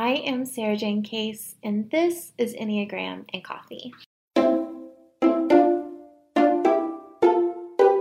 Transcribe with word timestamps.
I 0.00 0.22
am 0.26 0.46
Sarah 0.46 0.76
Jane 0.76 1.02
Case, 1.02 1.56
and 1.64 1.90
this 1.90 2.32
is 2.38 2.54
Enneagram 2.54 3.24
and 3.34 3.42
Coffee. 3.42 3.92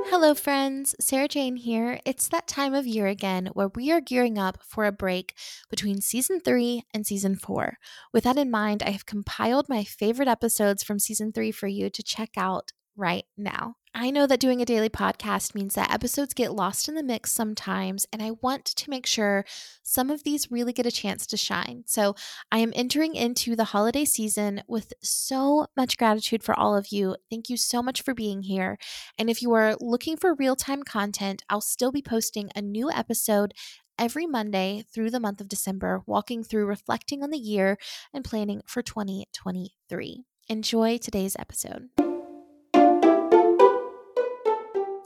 Hello, 0.05 0.35
friends. 0.35 0.94
Sarah 0.99 1.27
Jane 1.27 1.55
here. 1.55 1.99
It's 2.05 2.27
that 2.27 2.47
time 2.47 2.75
of 2.75 2.85
year 2.85 3.07
again 3.07 3.49
where 3.53 3.69
we 3.69 3.91
are 3.91 3.99
gearing 3.99 4.38
up 4.38 4.59
for 4.61 4.85
a 4.85 4.91
break 4.91 5.33
between 5.72 5.99
season 5.99 6.39
three 6.39 6.83
and 6.94 7.03
season 7.03 7.35
four. 7.35 7.80
With 8.13 8.25
that 8.25 8.38
in 8.38 8.52
mind, 8.52 8.83
I 8.83 8.91
have 8.91 9.07
compiled 9.07 9.67
my 9.67 9.83
favorite 9.83 10.27
episodes 10.27 10.83
from 10.83 11.00
season 11.00 11.31
three 11.31 11.52
for 11.52 11.66
you 11.66 11.89
to 11.89 12.03
check 12.03 12.29
out 12.38 12.73
right 12.98 13.26
now. 13.38 13.76
I 14.00 14.12
know 14.12 14.28
that 14.28 14.40
doing 14.40 14.62
a 14.62 14.66
daily 14.66 14.90
podcast 14.90 15.56
means 15.56 15.73
that 15.73 15.92
episodes 15.92 16.34
get 16.34 16.53
lost 16.53 16.88
in 16.88 16.94
the 16.94 17.02
mix 17.02 17.31
sometimes, 17.31 18.06
and 18.14 18.22
I 18.22 18.31
want 18.42 18.66
to 18.66 18.90
make 18.90 19.08
sure 19.08 19.44
some 19.81 20.12
of 20.12 20.23
these 20.23 20.52
really 20.52 20.72
get 20.72 20.86
a 20.86 20.92
chance 20.92 21.25
to 21.28 21.38
shine. 21.38 21.84
So 21.88 22.16
I 22.52 22.59
am 22.59 22.73
entering 22.75 23.16
into 23.16 23.56
the 23.56 23.64
holiday 23.64 24.06
season 24.06 24.62
with 24.68 24.94
so 25.02 25.66
much 25.75 25.98
gratitude 25.98 26.44
for 26.44 26.58
all 26.58 26.75
of 26.75 26.92
you. 26.92 27.16
Thank 27.30 27.50
you 27.50 27.58
so 27.58 27.81
much 27.81 28.03
for 28.03 28.14
being 28.14 28.44
here. 28.44 28.78
And 29.18 29.30
if 29.30 29.42
you 29.42 29.52
are 29.53 29.75
looking 29.80 30.16
for 30.16 30.36
real 30.36 30.56
time 30.56 30.84
content, 30.84 31.44
I'll 31.50 31.62
still 31.62 31.92
be 31.92 32.03
posting 32.03 32.52
a 32.56 32.62
new 32.62 32.92
episode 32.92 33.53
every 33.98 34.28
Monday 34.28 34.86
through 34.94 35.09
the 35.09 35.20
month 35.20 35.42
of 35.42 35.48
December, 35.48 36.03
walking 36.06 36.44
through 36.44 36.66
reflecting 36.66 37.23
on 37.23 37.31
the 37.31 37.40
year 37.40 37.78
and 38.14 38.23
planning 38.23 38.62
for 38.68 38.81
2023. 38.81 40.23
Enjoy 40.50 40.98
today's 40.98 41.36
episode. 41.40 41.90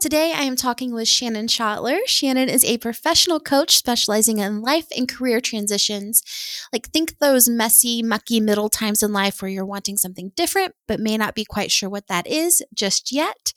Today, 0.02 0.32
I 0.34 0.42
am 0.42 0.56
talking 0.56 0.92
with 0.92 1.06
Shannon 1.06 1.46
Schottler. 1.46 2.00
Shannon 2.06 2.48
is 2.48 2.64
a 2.64 2.78
professional 2.78 3.38
coach 3.38 3.76
specializing 3.76 4.38
in 4.38 4.60
life 4.60 4.88
and 4.96 5.08
career 5.08 5.40
transitions. 5.40 6.24
Like, 6.72 6.88
think 6.88 7.20
those 7.20 7.48
messy, 7.48 8.02
mucky 8.02 8.40
middle 8.40 8.68
times 8.68 9.04
in 9.04 9.12
life 9.12 9.40
where 9.40 9.48
you're 9.48 9.64
wanting 9.64 9.96
something 9.96 10.32
different, 10.34 10.74
but 10.88 10.98
may 10.98 11.16
not 11.16 11.36
be 11.36 11.44
quite 11.44 11.70
sure 11.70 11.88
what 11.88 12.08
that 12.08 12.26
is 12.26 12.64
just 12.74 13.12
yet. 13.12 13.52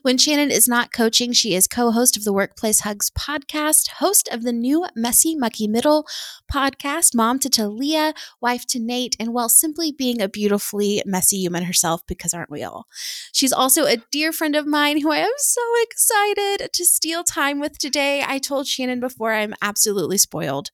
When 0.00 0.16
Shannon 0.16 0.50
is 0.50 0.66
not 0.66 0.94
coaching, 0.94 1.34
she 1.34 1.54
is 1.54 1.68
co 1.68 1.90
host 1.90 2.16
of 2.16 2.24
the 2.24 2.32
Workplace 2.32 2.80
Hugs 2.80 3.10
podcast, 3.10 3.88
host 3.98 4.30
of 4.32 4.44
the 4.44 4.52
new 4.54 4.86
Messy, 4.96 5.36
Mucky 5.36 5.68
Middle 5.68 6.06
podcast, 6.50 7.14
mom 7.14 7.38
to 7.40 7.50
Talia, 7.50 8.14
wife 8.40 8.66
to 8.68 8.80
Nate, 8.80 9.14
and 9.20 9.34
while 9.34 9.50
simply 9.50 9.92
being 9.92 10.22
a 10.22 10.28
beautifully 10.28 11.02
messy 11.04 11.36
human 11.36 11.64
herself, 11.64 12.00
because 12.06 12.32
aren't 12.32 12.50
we 12.50 12.62
all? 12.62 12.86
She's 13.30 13.52
also 13.52 13.84
a 13.84 13.98
dear 14.10 14.32
friend 14.32 14.56
of 14.56 14.66
mine 14.66 15.02
who 15.02 15.12
I 15.12 15.18
am 15.18 15.32
so 15.36 15.60
excited 15.82 16.70
to 16.72 16.84
steal 16.84 17.24
time 17.24 17.60
with 17.60 17.78
today. 17.78 18.22
I 18.26 18.38
told 18.38 18.66
Shannon 18.66 19.00
before 19.00 19.32
I'm 19.32 19.54
absolutely 19.60 20.18
spoiled 20.18 20.70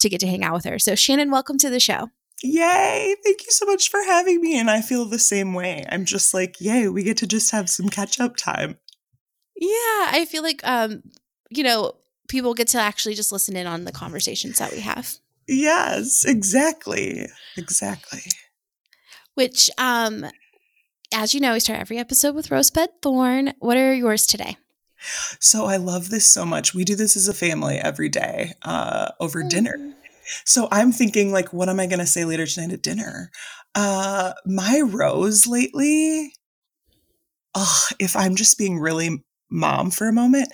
to 0.00 0.08
get 0.08 0.20
to 0.20 0.26
hang 0.26 0.44
out 0.44 0.54
with 0.54 0.64
her. 0.64 0.78
So, 0.78 0.94
Shannon, 0.94 1.30
welcome 1.30 1.58
to 1.58 1.70
the 1.70 1.80
show. 1.80 2.08
Yay! 2.42 3.14
Thank 3.24 3.44
you 3.44 3.50
so 3.50 3.66
much 3.66 3.88
for 3.88 4.02
having 4.02 4.40
me. 4.40 4.58
And 4.58 4.70
I 4.70 4.80
feel 4.80 5.04
the 5.04 5.18
same 5.18 5.54
way. 5.54 5.84
I'm 5.88 6.04
just 6.04 6.34
like, 6.34 6.60
yay, 6.60 6.88
we 6.88 7.02
get 7.02 7.18
to 7.18 7.26
just 7.26 7.50
have 7.52 7.70
some 7.70 7.88
catch 7.88 8.18
up 8.18 8.36
time. 8.36 8.78
Yeah, 9.56 9.68
I 10.10 10.26
feel 10.28 10.42
like, 10.42 10.60
um, 10.64 11.02
you 11.50 11.62
know, 11.62 11.92
people 12.28 12.54
get 12.54 12.68
to 12.68 12.78
actually 12.78 13.14
just 13.14 13.30
listen 13.30 13.56
in 13.56 13.66
on 13.66 13.84
the 13.84 13.92
conversations 13.92 14.58
that 14.58 14.72
we 14.72 14.80
have. 14.80 15.16
Yes, 15.46 16.24
exactly. 16.24 17.28
Exactly. 17.56 18.22
Which, 19.34 19.70
um, 19.78 20.26
as 21.14 21.34
you 21.34 21.40
know, 21.40 21.52
we 21.52 21.60
start 21.60 21.80
every 21.80 21.98
episode 21.98 22.34
with 22.34 22.50
Rosebud 22.50 22.88
Thorn. 23.02 23.54
What 23.58 23.76
are 23.76 23.94
yours 23.94 24.26
today? 24.26 24.56
So 25.40 25.66
I 25.66 25.76
love 25.76 26.10
this 26.10 26.26
so 26.26 26.46
much. 26.46 26.74
We 26.74 26.84
do 26.84 26.94
this 26.94 27.16
as 27.16 27.28
a 27.28 27.34
family 27.34 27.76
every 27.76 28.08
day 28.08 28.52
uh, 28.62 29.10
over 29.20 29.40
mm-hmm. 29.40 29.48
dinner. 29.48 29.94
So 30.44 30.68
I'm 30.70 30.92
thinking, 30.92 31.32
like, 31.32 31.52
what 31.52 31.68
am 31.68 31.80
I 31.80 31.86
going 31.86 31.98
to 31.98 32.06
say 32.06 32.24
later 32.24 32.46
tonight 32.46 32.72
at 32.72 32.82
dinner? 32.82 33.30
Uh, 33.74 34.32
my 34.46 34.80
rose 34.84 35.46
lately, 35.46 36.34
oh, 37.54 37.82
if 37.98 38.14
I'm 38.16 38.36
just 38.36 38.58
being 38.58 38.78
really 38.78 39.24
mom 39.50 39.90
for 39.90 40.08
a 40.08 40.12
moment, 40.12 40.48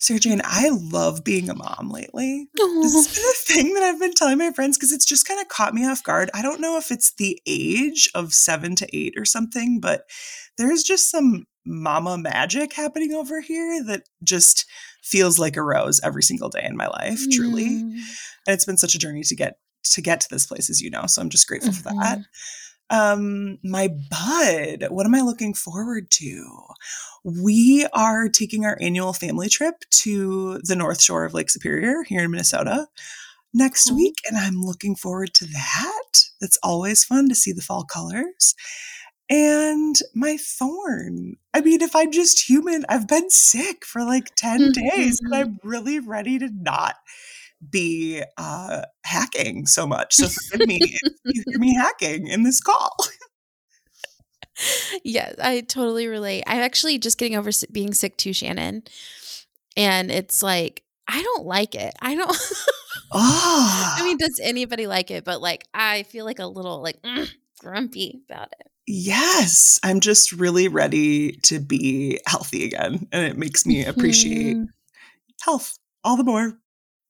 Sarah 0.00 0.18
Jane, 0.18 0.40
I 0.44 0.70
love 0.70 1.24
being 1.24 1.50
a 1.50 1.54
mom 1.54 1.90
lately. 1.90 2.48
Aww. 2.58 2.82
This 2.82 2.94
has 2.94 3.14
been 3.14 3.24
a 3.26 3.62
thing 3.62 3.74
that 3.74 3.82
I've 3.82 4.00
been 4.00 4.14
telling 4.14 4.38
my 4.38 4.50
friends 4.50 4.78
because 4.78 4.92
it's 4.92 5.04
just 5.04 5.28
kind 5.28 5.40
of 5.40 5.48
caught 5.48 5.74
me 5.74 5.86
off 5.86 6.02
guard. 6.02 6.30
I 6.32 6.40
don't 6.40 6.60
know 6.60 6.78
if 6.78 6.90
it's 6.90 7.12
the 7.14 7.38
age 7.46 8.10
of 8.14 8.32
seven 8.32 8.74
to 8.76 8.96
eight 8.96 9.14
or 9.18 9.26
something, 9.26 9.78
but 9.78 10.04
there's 10.56 10.82
just 10.82 11.10
some 11.10 11.44
mama 11.66 12.16
magic 12.16 12.72
happening 12.72 13.12
over 13.12 13.42
here 13.42 13.84
that 13.84 14.04
just 14.24 14.64
feels 15.02 15.38
like 15.38 15.56
a 15.56 15.62
rose 15.62 16.00
every 16.02 16.22
single 16.22 16.48
day 16.48 16.64
in 16.64 16.78
my 16.78 16.86
life, 16.86 17.20
truly. 17.30 17.68
Mm. 17.68 17.92
And 18.46 18.54
it's 18.54 18.64
been 18.64 18.78
such 18.78 18.94
a 18.94 18.98
journey 18.98 19.22
to 19.24 19.36
get 19.36 19.58
to 19.92 20.00
get 20.00 20.22
to 20.22 20.28
this 20.30 20.46
place, 20.46 20.70
as 20.70 20.80
you 20.80 20.88
know. 20.88 21.04
So 21.06 21.20
I'm 21.20 21.30
just 21.30 21.46
grateful 21.46 21.72
mm-hmm. 21.72 21.88
for 21.88 22.02
that. 22.02 22.20
Mm-hmm. 22.90 23.22
Um, 23.22 23.58
my 23.62 23.88
bud, 23.88 24.86
what 24.90 25.06
am 25.06 25.14
I 25.14 25.20
looking 25.20 25.54
forward 25.54 26.10
to? 26.12 26.44
We 27.24 27.86
are 27.92 28.28
taking 28.28 28.64
our 28.64 28.78
annual 28.80 29.12
family 29.12 29.48
trip 29.48 29.84
to 30.02 30.60
the 30.64 30.76
North 30.76 31.00
Shore 31.00 31.24
of 31.24 31.34
Lake 31.34 31.50
Superior 31.50 32.02
here 32.04 32.24
in 32.24 32.30
Minnesota 32.30 32.88
next 33.52 33.88
cool. 33.88 33.96
week, 33.96 34.16
and 34.28 34.36
I'm 34.36 34.60
looking 34.62 34.96
forward 34.96 35.34
to 35.34 35.46
that. 35.46 36.24
It's 36.40 36.58
always 36.62 37.04
fun 37.04 37.28
to 37.28 37.34
see 37.34 37.52
the 37.52 37.62
fall 37.62 37.84
colors. 37.84 38.54
And 39.28 39.94
my 40.12 40.36
thorn. 40.36 41.36
I 41.54 41.60
mean, 41.60 41.82
if 41.82 41.94
I'm 41.94 42.10
just 42.10 42.48
human, 42.48 42.84
I've 42.88 43.06
been 43.06 43.30
sick 43.30 43.84
for 43.84 44.02
like 44.02 44.34
10 44.34 44.72
days 44.72 45.20
and 45.22 45.32
I'm 45.32 45.60
really 45.62 46.00
ready 46.00 46.38
to 46.40 46.48
not 46.52 46.96
be 47.68 48.22
uh, 48.36 48.82
hacking 49.04 49.66
so 49.66 49.86
much. 49.86 50.14
So 50.14 50.28
forgive 50.28 50.66
me 50.66 50.78
if 50.82 51.12
you 51.24 51.42
hear 51.46 51.58
me 51.58 51.74
hacking 51.74 52.26
in 52.26 52.42
this 52.42 52.60
call. 52.60 52.96
yes, 55.04 55.34
I 55.42 55.60
totally 55.62 56.06
relate. 56.06 56.44
I'm 56.46 56.60
actually 56.60 56.98
just 56.98 57.18
getting 57.18 57.36
over 57.36 57.50
being 57.70 57.94
sick 57.94 58.16
too, 58.16 58.32
Shannon. 58.32 58.84
And 59.76 60.10
it's 60.10 60.42
like, 60.42 60.84
I 61.08 61.22
don't 61.22 61.46
like 61.46 61.74
it. 61.74 61.94
I 62.00 62.14
don't. 62.14 62.36
oh. 63.12 63.96
I 63.98 64.02
mean, 64.04 64.16
does 64.16 64.40
anybody 64.42 64.86
like 64.86 65.10
it? 65.10 65.24
But 65.24 65.40
like, 65.40 65.66
I 65.74 66.04
feel 66.04 66.24
like 66.24 66.38
a 66.38 66.46
little 66.46 66.82
like 66.82 67.02
mm, 67.02 67.28
grumpy 67.58 68.22
about 68.28 68.52
it. 68.58 68.66
Yes, 68.86 69.78
I'm 69.82 70.00
just 70.00 70.32
really 70.32 70.66
ready 70.66 71.32
to 71.44 71.60
be 71.60 72.18
healthy 72.26 72.64
again. 72.64 73.06
And 73.12 73.24
it 73.24 73.36
makes 73.36 73.64
me 73.64 73.84
appreciate 73.84 74.56
mm-hmm. 74.56 74.64
health 75.42 75.78
all 76.02 76.16
the 76.16 76.24
more. 76.24 76.58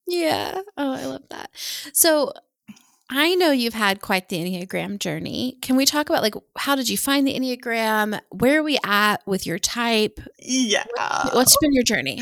Yeah. 0.06 0.60
Oh, 0.76 0.92
I 0.92 1.06
love 1.06 1.22
that. 1.30 1.50
So, 1.92 2.32
I 3.12 3.34
know 3.34 3.50
you've 3.50 3.74
had 3.74 4.00
quite 4.00 4.28
the 4.28 4.38
Enneagram 4.38 5.00
journey. 5.00 5.58
Can 5.62 5.74
we 5.74 5.84
talk 5.84 6.08
about 6.08 6.22
like 6.22 6.34
how 6.56 6.76
did 6.76 6.88
you 6.88 6.96
find 6.96 7.26
the 7.26 7.34
Enneagram? 7.34 8.20
Where 8.30 8.60
are 8.60 8.62
we 8.62 8.78
at 8.84 9.26
with 9.26 9.46
your 9.46 9.58
type? 9.58 10.20
Yeah. 10.38 10.84
What's 11.32 11.56
been 11.60 11.72
your 11.72 11.82
journey? 11.82 12.20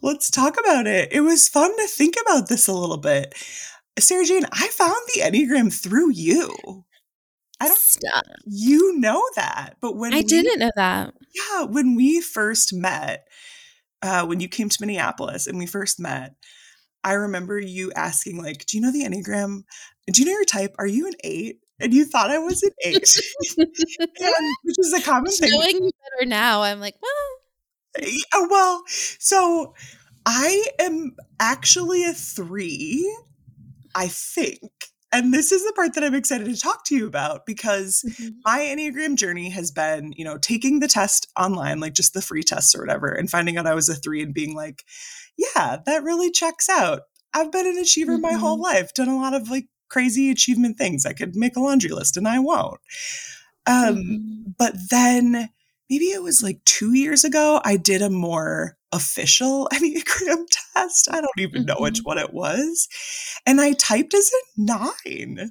Let's 0.00 0.30
talk 0.30 0.58
about 0.58 0.86
it. 0.86 1.12
It 1.12 1.20
was 1.20 1.48
fun 1.48 1.76
to 1.76 1.86
think 1.86 2.14
about 2.22 2.48
this 2.48 2.66
a 2.66 2.72
little 2.72 2.96
bit. 2.96 3.34
Sarah 3.98 4.24
Jane, 4.24 4.46
I 4.52 4.68
found 4.68 4.96
the 5.14 5.20
Enneagram 5.20 5.72
through 5.72 6.12
you. 6.12 6.84
I 7.60 7.68
don't 7.68 7.78
Stop. 7.78 8.24
You 8.46 8.98
know 8.98 9.22
that. 9.36 9.76
But 9.82 9.96
when 9.96 10.14
I 10.14 10.18
we, 10.18 10.22
didn't 10.24 10.58
know 10.58 10.70
that. 10.76 11.12
Yeah, 11.34 11.64
when 11.64 11.94
we 11.94 12.22
first 12.22 12.72
met, 12.72 13.26
uh, 14.00 14.24
when 14.24 14.40
you 14.40 14.48
came 14.48 14.70
to 14.70 14.78
Minneapolis 14.80 15.46
and 15.46 15.58
we 15.58 15.66
first 15.66 16.00
met, 16.00 16.34
I 17.04 17.14
remember 17.14 17.58
you 17.58 17.92
asking, 17.94 18.42
like, 18.42 18.66
do 18.66 18.76
you 18.76 18.82
know 18.82 18.92
the 18.92 19.04
Enneagram? 19.04 19.62
Do 20.12 20.22
you 20.22 20.26
know 20.26 20.32
your 20.32 20.44
type? 20.44 20.74
Are 20.78 20.86
you 20.86 21.06
an 21.06 21.14
eight? 21.24 21.58
and 21.80 21.92
you 21.92 22.04
thought 22.04 22.30
I 22.30 22.38
was 22.38 22.62
an 22.62 22.70
eight, 22.84 23.20
and, 23.58 23.66
which 24.62 24.76
is 24.78 24.92
a 24.92 25.02
common 25.02 25.32
thing. 25.32 25.50
Showing 25.50 25.82
you 25.82 25.90
better 26.16 26.28
now, 26.28 26.62
I'm 26.62 26.78
like, 26.78 26.94
well, 27.02 27.42
Oh, 28.32 28.48
well, 28.50 28.82
so 28.86 29.74
I 30.24 30.66
am 30.78 31.16
actually 31.40 32.04
a 32.04 32.12
three, 32.12 33.14
I 33.94 34.08
think. 34.08 34.70
And 35.14 35.34
this 35.34 35.52
is 35.52 35.62
the 35.62 35.74
part 35.74 35.92
that 35.94 36.04
I'm 36.04 36.14
excited 36.14 36.46
to 36.46 36.58
talk 36.58 36.86
to 36.86 36.96
you 36.96 37.06
about 37.06 37.44
because 37.44 38.02
mm-hmm. 38.08 38.28
my 38.46 38.60
Enneagram 38.60 39.16
journey 39.16 39.50
has 39.50 39.70
been, 39.70 40.14
you 40.16 40.24
know, 40.24 40.38
taking 40.38 40.80
the 40.80 40.88
test 40.88 41.30
online, 41.38 41.80
like 41.80 41.92
just 41.92 42.14
the 42.14 42.22
free 42.22 42.42
tests 42.42 42.74
or 42.74 42.80
whatever, 42.80 43.08
and 43.08 43.28
finding 43.28 43.58
out 43.58 43.66
I 43.66 43.74
was 43.74 43.90
a 43.90 43.94
three 43.94 44.22
and 44.22 44.32
being 44.32 44.54
like, 44.54 44.84
yeah, 45.36 45.78
that 45.86 46.02
really 46.04 46.30
checks 46.30 46.68
out. 46.68 47.02
I've 47.34 47.52
been 47.52 47.66
an 47.66 47.78
achiever 47.78 48.18
my 48.18 48.32
whole 48.34 48.58
Mhm. 48.58 48.62
life, 48.62 48.94
done 48.94 49.08
a 49.08 49.16
lot 49.16 49.34
of 49.34 49.50
like 49.50 49.66
crazy 49.88 50.30
achievement 50.30 50.78
things. 50.78 51.06
I 51.06 51.12
could 51.12 51.34
make 51.36 51.56
a 51.56 51.60
laundry 51.60 51.90
list 51.90 52.16
and 52.16 52.26
I 52.28 52.38
won't. 52.38 52.80
Um, 53.66 53.96
Mhm. 53.96 54.54
but 54.58 54.74
then 54.90 55.50
maybe 55.90 56.06
it 56.06 56.22
was 56.22 56.42
like 56.42 56.64
two 56.64 56.94
years 56.94 57.24
ago, 57.24 57.60
I 57.64 57.76
did 57.76 58.02
a 58.02 58.10
more 58.10 58.76
official 58.92 59.68
Enneagram 59.72 60.46
test. 60.74 61.08
I 61.10 61.20
don't 61.20 61.38
even 61.38 61.64
know 61.66 61.76
which 61.78 62.00
Mhm. 62.00 62.04
one 62.04 62.18
it 62.18 62.32
was. 62.34 62.88
And 63.46 63.60
I 63.60 63.72
typed 63.72 64.14
as 64.14 64.30
a 64.30 64.60
nine, 64.62 65.50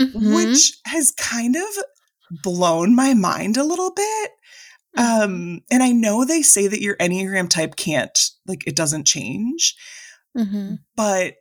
Mhm. 0.00 0.34
which 0.34 0.78
has 0.86 1.12
kind 1.12 1.56
of 1.56 1.64
blown 2.42 2.94
my 2.94 3.14
mind 3.14 3.56
a 3.56 3.64
little 3.64 3.92
bit. 3.92 4.30
Mhm. 4.96 5.22
Um, 5.22 5.60
and 5.70 5.82
I 5.82 5.92
know 5.92 6.24
they 6.24 6.42
say 6.42 6.66
that 6.66 6.80
your 6.80 6.96
Enneagram 6.96 7.48
type 7.48 7.76
can't, 7.76 8.18
like, 8.46 8.66
it 8.66 8.74
doesn't 8.76 9.06
change, 9.06 9.76
Mhm. 10.36 10.78
but 10.96 11.36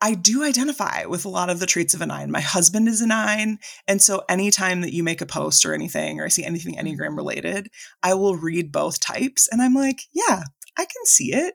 I 0.00 0.14
do 0.14 0.42
identify 0.42 1.04
with 1.04 1.24
a 1.24 1.28
lot 1.28 1.48
of 1.48 1.60
the 1.60 1.66
traits 1.66 1.94
of 1.94 2.00
a 2.00 2.06
nine. 2.06 2.30
My 2.30 2.40
husband 2.40 2.88
is 2.88 3.00
a 3.00 3.06
nine. 3.06 3.58
And 3.86 4.02
so 4.02 4.24
anytime 4.28 4.80
that 4.80 4.92
you 4.92 5.04
make 5.04 5.20
a 5.20 5.26
post 5.26 5.64
or 5.64 5.74
anything, 5.74 6.18
or 6.18 6.24
I 6.24 6.28
see 6.28 6.44
anything 6.44 6.74
Enneagram 6.74 7.16
related, 7.16 7.68
I 8.02 8.14
will 8.14 8.36
read 8.36 8.72
both 8.72 8.98
types 8.98 9.48
and 9.52 9.62
I'm 9.62 9.74
like, 9.74 10.02
yeah, 10.12 10.42
I 10.76 10.84
can 10.84 11.06
see 11.06 11.32
it. 11.32 11.54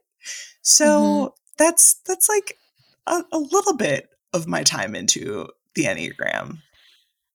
So 0.62 1.36
that's 1.58 1.96
that's 2.06 2.30
like 2.30 2.58
a, 3.06 3.24
a 3.34 3.38
little 3.38 3.76
bit 3.76 4.10
of 4.34 4.48
my 4.48 4.64
time 4.64 4.96
into 4.96 5.48
the 5.76 5.84
Enneagram. 5.86 6.60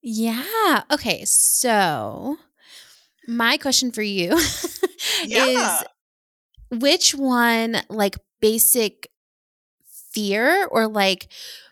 Yeah. 0.02 0.82
Okay. 0.90 1.24
So, 1.26 2.36
my 3.28 3.56
question 3.56 3.92
for 3.92 4.02
you 4.02 4.28
Yeah. 5.24 5.78
is 6.70 6.80
which 6.80 7.14
one, 7.14 7.76
like 7.88 8.16
basic 8.40 9.08
fear 10.12 10.66
or 10.70 10.86
like, 10.88 11.28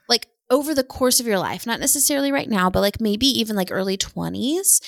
like 0.08 0.26
over 0.50 0.74
the 0.74 0.84
course 0.84 1.20
of 1.20 1.26
your 1.26 1.38
life, 1.38 1.66
not 1.66 1.80
necessarily 1.80 2.32
right 2.32 2.48
now, 2.48 2.70
but 2.70 2.80
like 2.80 3.00
maybe 3.00 3.26
even 3.26 3.56
like 3.56 3.68
early 3.70 3.96
20s, 3.96 4.80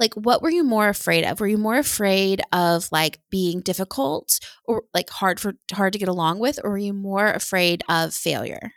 like 0.00 0.14
what 0.14 0.42
were 0.42 0.50
you 0.50 0.64
more 0.64 0.88
afraid 0.88 1.24
of? 1.24 1.40
Were 1.40 1.46
you 1.46 1.58
more 1.58 1.78
afraid 1.78 2.42
of 2.52 2.88
like 2.90 3.20
being 3.30 3.60
difficult 3.60 4.38
or 4.64 4.82
like 4.92 5.08
hard 5.10 5.38
for 5.40 5.54
hard 5.72 5.92
to 5.92 5.98
get 5.98 6.08
along 6.08 6.40
with, 6.40 6.58
or 6.64 6.70
were 6.70 6.78
you 6.78 6.92
more 6.92 7.28
afraid 7.30 7.82
of 7.88 8.12
failure? 8.12 8.72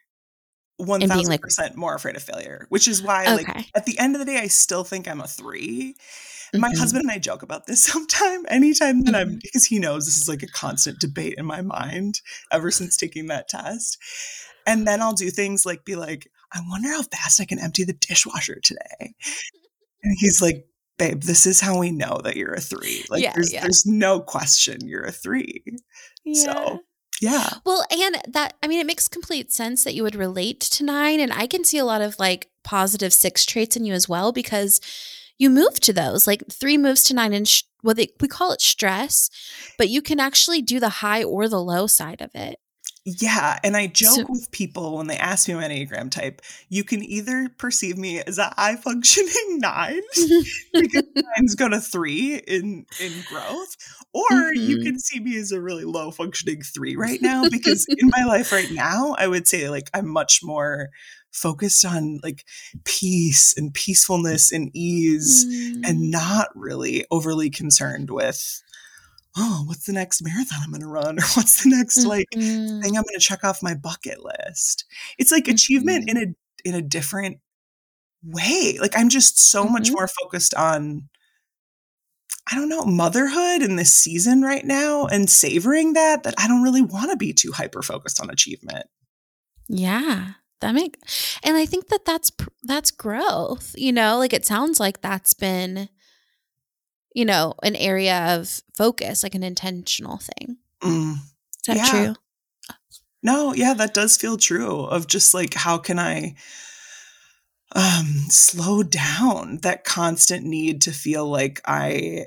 One 0.78 1.00
being 1.00 1.10
thousand 1.10 1.32
like- 1.32 1.42
percent 1.42 1.76
more 1.76 1.96
afraid 1.96 2.16
of 2.16 2.22
failure, 2.22 2.68
which 2.70 2.88
is 2.88 3.02
why, 3.02 3.26
like, 3.34 3.48
at 3.76 3.86
the 3.88 3.98
end 3.98 4.14
of 4.16 4.20
the 4.20 4.26
day, 4.26 4.38
I 4.38 4.46
still 4.48 4.84
think 4.84 5.08
I'm 5.08 5.22
a 5.22 5.28
three. 5.28 5.96
My 6.54 6.70
Mhm. 6.72 6.78
husband 6.78 7.04
and 7.04 7.12
I 7.12 7.20
joke 7.20 7.44
about 7.44 7.66
this 7.68 7.84
sometime. 7.92 8.46
Anytime 8.50 9.04
that 9.06 9.16
I'm, 9.16 9.36
Mhm. 9.36 9.42
because 9.42 9.66
he 9.66 9.80
knows 9.80 10.06
this 10.06 10.18
is 10.18 10.28
like 10.30 10.44
a 10.44 10.48
constant 10.48 11.00
debate 11.00 11.36
in 11.38 11.46
my 11.46 11.62
mind 11.62 12.22
ever 12.52 12.72
since 12.72 12.96
taking 12.98 13.28
that 13.28 13.48
test. 13.50 13.98
And 14.66 14.88
then 14.88 15.02
I'll 15.02 15.14
do 15.14 15.30
things 15.30 15.66
like 15.66 15.86
be 15.86 15.96
like, 15.96 16.30
I 16.54 16.60
wonder 16.68 16.90
how 16.90 17.04
fast 17.04 17.40
I 17.42 17.46
can 17.46 17.60
empty 17.60 17.84
the 17.84 17.94
dishwasher 17.94 18.60
today. 18.64 19.16
And 20.04 20.16
he's 20.20 20.42
like, 20.42 20.66
babe, 20.98 21.22
this 21.24 21.46
is 21.46 21.60
how 21.62 21.78
we 21.80 21.92
know 21.92 22.20
that 22.24 22.36
you're 22.38 22.54
a 22.54 22.62
three. 22.62 23.06
Like, 23.10 23.22
Yeah, 23.24 23.34
there's, 23.34 23.54
yeah. 23.54 23.62
there's 23.62 23.86
no 23.86 24.20
question 24.20 24.80
you're 24.88 25.04
a 25.04 25.12
three. 25.12 25.64
So, 26.34 26.80
yeah. 27.22 27.50
Well, 27.66 27.86
and 27.92 28.18
that, 28.34 28.56
I 28.64 28.68
mean, 28.68 28.80
it 28.80 28.86
makes 28.88 29.08
complete 29.08 29.52
sense 29.52 29.84
that 29.84 29.94
you 29.96 30.04
would 30.04 30.16
relate 30.16 30.60
to 30.62 30.84
nine. 30.84 31.20
And 31.20 31.32
I 31.34 31.48
can 31.48 31.64
see 31.64 31.78
a 31.78 31.86
lot 31.86 32.02
of 32.02 32.18
like 32.20 32.50
positive 32.64 33.14
six 33.14 33.46
traits 33.46 33.76
in 33.78 33.86
you 33.86 33.94
as 33.94 34.10
well 34.10 34.32
because 34.32 34.82
you 35.38 35.50
move 35.50 35.80
to 35.82 35.94
those. 35.94 36.28
Like 36.28 36.44
three 36.52 36.78
moves 36.78 37.04
to 37.06 37.14
nine 37.14 37.34
and 37.34 37.48
sh- 37.48 37.64
well, 37.84 37.96
they, 37.96 38.10
we 38.20 38.28
call 38.28 38.52
it 38.52 38.62
stress, 38.62 39.30
but 39.78 39.90
you 39.90 40.02
can 40.02 40.20
actually 40.20 40.62
do 40.62 40.80
the 40.80 40.90
high 40.90 41.24
or 41.24 41.48
the 41.48 41.62
low 41.62 41.88
side 41.88 42.22
of 42.22 42.32
it. 42.34 42.58
Yeah, 43.06 43.58
and 43.64 43.78
I 43.78 43.88
joke 43.88 44.16
So- 44.16 44.26
with 44.28 44.52
people 44.52 44.98
when 44.98 45.08
they 45.08 45.16
ask 45.16 45.48
me 45.48 45.54
my 45.54 45.64
Enneagram 45.64 46.12
type, 46.12 46.42
you 46.68 46.84
can 46.84 47.02
either 47.04 47.48
perceive 47.58 47.98
me 47.98 48.20
as 48.20 48.38
a 48.38 48.54
high 48.58 48.76
functioning 48.76 49.32
nine, 49.60 50.02
because 50.74 51.04
nines 51.16 51.56
go 51.56 51.70
to 51.70 51.80
three 51.80 52.36
in 52.36 52.86
in 53.00 53.14
growth, 53.30 53.76
or 54.14 54.54
you 54.54 54.78
Mhm. 54.80 54.84
can 54.84 55.00
see 55.00 55.22
me 55.22 55.38
as 55.38 55.54
a 55.54 55.62
really 55.62 55.86
low 55.86 56.12
functioning 56.12 56.62
three 56.64 56.98
right 56.98 57.22
now, 57.22 57.48
because 57.50 57.86
in 57.98 58.10
my 58.10 58.26
life 58.26 58.52
right 58.52 58.72
now, 58.72 59.16
I 59.18 59.28
would 59.28 59.48
say 59.48 59.70
like 59.70 59.90
I'm 59.94 60.10
much 60.10 60.42
more 60.44 60.90
focused 61.38 61.86
on 61.86 62.20
like 62.24 62.44
peace 62.84 63.56
and 63.58 63.74
peacefulness 63.74 64.52
and 64.52 64.70
ease 64.74 65.46
Mm. 65.46 65.88
and 65.88 66.12
not 66.12 66.50
really 66.56 67.06
overly 67.12 67.50
concerned 67.50 68.10
with 68.10 68.62
oh 69.38 69.64
what's 69.68 69.86
the 69.86 69.94
next 69.94 70.22
marathon 70.24 70.60
i'm 70.64 70.72
going 70.72 70.82
to 70.82 70.88
run 70.88 71.20
or 71.20 71.22
what's 71.36 71.64
the 71.64 71.70
next 71.70 72.04
like 72.06 72.28
Mhm. 72.36 72.82
thing 72.82 72.98
I'm 72.98 73.04
going 73.04 73.20
to 73.20 73.20
check 73.20 73.44
off 73.44 73.62
my 73.64 73.76
bucket 73.76 74.20
list. 74.24 74.86
It's 75.20 75.32
like 75.32 75.48
achievement 75.48 76.10
in 76.10 76.18
a 76.18 76.26
in 76.68 76.74
a 76.76 76.82
different 76.82 77.38
way. 78.24 78.78
Like 78.82 78.98
I'm 78.98 79.10
just 79.10 79.40
so 79.40 79.66
much 79.66 79.90
Mhm. 79.90 79.94
more 79.94 80.08
focused 80.08 80.54
on 80.56 81.08
I 82.52 82.56
don't 82.56 82.70
know, 82.70 82.84
motherhood 82.86 83.62
in 83.62 83.76
this 83.76 83.92
season 83.94 84.42
right 84.42 84.66
now 84.66 85.06
and 85.06 85.30
savoring 85.30 85.94
that 85.94 86.24
that 86.24 86.34
I 86.38 86.48
don't 86.48 86.64
really 86.64 86.82
want 86.82 87.12
to 87.12 87.18
be 87.18 87.34
too 87.34 87.52
hyper 87.52 87.82
focused 87.82 88.22
on 88.22 88.30
achievement. 88.30 88.88
Yeah. 89.68 90.32
That 90.60 90.74
make 90.74 90.98
and 91.44 91.56
I 91.56 91.66
think 91.68 91.88
that 91.90 92.04
that's 92.06 92.32
that's 92.64 92.90
growth. 92.92 93.76
You 93.78 93.92
know, 93.94 94.18
like 94.18 94.34
it 94.34 94.46
sounds 94.46 94.80
like 94.80 95.02
that's 95.02 95.34
been 95.34 95.90
you 97.14 97.26
know, 97.26 97.56
an 97.64 97.76
area 97.76 98.36
of 98.36 98.62
focus, 98.76 99.24
like 99.24 99.34
an 99.34 99.44
intentional 99.44 100.18
thing. 100.18 100.58
Mm. 100.84 101.14
Is 101.16 101.22
that 101.68 101.78
Yeah. 101.78 102.14
true? 102.14 102.16
No, 103.24 103.54
yeah, 103.54 103.74
that 103.74 103.94
does 103.96 104.16
feel 104.18 104.38
true 104.38 104.82
of 104.82 105.08
just 105.08 105.34
like 105.34 105.54
how 105.56 105.78
can 105.78 105.98
I 106.00 106.36
um 107.76 108.06
slow 108.30 108.82
down 108.84 109.58
that 109.58 109.84
constant 109.84 110.46
need 110.46 110.82
to 110.82 110.92
feel 110.92 111.28
like 111.30 111.60
I 111.66 112.26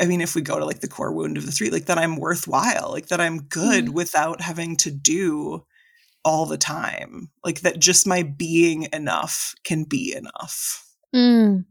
I 0.00 0.06
mean 0.06 0.20
if 0.20 0.34
we 0.34 0.42
go 0.42 0.58
to 0.58 0.64
like 0.64 0.80
the 0.80 0.88
core 0.88 1.12
wound 1.12 1.36
of 1.36 1.46
the 1.46 1.52
three 1.52 1.70
like 1.70 1.86
that 1.86 1.98
I'm 1.98 2.16
worthwhile, 2.16 2.90
like 2.92 3.08
that 3.08 3.20
I'm 3.20 3.42
good 3.44 3.86
Mhm. 3.86 3.92
without 3.92 4.40
having 4.40 4.76
to 4.78 4.90
do 4.90 5.64
all 6.26 6.44
the 6.44 6.58
time. 6.58 7.30
Like 7.44 7.60
that 7.60 7.78
just 7.78 8.04
my 8.04 8.24
being 8.24 8.88
enough 8.92 9.54
can 9.62 9.84
be 9.84 10.12
enough. 10.12 10.84
Mm. 11.14 11.66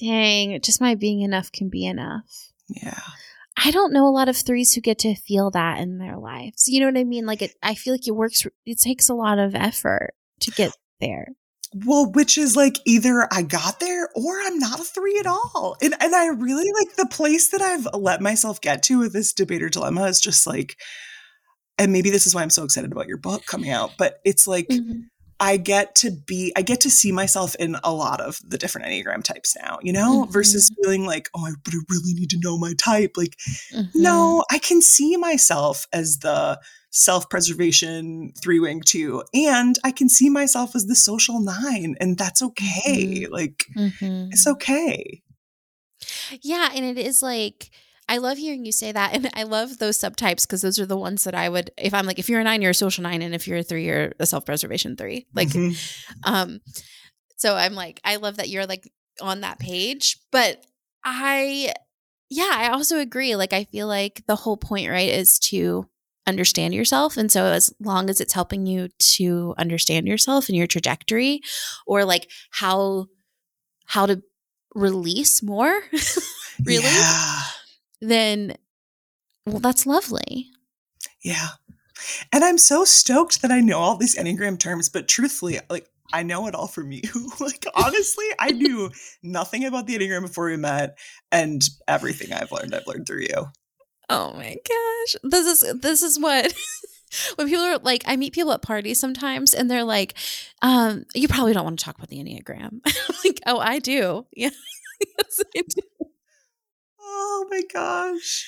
Dang, 0.00 0.60
just 0.60 0.80
my 0.80 0.96
being 0.96 1.20
enough 1.20 1.52
can 1.52 1.68
be 1.68 1.86
enough. 1.86 2.50
Yeah. 2.68 2.98
I 3.56 3.70
don't 3.70 3.92
know 3.92 4.06
a 4.06 4.10
lot 4.10 4.28
of 4.28 4.36
threes 4.36 4.74
who 4.74 4.80
get 4.80 4.98
to 5.00 5.14
feel 5.14 5.52
that 5.52 5.78
in 5.78 5.98
their 5.98 6.16
lives. 6.16 6.66
You 6.66 6.80
know 6.80 6.86
what 6.86 6.98
I 6.98 7.04
mean? 7.04 7.24
Like 7.24 7.40
it 7.40 7.54
I 7.62 7.76
feel 7.76 7.94
like 7.94 8.08
it 8.08 8.16
works 8.16 8.44
it 8.66 8.80
takes 8.80 9.08
a 9.08 9.14
lot 9.14 9.38
of 9.38 9.54
effort 9.54 10.14
to 10.40 10.50
get 10.50 10.76
there. 11.00 11.28
Well, 11.72 12.10
which 12.10 12.36
is 12.36 12.56
like 12.56 12.78
either 12.84 13.28
I 13.30 13.42
got 13.42 13.78
there 13.78 14.08
or 14.16 14.40
I'm 14.44 14.58
not 14.58 14.80
a 14.80 14.84
three 14.84 15.18
at 15.20 15.26
all. 15.26 15.76
And 15.80 15.94
and 16.00 16.16
I 16.16 16.28
really 16.28 16.68
like 16.80 16.96
the 16.96 17.06
place 17.06 17.50
that 17.50 17.62
I've 17.62 17.86
let 17.94 18.20
myself 18.20 18.60
get 18.60 18.82
to 18.84 18.98
with 18.98 19.12
this 19.12 19.32
debater 19.32 19.68
dilemma 19.68 20.06
is 20.06 20.20
just 20.20 20.48
like, 20.48 20.76
and 21.80 21.92
maybe 21.92 22.10
this 22.10 22.26
is 22.26 22.34
why 22.34 22.42
I'm 22.42 22.50
so 22.50 22.62
excited 22.62 22.92
about 22.92 23.08
your 23.08 23.16
book 23.16 23.46
coming 23.46 23.70
out, 23.70 23.92
but 23.98 24.20
it's 24.24 24.46
like 24.46 24.68
I 25.40 25.56
get 25.56 25.94
to 25.96 26.10
be, 26.10 26.52
I 26.54 26.60
get 26.60 26.82
to 26.82 26.90
see 26.90 27.12
myself 27.12 27.54
in 27.54 27.76
a 27.82 27.92
lot 27.94 28.20
of 28.20 28.38
the 28.46 28.58
different 28.58 28.86
Enneagram 28.88 29.24
types 29.24 29.56
now, 29.60 29.78
you 29.82 29.90
know, 29.90 30.26
versus 30.30 30.70
feeling 30.82 31.06
like, 31.06 31.30
oh, 31.34 31.46
I, 31.46 31.52
but 31.64 31.72
I 31.72 31.78
really 31.88 32.12
need 32.12 32.28
to 32.30 32.38
know 32.40 32.58
my 32.58 32.74
type. 32.74 33.12
Like, 33.16 33.36
Mhm. 33.74 33.88
no, 33.94 34.44
I 34.50 34.58
can 34.58 34.82
see 34.82 35.16
myself 35.16 35.86
as 35.94 36.18
the 36.18 36.60
self 36.90 37.30
preservation 37.30 38.32
three 38.42 38.60
wing 38.60 38.82
two, 38.84 39.22
and 39.32 39.78
I 39.82 39.92
can 39.92 40.10
see 40.10 40.28
myself 40.28 40.76
as 40.76 40.84
the 40.84 40.94
social 40.94 41.40
nine, 41.40 41.96
and 42.00 42.18
that's 42.18 42.42
okay. 42.42 43.26
Like, 43.30 43.64
Mhm. 43.74 44.28
it's 44.32 44.46
okay. 44.46 45.22
Yeah, 46.42 46.68
and 46.74 46.84
it 46.84 46.98
is 46.98 47.22
like 47.22 47.70
I 48.10 48.18
love 48.18 48.36
hearing 48.38 48.64
you 48.66 48.72
say 48.72 48.90
that, 48.92 49.14
and 49.14 49.30
I 49.34 49.44
love 49.44 49.78
those 49.78 49.98
subtypes 49.98 50.42
because 50.42 50.60
those 50.62 50.78
are 50.80 50.84
the 50.86 50.96
ones 50.96 51.24
that 51.24 51.34
I 51.34 51.48
would. 51.48 51.70
If 51.78 51.94
I'm 51.94 52.04
like, 52.06 52.18
if 52.18 52.28
you're 52.28 52.40
a 52.40 52.44
nine, 52.44 52.60
you're 52.60 52.72
a 52.72 52.74
social 52.74 53.02
nine, 53.02 53.22
and 53.22 53.34
if 53.34 53.46
you're 53.46 53.58
a 53.58 53.62
three, 53.62 53.86
you're 53.86 54.12
a 54.18 54.26
self 54.26 54.44
preservation 54.44 54.96
three. 54.96 55.26
Like, 55.32 55.48
Mhm. 55.48 55.76
um, 56.24 56.60
so 57.36 57.54
I'm 57.54 57.74
like, 57.74 58.00
I 58.04 58.16
love 58.16 58.36
that 58.36 58.48
you're 58.50 58.66
like 58.66 58.90
on 59.20 59.40
that 59.42 59.58
page, 59.58 60.18
but 60.32 60.66
I, 61.04 61.72
yeah, 62.28 62.50
I 62.52 62.68
also 62.70 62.98
agree. 62.98 63.36
Like, 63.36 63.52
I 63.52 63.64
feel 63.64 63.86
like 63.86 64.22
the 64.26 64.36
whole 64.36 64.56
point, 64.56 64.90
right, 64.90 65.08
is 65.08 65.38
to 65.50 65.86
understand 66.26 66.74
yourself. 66.74 67.16
And 67.16 67.30
so, 67.32 67.44
as 67.46 67.72
long 67.80 68.10
as 68.10 68.20
it's 68.20 68.32
helping 68.34 68.66
you 68.66 68.88
to 69.16 69.54
understand 69.56 70.06
yourself 70.06 70.48
and 70.48 70.56
your 70.56 70.66
trajectory, 70.66 71.40
or 71.86 72.04
like 72.04 72.28
how 72.50 73.06
how 73.86 74.06
to 74.06 74.22
release 74.74 75.42
more, 75.42 75.80
really, 76.64 76.84
Yeah. 76.84 77.39
Then 78.00 78.56
well, 79.46 79.60
that's 79.60 79.86
lovely. 79.86 80.50
Yeah. 81.22 81.48
And 82.32 82.44
I'm 82.44 82.58
so 82.58 82.84
stoked 82.84 83.42
that 83.42 83.50
I 83.50 83.60
know 83.60 83.78
all 83.78 83.96
these 83.96 84.16
Enneagram 84.16 84.58
terms, 84.58 84.88
but 84.88 85.08
truthfully, 85.08 85.58
like 85.68 85.88
I 86.12 86.22
know 86.22 86.46
it 86.46 86.54
all 86.54 86.66
from 86.66 86.92
you. 86.92 87.02
like 87.40 87.64
honestly, 87.74 88.26
I 88.38 88.50
knew 88.50 88.90
nothing 89.22 89.64
about 89.64 89.86
the 89.86 89.98
Enneagram 89.98 90.22
before 90.22 90.46
we 90.46 90.56
met, 90.56 90.98
and 91.30 91.62
everything 91.86 92.32
I've 92.32 92.52
learned, 92.52 92.74
I've 92.74 92.86
learned 92.86 93.06
through 93.06 93.22
you. 93.22 93.46
Oh 94.08 94.32
my 94.32 94.56
gosh. 94.68 95.16
This 95.22 95.62
is 95.62 95.80
this 95.80 96.02
is 96.02 96.18
what 96.18 96.52
when 97.36 97.48
people 97.48 97.64
are 97.64 97.78
like 97.78 98.02
I 98.06 98.16
meet 98.16 98.32
people 98.32 98.52
at 98.52 98.62
parties 98.62 98.98
sometimes 98.98 99.54
and 99.54 99.70
they're 99.70 99.84
like, 99.84 100.14
um, 100.62 101.04
you 101.14 101.28
probably 101.28 101.52
don't 101.52 101.64
want 101.64 101.78
to 101.78 101.84
talk 101.84 101.96
about 101.96 102.08
the 102.08 102.18
Enneagram. 102.18 102.80
Like, 103.24 103.40
oh, 103.46 103.58
I 103.58 103.78
do. 103.78 104.26
Yeah. 104.32 104.50
yes, 105.00 105.40
I 105.56 105.62
do. 105.62 106.06
Oh 107.12 107.46
my 107.50 107.62
gosh. 107.72 108.46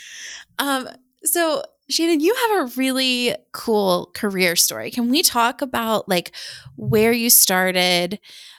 Um, 0.59 0.88
so 1.25 1.62
Shannon, 1.90 2.21
you 2.21 2.35
have 2.35 2.69
a 2.69 2.73
really 2.76 3.35
cool 3.52 4.11
career 4.14 4.57
story. 4.57 4.90
Can 4.90 5.11
we 5.11 5.23
talk 5.23 5.62
about 5.62 6.09
like 6.09 6.33
where 6.76 7.12
you 7.12 7.28
started 7.31 8.19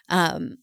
um 0.09 0.57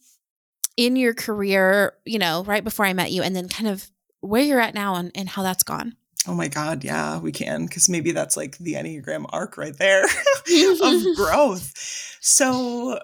in 0.77 0.97
your 0.97 1.15
career, 1.15 1.95
you 2.05 2.19
know, 2.19 2.45
right 2.45 2.65
before 2.65 2.87
I 2.87 2.93
met 2.93 3.11
you, 3.11 3.23
and 3.23 3.35
then 3.35 3.49
kind 3.49 3.69
of 3.69 3.91
where 4.21 4.43
you're 4.43 4.61
at 4.61 4.75
now 4.75 4.95
and, 4.95 5.11
and 5.15 5.29
how 5.29 5.43
that's 5.43 5.63
gone? 5.63 5.97
Oh 6.27 6.35
my 6.35 6.49
God, 6.49 6.85
yeah, 6.85 7.19
we 7.19 7.33
can, 7.33 7.65
because 7.65 7.89
maybe 7.89 8.13
that's 8.13 8.37
like 8.37 8.59
the 8.59 8.75
Enneagram 8.75 9.25
arc 9.31 9.57
right 9.57 9.77
there 9.77 10.05
of 10.83 11.05
growth. 11.17 11.73
So, 12.21 12.99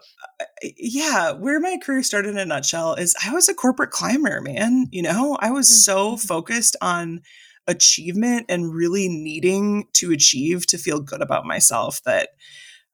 yeah, 0.76 1.32
where 1.32 1.60
my 1.60 1.78
career 1.82 2.02
started 2.02 2.30
in 2.30 2.38
a 2.38 2.44
nutshell 2.46 2.94
is 2.94 3.14
I 3.24 3.32
was 3.32 3.48
a 3.48 3.54
corporate 3.54 3.90
climber, 3.90 4.40
man. 4.40 4.86
You 4.90 5.02
know, 5.02 5.36
I 5.40 5.50
was 5.50 5.84
so 5.84 6.12
Mhm. 6.14 6.26
focused 6.26 6.76
on 6.80 7.22
achievement 7.66 8.46
and 8.48 8.72
really 8.74 9.08
needing 9.08 9.88
to 9.94 10.12
achieve 10.12 10.66
to 10.68 10.78
feel 10.78 11.00
good 11.00 11.20
about 11.22 11.44
myself 11.44 12.00
that 12.04 12.30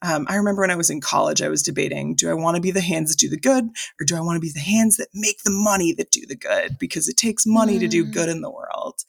um, 0.05 0.27
I 0.29 0.35
remember 0.35 0.63
when 0.63 0.71
I 0.71 0.77
was 0.77 0.91
in 0.91 1.01
college, 1.01 1.43
I 1.43 1.49
was 1.49 1.63
debating 1.63 2.17
do 2.17 2.29
I 2.29 2.35
want 2.35 2.57
to 2.57 2.61
be 2.61 2.73
the 2.73 2.81
hands 2.81 3.11
that 3.11 3.19
do 3.19 3.29
the 3.29 3.39
good 3.39 3.65
or 4.01 4.05
do 4.05 4.17
I 4.17 4.21
want 4.21 4.37
to 4.37 4.41
be 4.41 4.51
the 4.53 4.59
hands 4.61 4.97
that 4.97 5.09
make 5.15 5.43
the 5.45 5.51
money 5.53 5.93
that 5.93 6.11
do 6.11 6.27
the 6.27 6.35
good? 6.37 6.77
Because 6.79 7.09
it 7.09 7.17
takes 7.17 7.47
money 7.47 7.79
to 7.79 7.87
do 7.87 8.05
Mm. 8.05 8.13
good 8.13 8.29
in 8.29 8.41
the 8.41 8.51
world. 8.51 9.01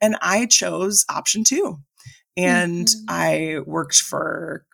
And 0.00 0.16
I 0.20 0.46
chose 0.46 1.04
option 1.08 1.44
two. 1.44 1.78
And 2.36 2.86
Mhm. 2.88 3.04
I 3.08 3.58
worked 3.66 3.96
for, 3.96 4.64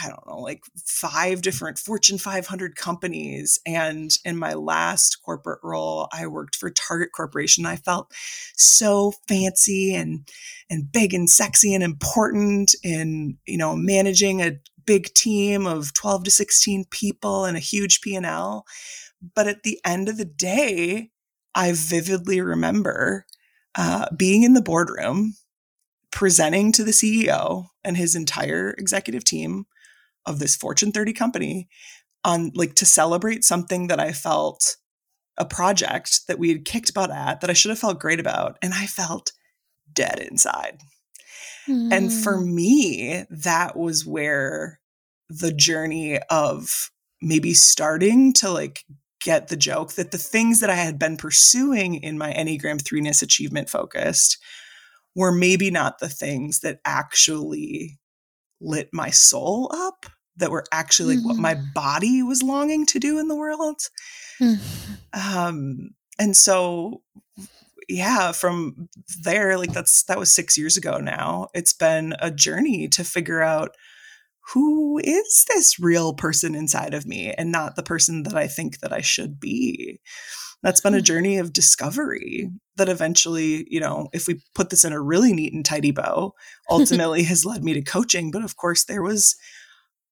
I 0.00 0.08
don't 0.08 0.26
know, 0.26 0.38
like 0.38 0.62
five 0.86 1.42
different 1.42 1.78
Fortune 1.78 2.16
500 2.18 2.76
companies. 2.76 3.60
And 3.66 4.10
in 4.24 4.36
my 4.36 4.54
last 4.54 5.18
corporate 5.22 5.60
role, 5.62 6.08
I 6.12 6.26
worked 6.26 6.56
for 6.56 6.70
Target 6.70 7.10
Corporation. 7.14 7.66
I 7.66 7.76
felt 7.76 8.10
so 8.56 9.12
fancy 9.28 9.94
and 9.94 10.26
and 10.70 10.90
big 10.90 11.12
and 11.12 11.28
sexy 11.28 11.74
and 11.74 11.84
important 11.84 12.74
in, 12.82 13.36
you 13.46 13.58
know, 13.58 13.76
managing 13.76 14.40
a 14.40 14.58
big 14.86 15.12
team 15.14 15.66
of 15.66 15.92
12 15.92 16.24
to 16.24 16.30
16 16.30 16.86
people 16.90 17.44
and 17.44 17.56
a 17.56 17.60
huge 17.60 18.00
P&L. 18.00 18.64
But 19.34 19.46
at 19.46 19.62
the 19.62 19.78
end 19.84 20.08
of 20.08 20.16
the 20.16 20.24
day, 20.24 21.10
I 21.54 21.72
vividly 21.72 22.40
remember 22.40 23.26
uh, 23.76 24.06
being 24.16 24.42
in 24.42 24.54
the 24.54 24.62
boardroom, 24.62 25.34
presenting 26.10 26.72
to 26.72 26.84
the 26.84 26.92
CEO 26.92 27.66
and 27.84 27.96
his 27.96 28.14
entire 28.14 28.74
executive 28.78 29.24
team 29.24 29.66
of 30.26 30.38
this 30.38 30.56
Fortune 30.56 30.92
30 30.92 31.12
company 31.12 31.68
on 32.24 32.52
like 32.54 32.74
to 32.76 32.86
celebrate 32.86 33.44
something 33.44 33.88
that 33.88 34.00
I 34.00 34.12
felt 34.12 34.76
a 35.38 35.44
project 35.44 36.26
that 36.28 36.38
we 36.38 36.50
had 36.50 36.64
kicked 36.64 36.94
butt 36.94 37.10
at 37.10 37.40
that 37.40 37.50
I 37.50 37.54
should 37.54 37.70
have 37.70 37.78
felt 37.78 38.00
great 38.00 38.20
about. 38.20 38.58
And 38.62 38.74
I 38.74 38.86
felt 38.86 39.32
dead 39.92 40.20
inside. 40.20 40.80
And 41.90 42.12
for 42.12 42.38
Mm. 42.38 42.46
me, 42.54 43.24
that 43.30 43.76
was 43.76 44.06
where 44.06 44.80
the 45.28 45.52
journey 45.52 46.18
of 46.30 46.90
maybe 47.20 47.54
starting 47.54 48.32
to 48.34 48.50
like 48.50 48.84
get 49.20 49.48
the 49.48 49.56
joke 49.56 49.92
that 49.92 50.10
the 50.10 50.18
things 50.18 50.60
that 50.60 50.70
I 50.70 50.74
had 50.74 50.98
been 50.98 51.16
pursuing 51.16 51.94
in 51.94 52.18
my 52.18 52.32
Enneagram 52.32 52.82
3ness 52.82 53.22
achievement 53.22 53.70
focused 53.70 54.38
were 55.14 55.32
maybe 55.32 55.70
not 55.70 55.98
the 55.98 56.08
things 56.08 56.60
that 56.60 56.80
actually 56.84 57.98
lit 58.62 58.88
my 58.92 59.10
soul 59.10 59.70
up, 59.74 60.06
that 60.36 60.50
were 60.50 60.64
actually 60.72 61.16
like 61.16 61.26
what 61.26 61.36
my 61.36 61.54
body 61.74 62.22
was 62.22 62.42
longing 62.42 62.86
to 62.86 62.98
do 62.98 63.18
in 63.18 63.28
the 63.28 63.36
world. 63.36 63.80
Mhm. 64.40 64.58
Um, 65.12 65.90
and 66.18 66.36
so 66.36 67.02
yeah, 67.88 68.32
from 68.32 68.88
there, 69.22 69.58
like 69.58 69.72
that's 69.72 70.04
that 70.04 70.18
was 70.18 70.32
six 70.32 70.56
years 70.56 70.76
ago 70.76 70.98
now. 70.98 71.48
It's 71.54 71.74
been 71.74 72.14
a 72.20 72.30
journey 72.30 72.88
to 72.88 73.04
figure 73.04 73.42
out 73.42 73.74
who 74.52 74.98
is 75.04 75.44
this 75.48 75.78
real 75.78 76.14
person 76.14 76.54
inside 76.54 76.94
of 76.94 77.06
me 77.06 77.32
and 77.32 77.52
not 77.52 77.76
the 77.76 77.82
person 77.82 78.22
that 78.24 78.34
I 78.34 78.46
think 78.46 78.80
that 78.80 78.92
I 78.92 79.00
should 79.00 79.38
be. 79.38 80.00
That's 80.62 80.80
been 80.80 80.94
a 80.94 80.98
Hmm. 80.98 81.04
journey 81.04 81.38
of 81.38 81.52
discovery 81.52 82.50
that 82.76 82.88
eventually, 82.88 83.66
you 83.70 83.80
know, 83.80 84.08
if 84.12 84.26
we 84.26 84.40
put 84.54 84.70
this 84.70 84.84
in 84.84 84.92
a 84.92 85.00
really 85.00 85.32
neat 85.32 85.52
and 85.52 85.64
tidy 85.64 85.90
bow, 85.90 86.34
ultimately 86.70 87.22
has 87.24 87.44
led 87.44 87.64
me 87.64 87.74
to 87.74 87.82
coaching. 87.82 88.30
But 88.30 88.44
of 88.44 88.56
course, 88.56 88.84
there 88.84 89.02
was 89.02 89.36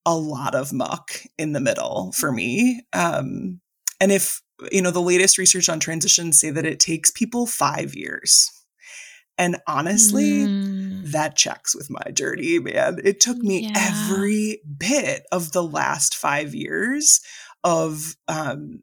a 0.07 0.17
lot 0.17 0.55
of 0.55 0.73
muck 0.73 1.13
in 1.39 1.53
the 1.53 1.61
middle 1.61 2.13
for 2.13 2.33
me. 2.33 2.83
Um, 2.93 3.61
and 4.01 4.11
if, 4.11 4.41
you 4.73 4.83
know, 4.83 4.91
the 4.91 5.01
latest 5.01 5.39
research 5.39 5.69
on 5.69 5.79
transitions 5.79 6.39
say 6.41 6.51
that 6.51 6.67
it 6.67 6.81
takes 6.81 7.11
people 7.11 7.47
five 7.47 7.95
years. 7.95 8.51
And 9.39 9.59
honestly, 9.67 10.47
Mm. 10.47 11.13
that 11.13 11.37
checks 11.37 11.75
with 11.75 11.89
my 11.91 12.11
journey, 12.13 12.59
man. 12.59 12.99
It 13.05 13.21
took 13.21 13.39
me 13.39 13.63
Yeah. 13.65 13.73
every 13.77 14.61
bit 14.79 15.23
of 15.33 15.53
the 15.53 15.63
last 15.63 16.15
five 16.15 16.55
years 16.55 17.21
of 17.65 18.17
um, 18.29 18.83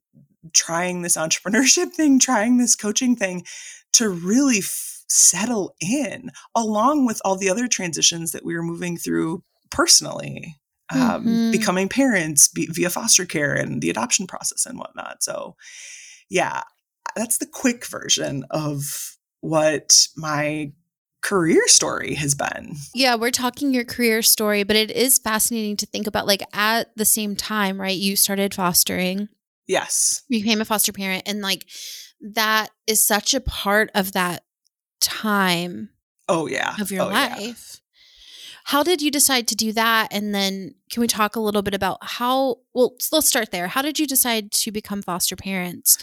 trying 0.53 1.01
this 1.01 1.17
entrepreneurship 1.17 1.91
thing, 1.93 2.19
trying 2.19 2.57
this 2.57 2.75
coaching 2.75 3.15
thing 3.15 3.45
to 3.93 4.09
really 4.09 4.59
f- 4.59 5.03
settle 5.07 5.75
in, 5.79 6.29
along 6.55 7.05
with 7.05 7.21
all 7.23 7.37
the 7.37 7.49
other 7.49 7.67
transitions 7.67 8.31
that 8.31 8.45
we 8.45 8.55
were 8.55 8.63
moving 8.63 8.97
through 8.97 9.43
personally. 9.69 10.55
Um, 10.89 11.25
Mhm. 11.25 11.51
Becoming 11.51 11.89
parents 11.89 12.47
be, 12.47 12.67
via 12.67 12.89
foster 12.89 13.25
care 13.25 13.53
and 13.53 13.81
the 13.81 13.89
adoption 13.89 14.25
process 14.25 14.65
and 14.65 14.79
whatnot. 14.79 15.21
So, 15.21 15.55
yeah, 16.29 16.61
that's 17.15 17.39
the 17.39 17.45
quick 17.45 17.85
version 17.85 18.45
of 18.51 19.17
what 19.41 20.07
my 20.15 20.71
career 21.21 21.67
story 21.67 22.13
has 22.13 22.35
been. 22.35 22.75
Yeah, 22.93 23.15
we're 23.15 23.31
talking 23.31 23.73
your 23.73 23.83
career 23.83 24.21
story, 24.21 24.63
but 24.63 24.75
it 24.77 24.91
is 24.91 25.17
fascinating 25.17 25.75
to 25.77 25.85
think 25.85 26.07
about 26.07 26.27
like 26.27 26.43
at 26.53 26.95
the 26.95 27.05
same 27.05 27.35
time, 27.35 27.81
right? 27.81 27.97
You 27.97 28.15
started 28.15 28.53
fostering, 28.53 29.27
Yes. 29.67 30.23
you 30.29 30.39
became 30.41 30.61
a 30.61 30.65
foster 30.65 30.91
parent, 30.93 31.23
and 31.25 31.41
like 31.41 31.65
that 32.21 32.69
is 32.87 33.05
such 33.05 33.33
a 33.33 33.41
part 33.41 33.91
of 33.93 34.13
that 34.13 34.43
time 35.01 35.89
Oh 36.29 36.47
yeah. 36.47 36.75
of 36.79 36.91
your 36.91 37.03
Oh, 37.03 37.09
yeah. 37.09 37.35
life. 37.37 37.81
How 38.65 38.83
did 38.83 39.01
you 39.01 39.09
decide 39.11 39.47
to 39.49 39.55
do 39.55 39.71
that? 39.73 40.09
And 40.11 40.35
then 40.35 40.75
can 40.91 40.99
we 41.01 41.07
talk 41.07 41.35
a 41.35 41.39
little 41.39 41.61
bit 41.61 41.73
about 41.73 41.99
how? 42.01 42.57
Well, 42.73 42.95
let's 43.13 43.27
start 43.29 43.51
there. 43.51 43.67
How 43.67 43.81
did 43.81 43.97
you 43.97 44.05
decide 44.05 44.51
to 44.53 44.71
become 44.71 45.01
foster 45.01 45.35
parents 45.37 45.97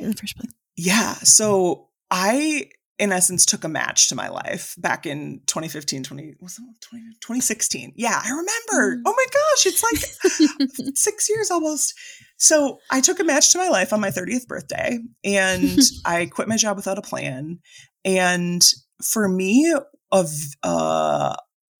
in 0.00 0.10
the 0.10 0.16
first 0.16 0.36
place? 0.36 0.50
Yeah. 0.76 1.14
So 1.14 1.90
I, 2.10 2.70
in 2.98 3.12
essence, 3.12 3.44
took 3.44 3.64
a 3.64 3.68
match 3.68 4.08
to 4.08 4.14
my 4.14 4.28
life 4.28 4.74
back 4.78 5.06
in 5.06 5.40
2015, 5.46 6.04
20, 6.04 6.34
was 6.40 6.58
it 6.58 6.80
20, 6.80 7.04
2016. 7.20 7.92
Yeah, 7.96 8.20
I 8.24 8.28
remember. 8.28 8.96
Mm. 8.96 9.02
Oh 9.06 9.14
my 9.16 9.26
gosh, 9.32 9.66
it's 9.66 9.82
like 9.82 10.94
six 10.94 11.28
years 11.28 11.50
almost. 11.50 11.94
So 12.36 12.78
I 12.90 13.00
took 13.00 13.20
a 13.20 13.24
match 13.24 13.52
to 13.52 13.58
my 13.58 13.68
life 13.68 13.92
on 13.92 14.00
my 14.00 14.10
30th 14.10 14.46
birthday 14.46 14.98
and 15.24 15.78
I 16.04 16.26
quit 16.26 16.48
my 16.48 16.56
job 16.56 16.76
without 16.76 16.98
a 16.98 17.02
plan. 17.02 17.58
And 18.04 18.62
for 19.02 19.28
me, 19.28 19.74
of 20.12 20.30
uh, 20.62 21.34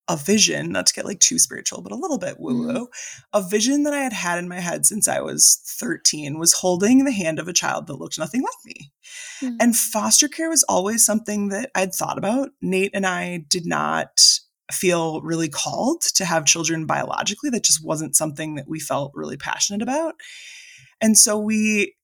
a 0.09 0.17
vision, 0.17 0.71
not 0.71 0.87
to 0.87 0.95
get 0.95 1.05
like 1.05 1.21
too 1.21 1.39
spiritual, 1.39 1.81
but 1.81 1.93
a 1.93 1.97
little 1.97 2.19
bit 2.19 2.39
woo 2.39 2.67
woo, 2.67 2.89
a 3.33 3.43
vision 3.43 3.85
that 3.85 3.95
I 3.95 4.01
had 4.01 4.13
had 4.13 4.39
in 4.39 4.49
my 4.49 4.61
head 4.61 4.85
since 4.85 5.09
I 5.09 5.21
was 5.21 5.61
13 5.79 6.39
was 6.39 6.53
holding 6.53 7.05
the 7.05 7.13
hand 7.13 7.39
of 7.39 7.49
a 7.49 7.55
child 7.55 7.87
that 7.87 7.95
looked 7.95 8.19
nothing 8.19 8.43
like 8.43 8.51
me. 8.65 8.93
Mm. 9.43 9.57
And 9.61 9.77
foster 9.77 10.29
care 10.29 10.51
was 10.51 10.63
always 10.65 11.05
something 11.05 11.49
that 11.49 11.71
I'd 11.75 11.95
thought 11.95 12.19
about. 12.19 12.51
Nate 12.61 12.91
and 12.95 13.07
I 13.07 13.45
did 13.49 13.65
not 13.65 14.21
feel 14.73 15.21
really 15.23 15.49
called 15.49 16.03
to 16.15 16.25
have 16.25 16.45
children 16.45 16.87
biologically. 16.87 17.51
That 17.51 17.65
just 17.65 17.85
wasn't 17.85 18.17
something 18.17 18.57
that 18.57 18.69
we 18.69 18.81
felt 18.81 19.13
really 19.15 19.37
passionate 19.37 19.83
about. 19.83 20.15
And 21.01 21.19
so 21.19 21.39
we, 21.39 21.95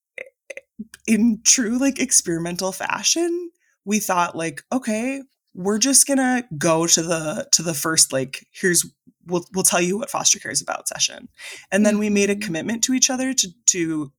in 1.06 1.40
true 1.44 1.78
like 1.78 2.00
experimental 2.00 2.72
fashion, 2.72 3.50
we 3.84 3.98
thought 3.98 4.36
like, 4.36 4.62
okay, 4.72 5.22
we're 5.54 5.78
just 5.78 6.06
gonna 6.06 6.44
go 6.58 6.86
to 6.86 7.02
the 7.02 7.48
to 7.52 7.62
the 7.62 7.74
first 7.74 8.12
like 8.12 8.46
here's 8.52 8.86
we'll 9.26 9.44
we'll 9.54 9.64
tell 9.64 9.80
you 9.80 9.98
what 9.98 10.10
foster 10.10 10.38
care 10.38 10.50
is 10.52 10.62
about 10.62 10.88
session. 10.88 11.28
And 11.70 11.84
then 11.84 11.98
we 11.98 12.10
made 12.10 12.30
a 12.30 12.36
Mhm. 12.36 12.42
commitment 12.42 12.84
to 12.84 12.94
each 12.94 13.10
other 13.10 13.32
to 13.34 13.48
to 13.66 14.12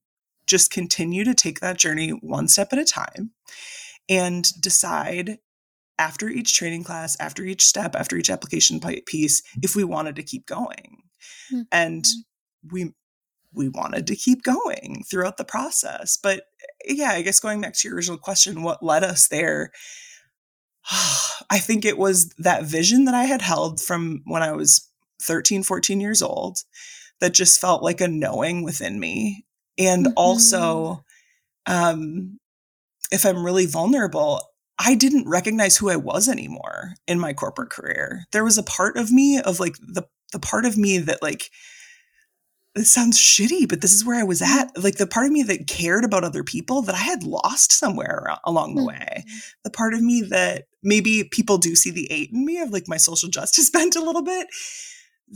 just 0.48 0.72
continue 0.72 1.24
to 1.24 1.34
take 1.34 1.60
that 1.60 1.78
journey 1.78 2.10
one 2.10 2.48
step 2.48 2.74
at 2.74 2.80
a 2.80 2.86
time 2.86 3.32
and 4.10 4.48
decide 4.62 5.38
after 6.00 6.28
each 6.30 6.56
training 6.56 6.84
class 6.84 7.16
after 7.20 7.44
each 7.44 7.64
step 7.64 7.96
after 7.96 8.18
each 8.18 8.30
application 8.30 8.80
piece 9.06 9.42
if 9.62 9.76
we 9.76 9.84
wanted 9.84 10.16
to 10.16 10.24
keep 10.24 10.46
going. 10.46 11.04
And 11.72 12.06
we 12.72 12.94
we 13.54 13.70
wanted 13.70 14.08
to 14.08 14.16
keep 14.16 14.44
going 14.44 15.04
throughout 15.10 15.38
the 15.38 15.46
process. 15.46 16.18
But 16.22 16.44
yeah 16.86 17.12
i 17.12 17.22
guess 17.22 17.40
going 17.40 17.62
back 17.62 17.74
to 17.76 17.88
your 17.88 17.96
original 17.96 18.18
question 18.18 18.64
what 18.64 18.82
led 18.84 19.04
us 19.04 19.28
there 19.28 19.72
I 21.50 21.60
think 21.60 21.86
it 21.86 21.98
was 21.98 22.30
that 22.40 22.64
vision 22.64 23.06
that 23.06 23.14
I 23.16 23.24
had 23.26 23.42
held 23.42 23.80
from 23.82 24.22
when 24.26 24.44
I 24.44 24.52
was 24.52 24.88
13, 25.22 25.64
14 25.64 26.02
years 26.02 26.22
old 26.22 26.60
that 27.22 27.34
just 27.34 27.60
felt 27.62 27.84
like 27.84 28.02
a 28.02 28.08
knowing 28.08 28.64
within 28.64 29.00
me. 29.00 29.46
And 29.78 30.08
Mhm. 30.08 30.14
also, 30.18 31.04
um, 31.68 32.40
if 33.12 33.26
I'm 33.26 33.44
really 33.46 33.68
vulnerable, 33.68 34.42
I 34.80 34.96
didn't 34.96 35.30
recognize 35.30 35.78
who 35.78 35.90
I 35.90 35.98
was 35.98 36.30
anymore 36.30 36.96
in 37.08 37.20
my 37.20 37.34
corporate 37.34 37.72
career. 37.72 38.26
There 38.34 38.46
was 38.46 38.58
a 38.58 38.64
part 38.64 38.98
of 38.98 39.12
me 39.12 39.42
of 39.42 39.60
like 39.60 39.76
the 39.82 40.04
the 40.34 40.40
part 40.40 40.66
of 40.66 40.78
me 40.78 40.98
that 41.00 41.22
like 41.24 41.52
it 42.76 42.86
sounds 42.86 43.20
shitty, 43.20 43.68
but 43.68 43.82
this 43.82 43.94
is 43.94 44.06
where 44.06 44.18
I 44.18 44.24
was 44.24 44.42
at. 44.42 44.72
Like 44.82 44.96
the 44.96 45.08
part 45.08 45.26
of 45.26 45.32
me 45.32 45.44
that 45.44 45.68
cared 45.68 46.06
about 46.06 46.24
other 46.24 46.44
people 46.44 46.82
that 46.84 46.96
I 46.96 47.00
had 47.00 47.24
lost 47.24 47.74
somewhere 47.74 48.28
along 48.46 48.76
the 48.76 48.86
way. 48.86 49.26
The 49.64 49.72
part 49.72 49.94
of 49.94 50.02
me 50.02 50.22
that 50.30 50.66
maybe 50.82 51.26
people 51.26 51.58
do 51.58 51.76
see 51.76 51.92
the 51.92 52.10
eight 52.12 52.32
in 52.32 52.46
me 52.46 52.60
of 52.60 52.72
like 52.72 52.88
my 52.88 52.98
social 52.98 53.30
justice 53.30 53.70
bent 53.74 53.96
a 53.96 54.04
little 54.04 54.24
bit 54.24 54.48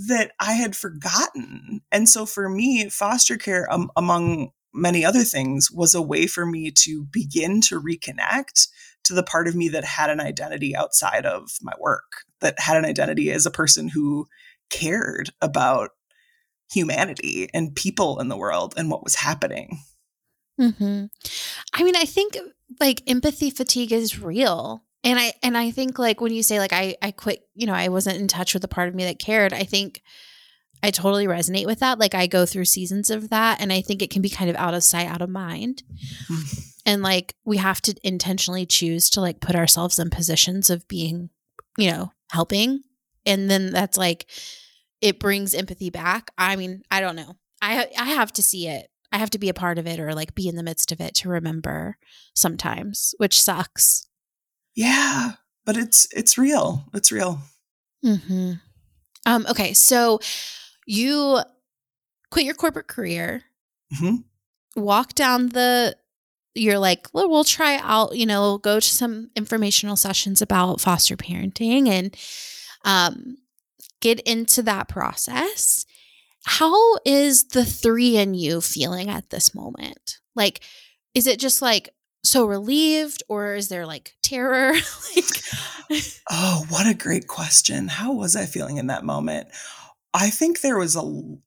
that 0.07 0.31
I 0.39 0.53
had 0.53 0.75
forgotten. 0.75 1.81
And 1.91 2.07
so 2.07 2.25
for 2.25 2.49
me, 2.49 2.89
foster 2.89 3.37
care, 3.37 3.71
um, 3.71 3.91
among 3.97 4.51
many 4.73 5.05
other 5.05 5.23
things, 5.23 5.69
was 5.71 5.93
a 5.93 6.01
way 6.01 6.27
for 6.27 6.45
me 6.45 6.71
to 6.71 7.03
begin 7.03 7.61
to 7.61 7.81
reconnect 7.81 8.67
to 9.05 9.13
the 9.13 9.23
part 9.23 9.47
of 9.47 9.55
me 9.55 9.69
that 9.69 9.83
had 9.83 10.09
an 10.09 10.19
identity 10.19 10.75
outside 10.75 11.25
of 11.25 11.51
my 11.61 11.73
work, 11.79 12.23
that 12.41 12.59
had 12.59 12.77
an 12.77 12.85
identity 12.85 13.31
as 13.31 13.45
a 13.45 13.51
person 13.51 13.89
who 13.89 14.25
cared 14.69 15.29
about 15.41 15.91
humanity 16.71 17.49
and 17.53 17.75
people 17.75 18.19
in 18.19 18.27
the 18.27 18.37
world 18.37 18.73
and 18.77 18.89
what 18.89 19.03
was 19.03 19.15
happening. 19.15 19.79
hmm 20.59 21.05
I 21.73 21.83
mean, 21.83 21.95
I 21.95 22.05
think 22.05 22.37
like 22.79 23.03
empathy 23.07 23.49
fatigue 23.49 23.91
is 23.91 24.19
real. 24.21 24.83
And 25.03 25.19
I 25.19 25.33
and 25.43 25.57
I 25.57 25.71
think 25.71 25.99
like 25.99 26.19
when 26.19 26.33
you 26.33 26.43
say 26.43 26.59
like 26.59 26.73
I 26.73 26.95
I 27.01 27.11
quit, 27.11 27.47
you 27.53 27.67
know, 27.67 27.73
I 27.73 27.89
wasn't 27.89 28.17
in 28.19 28.27
touch 28.27 28.53
with 28.53 28.61
the 28.61 28.67
part 28.67 28.89
of 28.89 28.95
me 28.95 29.03
that 29.05 29.19
cared, 29.19 29.53
I 29.53 29.63
think 29.63 30.01
I 30.81 30.91
totally 30.91 31.27
resonate 31.27 31.65
with 31.65 31.79
that. 31.79 31.99
Like 31.99 32.15
I 32.15 32.27
go 32.27 32.45
through 32.45 32.65
seasons 32.65 33.09
of 33.09 33.29
that 33.29 33.61
and 33.61 33.71
I 33.71 33.81
think 33.81 34.01
it 34.01 34.09
can 34.09 34.21
be 34.21 34.29
kind 34.29 34.49
of 34.49 34.55
out 34.55 34.73
of 34.73 34.83
sight, 34.83 35.07
out 35.07 35.21
of 35.21 35.29
mind. 35.29 35.83
and 36.85 37.01
like 37.01 37.35
we 37.43 37.57
have 37.57 37.81
to 37.83 37.95
intentionally 38.03 38.65
choose 38.65 39.09
to 39.11 39.21
like 39.21 39.39
put 39.39 39.55
ourselves 39.55 39.99
in 39.99 40.09
positions 40.09 40.69
of 40.69 40.87
being, 40.87 41.29
you 41.77 41.91
know, 41.91 42.11
helping. 42.29 42.81
And 43.25 43.49
then 43.49 43.71
that's 43.71 43.97
like 43.97 44.27
it 45.05 45.19
brings 45.19 45.53
empathy 45.53 45.91
back. 45.91 46.31
I 46.37 46.55
mean, 46.55 46.81
I 46.89 46.99
don't 46.99 47.15
know. 47.15 47.37
I 47.61 47.87
I 47.97 48.05
have 48.05 48.33
to 48.33 48.43
see 48.43 48.67
it. 48.67 48.89
I 49.11 49.19
have 49.19 49.29
to 49.29 49.39
be 49.39 49.49
a 49.49 49.53
part 49.53 49.77
of 49.77 49.85
it 49.87 49.99
or 49.99 50.13
like 50.15 50.33
be 50.35 50.47
in 50.49 50.55
the 50.55 50.63
midst 50.63 50.91
of 50.91 50.99
it 50.99 51.13
to 51.15 51.29
remember 51.29 51.97
sometimes, 52.33 53.13
which 53.19 53.39
sucks. 53.39 54.07
Yeah, 54.75 55.33
but 55.63 55.77
it's 55.77 56.07
it's 56.11 56.37
real. 56.37 56.85
It's 56.93 57.11
real. 57.11 57.39
hmm 58.03 58.53
Um, 59.27 59.45
okay, 59.49 59.73
so 59.73 60.19
you 60.87 61.39
quit 62.31 62.45
your 62.45 62.55
corporate 62.55 62.87
career, 62.87 63.43
hmm 63.97 64.15
walk 64.75 65.13
down 65.13 65.49
the 65.49 65.95
you're 66.57 66.79
like, 66.79 67.07
well, 67.13 67.29
we'll 67.29 67.43
try 67.43 67.77
out, 67.83 68.15
you 68.15 68.25
know, 68.25 68.57
go 68.57 68.79
to 68.79 68.89
some 68.89 69.29
informational 69.35 69.95
sessions 69.97 70.41
about 70.41 70.81
foster 70.81 71.15
parenting 71.15 71.87
and 71.87 72.15
um 72.85 73.37
get 74.05 74.19
into 74.19 74.61
that 74.61 74.87
process. 74.87 75.83
How 76.45 76.75
is 77.05 77.45
the 77.45 77.65
three 77.65 78.17
in 78.17 78.35
you 78.35 78.61
feeling 78.61 79.09
at 79.09 79.31
this 79.31 79.55
moment? 79.55 80.19
Like, 80.35 80.61
is 81.15 81.25
it 81.25 81.39
just 81.39 81.59
like 81.59 81.89
so 82.23 82.45
relieved 82.45 83.23
or 83.27 83.55
is 83.55 83.67
there 83.67 83.87
like 83.87 84.13
terror? 84.21 84.73
like 85.15 86.11
Oh, 86.29 86.65
what 86.69 86.87
a 86.87 86.93
great 86.93 87.25
question. 87.25 87.87
How 87.87 88.13
was 88.13 88.35
I 88.35 88.45
feeling 88.45 88.77
in 88.77 88.87
that 88.87 89.03
moment? 89.03 89.47
I 90.13 90.29
think 90.29 90.61
there 90.61 90.77
was 90.77 90.95
a 90.95 91.01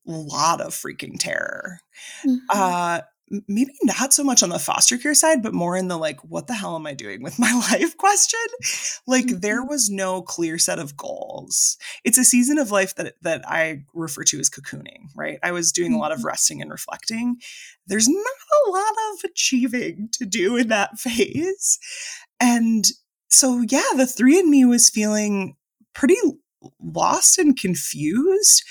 lot 0.05 0.61
of 0.61 0.75
freaking 0.75 1.17
terror. 1.17 1.79
Mhm. 2.27 2.39
Uh 2.51 3.01
maybe 3.47 3.73
not 3.83 4.13
so 4.13 4.25
much 4.25 4.43
on 4.43 4.49
the 4.49 4.59
foster 4.59 4.97
care 4.99 5.15
side, 5.15 5.43
but 5.43 5.55
more 5.55 5.77
in 5.77 5.89
the 5.89 5.97
like, 5.99 6.19
what 6.25 6.47
the 6.47 6.55
hell 6.55 6.75
am 6.77 6.87
I 6.87 6.95
doing 6.95 7.23
with 7.23 7.39
my 7.39 7.53
life 7.73 7.97
question? 7.97 8.41
Like 9.07 9.27
there 9.27 9.63
Mhm. 9.65 9.69
was 9.69 9.91
no 9.91 10.23
clear 10.23 10.59
set 10.59 10.79
of 10.79 10.97
goals. 10.97 11.77
It's 12.05 12.19
a 12.19 12.25
season 12.25 12.59
of 12.59 12.71
life 12.71 12.95
that 12.97 13.15
that 13.23 13.43
I 13.49 13.85
refer 13.95 14.25
to 14.25 14.39
as 14.41 14.49
cocooning, 14.51 15.09
right? 15.15 15.39
I 15.43 15.53
was 15.53 15.73
doing 15.73 15.93
a 15.93 15.99
lot 15.99 16.13
of 16.13 16.21
Mhm. 16.21 16.25
resting 16.25 16.63
and 16.63 16.71
reflecting. 16.71 17.37
There's 17.87 18.09
not 18.09 18.19
a 18.67 18.71
lot 18.71 18.95
of 19.13 19.25
achieving 19.31 20.09
to 20.13 20.27
do 20.27 20.57
in 20.57 20.69
that 20.69 20.99
phase. 20.99 21.79
And 22.41 22.85
so 23.31 23.61
yeah, 23.69 23.83
the 23.97 24.07
three 24.07 24.39
in 24.39 24.51
me 24.51 24.65
was 24.65 24.89
feeling 24.91 25.57
pretty 25.95 26.17
lost 26.81 27.39
and 27.39 27.57
confused 27.59 28.63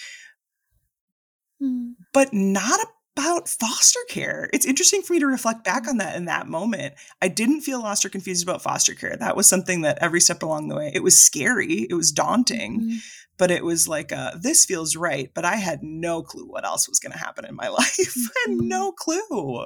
Mm. 1.62 1.96
but 2.14 2.34
not 2.34 2.80
about 3.18 3.50
foster 3.50 4.00
care. 4.10 4.50
It's 4.54 4.66
interesting 4.66 5.02
for 5.02 5.14
me 5.14 5.20
to 5.20 5.26
reflect 5.28 5.64
back 5.64 5.88
on 5.88 5.98
that 5.98 6.16
in 6.16 6.26
that 6.26 6.48
moment. 6.48 6.94
I 7.22 7.28
didn't 7.28 7.62
feel 7.62 7.82
lost 7.82 8.06
or 8.06 8.10
confused 8.10 8.44
about 8.44 8.62
foster 8.62 8.94
care. 8.94 9.16
That 9.18 9.36
was 9.36 9.48
something 9.48 9.82
that 9.82 9.98
every 10.02 10.22
step 10.22 10.44
along 10.44 10.68
the 10.68 10.76
way, 10.76 10.92
it 10.94 11.02
was 11.04 11.20
scary, 11.20 11.88
it 11.90 11.96
was 11.96 12.12
daunting, 12.12 12.82
Mhm. 12.82 12.98
but 13.38 13.50
it 13.52 13.64
was 13.66 13.88
like, 13.88 14.12
uh, 14.12 14.32
this 14.40 14.66
feels 14.66 14.96
right. 14.96 15.32
But 15.34 15.46
I 15.46 15.56
had 15.56 15.82
no 15.82 16.22
clue 16.22 16.46
what 16.46 16.66
else 16.66 16.88
was 16.88 17.00
going 17.00 17.14
to 17.14 17.18
happen 17.18 17.46
in 17.46 17.56
my 17.56 17.68
life. 17.80 18.16
and 18.46 18.62
Mhm. 18.62 18.68
no 18.68 18.92
clue. 18.92 19.66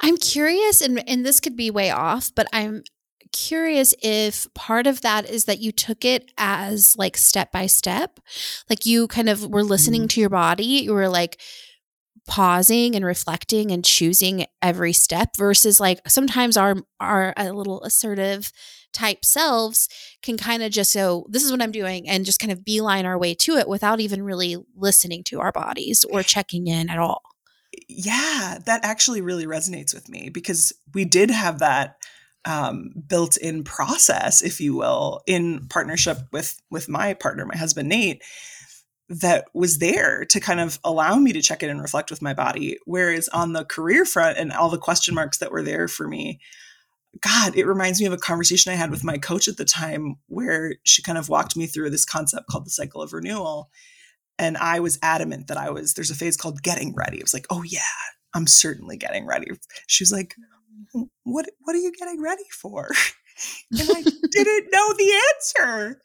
I'm 0.00 0.16
curious, 0.16 0.80
and 0.80 1.02
and 1.08 1.24
this 1.26 1.40
could 1.40 1.56
be 1.56 1.70
way 1.70 1.90
off, 1.90 2.30
but 2.34 2.46
I'm 2.52 2.82
curious 3.32 3.94
if 4.02 4.46
part 4.54 4.86
of 4.86 5.00
that 5.02 5.28
is 5.28 5.44
that 5.44 5.58
you 5.60 5.70
took 5.72 6.04
it 6.04 6.30
as 6.38 6.94
like 6.96 7.16
step 7.16 7.52
by 7.52 7.66
step, 7.66 8.20
like 8.70 8.86
you 8.86 9.06
kind 9.08 9.28
of 9.28 9.50
were 9.50 9.64
listening 9.64 10.08
to 10.08 10.20
your 10.20 10.30
body, 10.30 10.64
you 10.64 10.92
were 10.94 11.08
like 11.08 11.40
pausing 12.28 12.94
and 12.94 13.04
reflecting 13.04 13.72
and 13.72 13.84
choosing 13.84 14.46
every 14.62 14.92
step 14.92 15.30
versus 15.36 15.80
like 15.80 16.00
sometimes 16.06 16.56
our 16.56 16.76
our 17.00 17.32
a 17.36 17.52
little 17.52 17.82
assertive 17.82 18.52
type 18.92 19.24
selves 19.24 19.88
can 20.22 20.36
kind 20.36 20.62
of 20.62 20.70
just 20.70 20.94
go 20.94 21.26
this 21.28 21.42
is 21.42 21.50
what 21.50 21.62
i'm 21.62 21.72
doing 21.72 22.08
and 22.08 22.24
just 22.24 22.38
kind 22.38 22.52
of 22.52 22.64
beeline 22.64 23.06
our 23.06 23.18
way 23.18 23.34
to 23.34 23.56
it 23.56 23.66
without 23.66 23.98
even 23.98 24.22
really 24.22 24.56
listening 24.76 25.24
to 25.24 25.40
our 25.40 25.52
bodies 25.52 26.04
or 26.10 26.22
checking 26.22 26.66
in 26.66 26.88
at 26.88 26.98
all. 26.98 27.22
Yeah, 27.88 28.58
that 28.64 28.84
actually 28.84 29.20
really 29.20 29.46
resonates 29.46 29.94
with 29.94 30.08
me 30.08 30.30
because 30.30 30.72
we 30.94 31.04
did 31.04 31.30
have 31.30 31.58
that 31.58 31.96
um, 32.44 32.92
built-in 33.06 33.64
process, 33.64 34.42
if 34.42 34.60
you 34.60 34.74
will, 34.74 35.20
in 35.26 35.66
partnership 35.68 36.18
with 36.32 36.60
with 36.70 36.88
my 36.88 37.14
partner, 37.14 37.44
my 37.44 37.56
husband 37.56 37.88
Nate, 37.88 38.22
that 39.08 39.46
was 39.54 39.78
there 39.78 40.24
to 40.26 40.40
kind 40.40 40.60
of 40.60 40.78
allow 40.84 41.16
me 41.16 41.32
to 41.32 41.40
check 41.40 41.62
in 41.62 41.70
and 41.70 41.80
reflect 41.80 42.10
with 42.10 42.20
my 42.20 42.34
body. 42.34 42.78
Whereas 42.84 43.28
on 43.28 43.52
the 43.52 43.64
career 43.64 44.04
front 44.04 44.38
and 44.38 44.52
all 44.52 44.68
the 44.68 44.78
question 44.78 45.14
marks 45.14 45.38
that 45.38 45.50
were 45.50 45.62
there 45.62 45.88
for 45.88 46.06
me, 46.06 46.40
God, 47.22 47.56
it 47.56 47.66
reminds 47.66 48.00
me 48.00 48.06
of 48.06 48.12
a 48.12 48.18
conversation 48.18 48.72
I 48.72 48.76
had 48.76 48.90
with 48.90 49.04
my 49.04 49.16
coach 49.16 49.48
at 49.48 49.56
the 49.56 49.64
time 49.64 50.16
where 50.26 50.74
she 50.84 51.02
kind 51.02 51.16
of 51.16 51.28
walked 51.28 51.56
me 51.56 51.66
through 51.66 51.90
this 51.90 52.04
concept 52.04 52.48
called 52.48 52.66
the 52.66 52.70
cycle 52.70 53.00
of 53.00 53.12
renewal. 53.14 53.70
And 54.38 54.56
I 54.58 54.80
was 54.80 54.98
adamant 55.02 55.48
that 55.48 55.56
I 55.56 55.70
was, 55.70 55.94
there's 55.94 56.10
a 56.10 56.14
phase 56.14 56.36
called 56.36 56.62
getting 56.62 56.94
ready. 56.94 57.16
It 57.16 57.24
was 57.24 57.34
like, 57.34 57.46
oh 57.50 57.62
yeah, 57.62 57.80
I'm 58.34 58.46
certainly 58.46 58.98
getting 58.98 59.26
ready. 59.26 59.50
She 59.86 60.02
was 60.02 60.12
like, 60.12 60.34
what 61.24 61.46
what 61.60 61.74
are 61.74 61.80
you 61.80 61.92
getting 61.92 62.20
ready 62.20 62.44
for? 62.52 62.90
And 63.70 63.88
I 63.88 64.02
didn't 64.02 64.70
know 64.72 64.92
the 64.94 65.22
answer. 65.30 66.02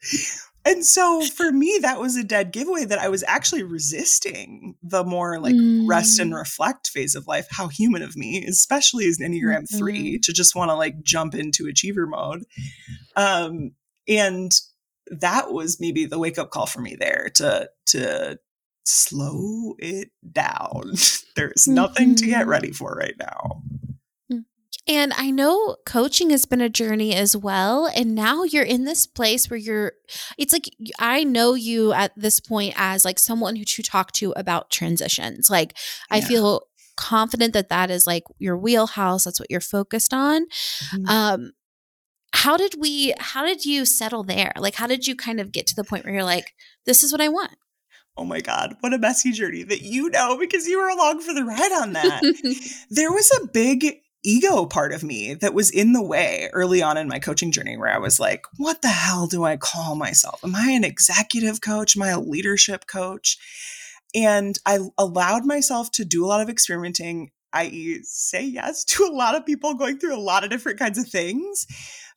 And 0.66 0.84
so 0.84 1.20
for 1.26 1.52
me, 1.52 1.78
that 1.82 2.00
was 2.00 2.16
a 2.16 2.24
dead 2.24 2.52
giveaway 2.52 2.84
that 2.86 2.98
I 2.98 3.08
was 3.08 3.22
actually 3.26 3.62
resisting 3.62 4.76
the 4.82 5.04
more 5.04 5.38
like 5.38 5.54
rest 5.86 6.18
and 6.18 6.32
Mm. 6.32 6.38
reflect 6.38 6.88
phase 6.88 7.14
of 7.14 7.26
life. 7.26 7.46
How 7.50 7.68
human 7.68 8.00
of 8.02 8.16
me, 8.16 8.44
especially 8.46 9.06
as 9.06 9.18
an 9.20 9.30
Enneagram 9.30 9.64
Mm-hmm. 9.64 9.78
3, 9.78 10.18
to 10.20 10.32
just 10.32 10.54
want 10.54 10.70
to 10.70 10.74
like 10.74 11.02
jump 11.02 11.34
into 11.34 11.66
achiever 11.66 12.06
mode. 12.06 12.44
Um, 13.16 13.72
and 14.08 14.52
that 15.08 15.52
was 15.52 15.78
maybe 15.80 16.06
the 16.06 16.18
wake 16.18 16.38
up 16.38 16.50
call 16.50 16.66
for 16.66 16.80
me 16.80 16.96
there 16.98 17.30
to 17.34 17.68
to 17.86 18.38
slow 18.86 19.74
it 19.78 20.10
down. 20.32 20.92
There's 21.36 21.66
nothing 21.68 22.14
to 22.16 22.26
get 22.26 22.46
Mhm. 22.46 22.48
ready 22.48 22.72
for 22.72 22.94
right 22.94 23.14
now. 23.18 23.62
And 24.86 25.14
I 25.16 25.30
know 25.30 25.76
coaching 25.86 26.30
has 26.30 26.44
been 26.44 26.60
a 26.60 26.68
journey 26.68 27.14
as 27.14 27.36
well. 27.36 27.86
And 27.86 28.14
now 28.14 28.42
you're 28.42 28.64
in 28.64 28.84
this 28.84 29.06
place 29.06 29.48
where 29.48 29.58
you're, 29.58 29.92
it's 30.36 30.52
like, 30.52 30.68
I 30.98 31.24
know 31.24 31.54
you 31.54 31.92
at 31.92 32.12
this 32.16 32.38
point 32.38 32.74
as 32.76 33.04
like 33.04 33.18
someone 33.18 33.56
who 33.56 33.64
to 33.64 33.82
talk 33.82 34.12
to 34.12 34.32
about 34.36 34.70
transitions. 34.70 35.48
Like, 35.48 35.74
yeah. 36.10 36.18
I 36.18 36.20
feel 36.20 36.66
confident 36.96 37.54
that 37.54 37.70
that 37.70 37.90
is 37.90 38.06
like 38.06 38.24
your 38.38 38.58
wheelhouse. 38.58 39.24
That's 39.24 39.40
what 39.40 39.50
you're 39.50 39.60
focused 39.60 40.12
on. 40.12 40.46
Mm-hmm. 40.92 41.08
Um, 41.08 41.52
how 42.34 42.58
did 42.58 42.74
we, 42.78 43.14
how 43.18 43.46
did 43.46 43.64
you 43.64 43.86
settle 43.86 44.22
there? 44.22 44.52
Like, 44.58 44.74
how 44.74 44.86
did 44.86 45.06
you 45.06 45.16
kind 45.16 45.40
of 45.40 45.50
get 45.50 45.66
to 45.68 45.74
the 45.74 45.84
point 45.84 46.04
where 46.04 46.12
you're 46.12 46.24
like, 46.24 46.52
this 46.84 47.02
is 47.02 47.10
what 47.10 47.22
I 47.22 47.28
want? 47.28 47.56
Oh 48.16 48.24
my 48.24 48.40
God, 48.40 48.76
what 48.80 48.92
a 48.92 48.98
messy 48.98 49.32
journey 49.32 49.64
that 49.64 49.82
you 49.82 50.08
know 50.10 50.36
because 50.38 50.68
you 50.68 50.78
were 50.78 50.88
along 50.88 51.20
for 51.20 51.34
the 51.34 51.44
ride 51.44 51.72
on 51.72 51.94
that. 51.94 52.22
there 52.90 53.10
was 53.10 53.30
a 53.42 53.46
big 53.48 54.02
ego 54.24 54.66
part 54.66 54.92
of 54.92 55.04
me 55.04 55.34
that 55.34 55.54
was 55.54 55.70
in 55.70 55.92
the 55.92 56.02
way 56.02 56.48
early 56.52 56.82
on 56.82 56.96
in 56.96 57.08
my 57.08 57.18
coaching 57.18 57.52
journey 57.52 57.76
where 57.76 57.92
I 57.92 57.98
was 57.98 58.18
like, 58.18 58.46
what 58.56 58.82
the 58.82 58.88
hell 58.88 59.26
do 59.26 59.44
I 59.44 59.56
call 59.56 59.94
myself? 59.94 60.42
Am 60.42 60.56
I 60.56 60.70
an 60.70 60.84
executive 60.84 61.60
coach? 61.60 61.96
Am 61.96 62.02
I 62.02 62.08
a 62.08 62.20
leadership 62.20 62.86
coach? 62.86 63.38
And 64.14 64.58
I 64.64 64.78
allowed 64.96 65.44
myself 65.44 65.90
to 65.92 66.04
do 66.04 66.24
a 66.24 66.28
lot 66.28 66.40
of 66.40 66.48
experimenting, 66.48 67.30
i.e., 67.52 68.00
say 68.04 68.44
yes 68.44 68.84
to 68.86 69.04
a 69.04 69.14
lot 69.14 69.34
of 69.34 69.46
people 69.46 69.74
going 69.74 69.98
through 69.98 70.16
a 70.16 70.20
lot 70.20 70.44
of 70.44 70.50
different 70.50 70.78
kinds 70.78 70.98
of 70.98 71.06
things. 71.06 71.66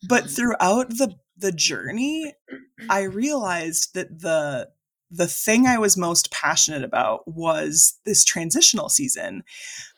But 0.08 0.24
mm-hmm. 0.24 0.34
throughout 0.34 0.90
the 0.90 1.16
the 1.40 1.52
journey, 1.52 2.34
I 2.90 3.04
realized 3.04 3.94
that 3.94 4.22
the 4.22 4.70
the 5.10 5.28
thing 5.28 5.66
I 5.66 5.78
was 5.78 5.96
most 5.96 6.32
passionate 6.32 6.84
about 6.84 7.28
was 7.28 8.00
this 8.06 8.26
transitional 8.26 8.90
season 8.90 9.44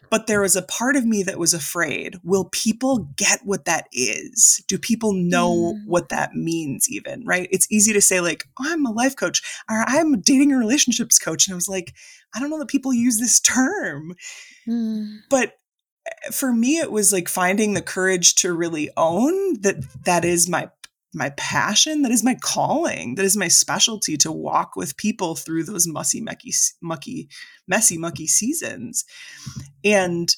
but 0.10 0.28
there 0.28 0.41
was 0.41 0.56
a 0.56 0.62
part 0.62 0.95
of 0.95 1.06
me 1.06 1.24
that 1.24 1.39
was 1.39 1.54
afraid 1.54 2.17
will 2.24 2.45
people 2.52 3.10
get 3.15 3.41
what 3.43 3.65
that 3.65 3.88
is? 3.91 4.63
Do 4.67 4.78
people 4.78 5.13
know 5.13 5.74
mm. 5.74 5.86
what 5.86 6.10
that 6.10 6.34
means, 6.34 6.89
even? 6.89 7.24
Right? 7.26 7.48
It's 7.52 7.72
easy 7.72 7.93
to 7.93 8.02
say, 8.02 8.19
like, 8.19 8.45
oh, 8.60 8.65
I'm 8.67 8.86
a 8.86 8.91
life 8.91 9.15
coach 9.15 9.41
or 9.69 9.84
I'm 9.88 10.13
a 10.13 10.17
dating 10.17 10.52
and 10.52 10.60
relationships 10.60 11.19
coach. 11.19 11.48
And 11.48 11.54
I 11.54 11.56
was 11.56 11.69
like, 11.69 11.93
I 12.36 12.39
don't 12.39 12.50
know 12.50 12.60
that 12.60 12.67
people 12.67 12.93
use 12.93 13.19
this 13.19 13.39
term. 13.39 14.15
Mm. 14.67 15.19
But 15.30 15.54
eh, 16.08 16.32
for 16.32 16.54
me, 16.54 16.78
it 16.78 16.91
was 16.91 17.12
like 17.12 17.28
finding 17.28 17.74
the 17.74 17.82
courage 17.82 18.36
to 18.36 18.54
really 18.54 18.89
own 18.98 19.62
that 19.62 19.78
that 20.06 20.26
is 20.26 20.50
my 20.50 20.69
my 21.13 21.32
passion 21.32 22.04
that 22.04 22.12
is 22.12 22.24
my 22.24 22.36
calling 22.36 23.15
that 23.15 23.26
is 23.26 23.36
my 23.36 23.48
specialty 23.48 24.15
to 24.17 24.32
walk 24.32 24.76
with 24.76 24.98
people 24.98 25.36
through 25.36 25.63
those 25.63 25.88
mussy 25.88 26.22
mucky 26.22 26.54
mucky 26.82 27.30
messy 27.67 27.98
mucky 27.98 28.28
seasons. 28.28 29.06
And 29.84 30.34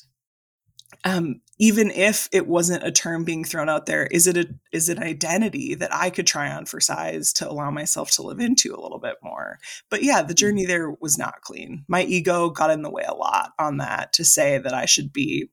um, 1.04 1.42
even 1.58 1.90
if 1.90 2.30
it 2.32 2.48
wasn't 2.48 2.84
a 2.84 2.92
term 2.92 3.24
being 3.24 3.44
thrown 3.44 3.70
out 3.70 3.86
there 3.86 4.06
is 4.08 4.28
it 4.28 4.38
a 4.38 4.48
is 4.72 4.88
it 4.88 4.98
an 4.98 5.04
identity 5.04 5.74
that 5.74 5.94
i 5.94 6.10
could 6.10 6.28
try 6.28 6.52
on 6.52 6.66
for 6.66 6.80
size 6.80 7.34
to 7.34 7.50
allow 7.50 7.72
myself 7.72 8.12
to 8.12 8.22
live 8.22 8.40
into 8.40 8.74
a 8.74 8.82
little 8.82 9.00
bit 9.00 9.16
more? 9.22 9.60
But 9.90 10.04
yeah 10.04 10.22
the 10.22 10.34
journey 10.34 10.66
there 10.66 10.92
was 11.02 11.18
not 11.18 11.42
clean. 11.42 11.84
My 11.88 12.04
ego 12.04 12.50
got 12.50 12.72
in 12.72 12.82
the 12.82 12.92
way 12.92 13.04
a 13.08 13.14
lot 13.14 13.52
on 13.60 13.78
that 13.78 14.14
to 14.14 14.24
say 14.24 14.58
that 14.58 14.74
i 14.74 14.86
should 14.86 15.12
be 15.12 15.50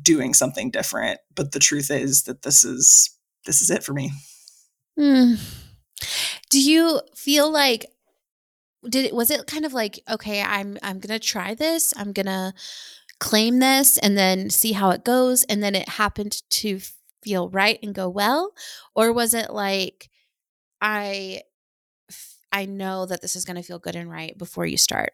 doing 0.00 0.34
something 0.34 0.70
different 0.70 1.20
but 1.34 1.52
the 1.52 1.60
truth 1.60 1.90
is 1.90 2.24
that 2.24 2.42
this 2.42 2.64
is 2.64 3.14
this 3.44 3.62
is 3.62 3.70
it 3.70 3.84
for 3.84 3.92
me. 3.92 4.12
Mm. 4.98 5.38
Do 6.50 6.60
you 6.60 7.00
feel 7.14 7.50
like 7.50 7.86
did 8.88 9.04
it 9.06 9.14
was 9.14 9.30
it 9.30 9.46
kind 9.46 9.64
of 9.64 9.72
like 9.72 10.00
okay, 10.10 10.42
I'm 10.42 10.78
I'm 10.82 10.98
going 10.98 11.18
to 11.18 11.24
try 11.24 11.54
this. 11.54 11.92
I'm 11.96 12.12
going 12.12 12.26
to 12.26 12.52
claim 13.20 13.58
this 13.58 13.96
and 13.98 14.18
then 14.18 14.50
see 14.50 14.72
how 14.72 14.90
it 14.90 15.04
goes 15.04 15.44
and 15.44 15.62
then 15.62 15.74
it 15.74 15.88
happened 15.88 16.42
to 16.50 16.80
feel 17.22 17.48
right 17.48 17.78
and 17.82 17.94
go 17.94 18.08
well 18.08 18.52
or 18.94 19.12
was 19.12 19.32
it 19.32 19.50
like 19.50 20.10
I 20.80 21.42
I 22.52 22.66
know 22.66 23.06
that 23.06 23.22
this 23.22 23.34
is 23.34 23.44
going 23.44 23.56
to 23.56 23.62
feel 23.62 23.78
good 23.78 23.96
and 23.96 24.10
right 24.10 24.36
before 24.36 24.66
you 24.66 24.76
start? 24.76 25.12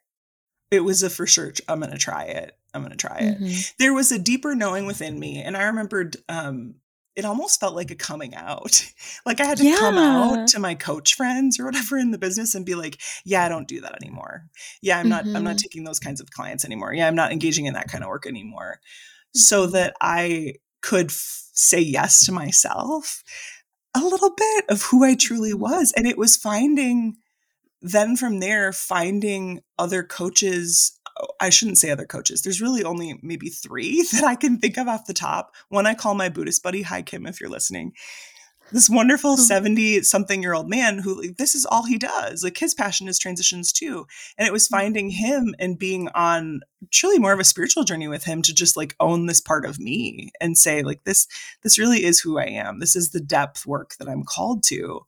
It 0.71 0.81
was 0.81 1.03
a 1.03 1.11
for 1.11 1.27
sure 1.27 1.53
I'm 1.69 1.81
going 1.81 1.93
to 1.93 1.99
try 1.99 2.25
it. 2.25 2.57
I'm 2.75 2.83
going 2.83 2.91
to 2.91 2.97
try 2.97 3.19
it. 3.19 3.41
Mm-hmm. 3.41 3.61
There 3.79 3.95
was 3.95 4.11
a 4.11 4.19
deeper 4.19 4.55
knowing 4.55 4.87
within 4.87 5.19
me 5.19 5.43
and 5.43 5.57
I 5.57 5.65
remembered 5.65 6.17
um 6.29 6.77
it 7.21 7.27
almost 7.27 7.61
felt 7.61 7.75
like 7.75 7.91
a 7.91 7.95
coming 7.95 8.35
out. 8.35 8.91
like 9.27 9.41
I 9.41 9.45
had 9.45 9.59
to 9.59 9.65
yeah. 9.65 9.77
come 9.77 9.99
out 9.99 10.49
to 10.49 10.59
my 10.59 10.75
coach 10.75 11.15
friends 11.15 11.61
or 11.61 11.67
whatever 11.67 11.99
in 11.99 12.13
the 12.13 12.19
business 12.19 12.55
and 12.55 12.65
be 12.65 12.75
like, 12.75 12.99
yeah, 13.27 13.45
I 13.45 13.51
don't 13.51 13.69
do 13.69 13.83
that 13.83 13.95
anymore. 14.03 14.47
Yeah, 14.81 14.99
I'm 14.99 15.11
not 15.11 15.25
mm-hmm. 15.25 15.37
I'm 15.37 15.45
not 15.45 15.57
mm-hmm. 15.57 15.59
taking 15.59 15.85
those 15.85 16.01
kinds 16.01 16.23
of 16.23 16.31
clients 16.31 16.65
anymore. 16.65 16.95
Yeah, 16.95 17.07
I'm 17.07 17.15
not 17.15 17.31
engaging 17.31 17.67
in 17.67 17.75
that 17.75 17.89
kind 17.89 18.03
of 18.03 18.09
work 18.09 18.27
anymore. 18.27 18.81
So 19.35 19.65
mm-hmm. 19.65 19.73
that 19.73 19.95
I 20.01 20.55
could 20.81 21.11
f- 21.11 21.49
say 21.53 21.81
yes 21.81 22.25
to 22.25 22.33
myself 22.33 23.23
a 23.95 24.01
little 24.01 24.35
bit 24.35 24.65
of 24.71 24.83
who 24.85 25.05
I 25.05 25.15
truly 25.15 25.51
mm-hmm. 25.51 25.61
was 25.61 25.93
and 25.95 26.07
it 26.07 26.17
was 26.17 26.37
finding 26.37 27.17
then 27.83 28.17
from 28.17 28.41
there 28.41 28.73
finding 28.73 29.61
other 29.79 30.03
coaches 30.03 30.99
I 31.41 31.51
shouldn't 31.51 31.79
say 31.79 31.91
other 31.91 32.07
coaches. 32.07 32.43
There's 32.43 32.61
really 32.61 32.85
only 32.85 33.19
maybe 33.23 33.49
three 33.49 34.03
that 34.13 34.25
I 34.25 34.35
can 34.35 34.59
think 34.59 34.77
of 34.79 34.89
off 34.89 35.07
the 35.07 35.15
top. 35.15 35.55
One 35.69 35.87
I 35.87 35.95
call 35.95 36.15
my 36.15 36.29
Buddhist 36.29 36.63
buddy. 36.63 36.83
Hi, 36.83 37.03
Kim, 37.03 37.27
if 37.27 37.41
you're 37.41 37.51
listening. 37.51 37.93
This 38.73 38.89
wonderful 38.89 39.37
70 39.37 39.97
hmm. 39.97 40.03
something 40.03 40.43
year 40.43 40.55
old 40.55 40.69
man 40.69 40.99
who, 40.99 41.21
like, 41.21 41.37
this 41.39 41.55
is 41.55 41.67
all 41.67 41.85
he 41.85 41.99
does. 41.99 42.45
Like, 42.45 42.57
his 42.57 42.75
passion 42.75 43.09
is 43.09 43.19
transitions 43.19 43.73
too. 43.73 44.07
And 44.39 44.47
it 44.47 44.53
was 44.53 44.69
hmm. 44.69 44.77
finding 44.77 45.11
him 45.11 45.55
and 45.59 45.79
being 45.79 46.09
on 46.15 46.61
truly 46.93 47.19
more 47.19 47.33
of 47.33 47.41
a 47.41 47.45
spiritual 47.45 47.85
journey 47.85 48.09
with 48.09 48.25
him 48.25 48.43
to 48.43 48.55
just 48.55 48.77
like 48.77 48.95
own 49.01 49.27
this 49.27 49.41
part 49.41 49.67
of 49.67 49.79
me 49.79 50.31
and 50.41 50.57
say, 50.57 50.83
like, 50.83 51.05
this, 51.05 51.27
this 51.63 51.79
really 51.79 52.05
is 52.05 52.21
who 52.21 52.39
I 52.39 52.47
am. 52.47 52.79
This 52.79 52.95
is 52.95 53.11
the 53.11 53.21
depth 53.21 53.67
work 53.67 53.95
that 53.99 54.09
I'm 54.09 54.25
called 54.25 54.63
to. 54.65 55.01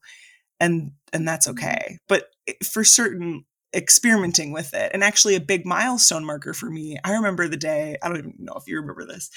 And, 0.59 0.91
and 1.13 1.27
that's 1.27 1.45
hmm. 1.45 1.53
okay. 1.53 1.99
But 2.07 2.25
for 2.63 2.83
certain 2.83 3.45
experimenting 3.73 4.51
with 4.51 4.73
it. 4.73 4.91
And 4.93 5.03
actually, 5.03 5.35
a 5.35 5.41
big 5.41 5.65
milestone 5.65 6.25
marker 6.25 6.53
for 6.53 6.69
me, 6.69 6.97
I 7.03 7.13
remember 7.13 7.47
the 7.47 7.57
day, 7.57 7.97
I 8.01 8.07
don't 8.07 8.17
even 8.17 8.35
know 8.39 8.53
if 8.55 8.67
you 8.67 8.79
remember 8.79 9.05
this, 9.05 9.29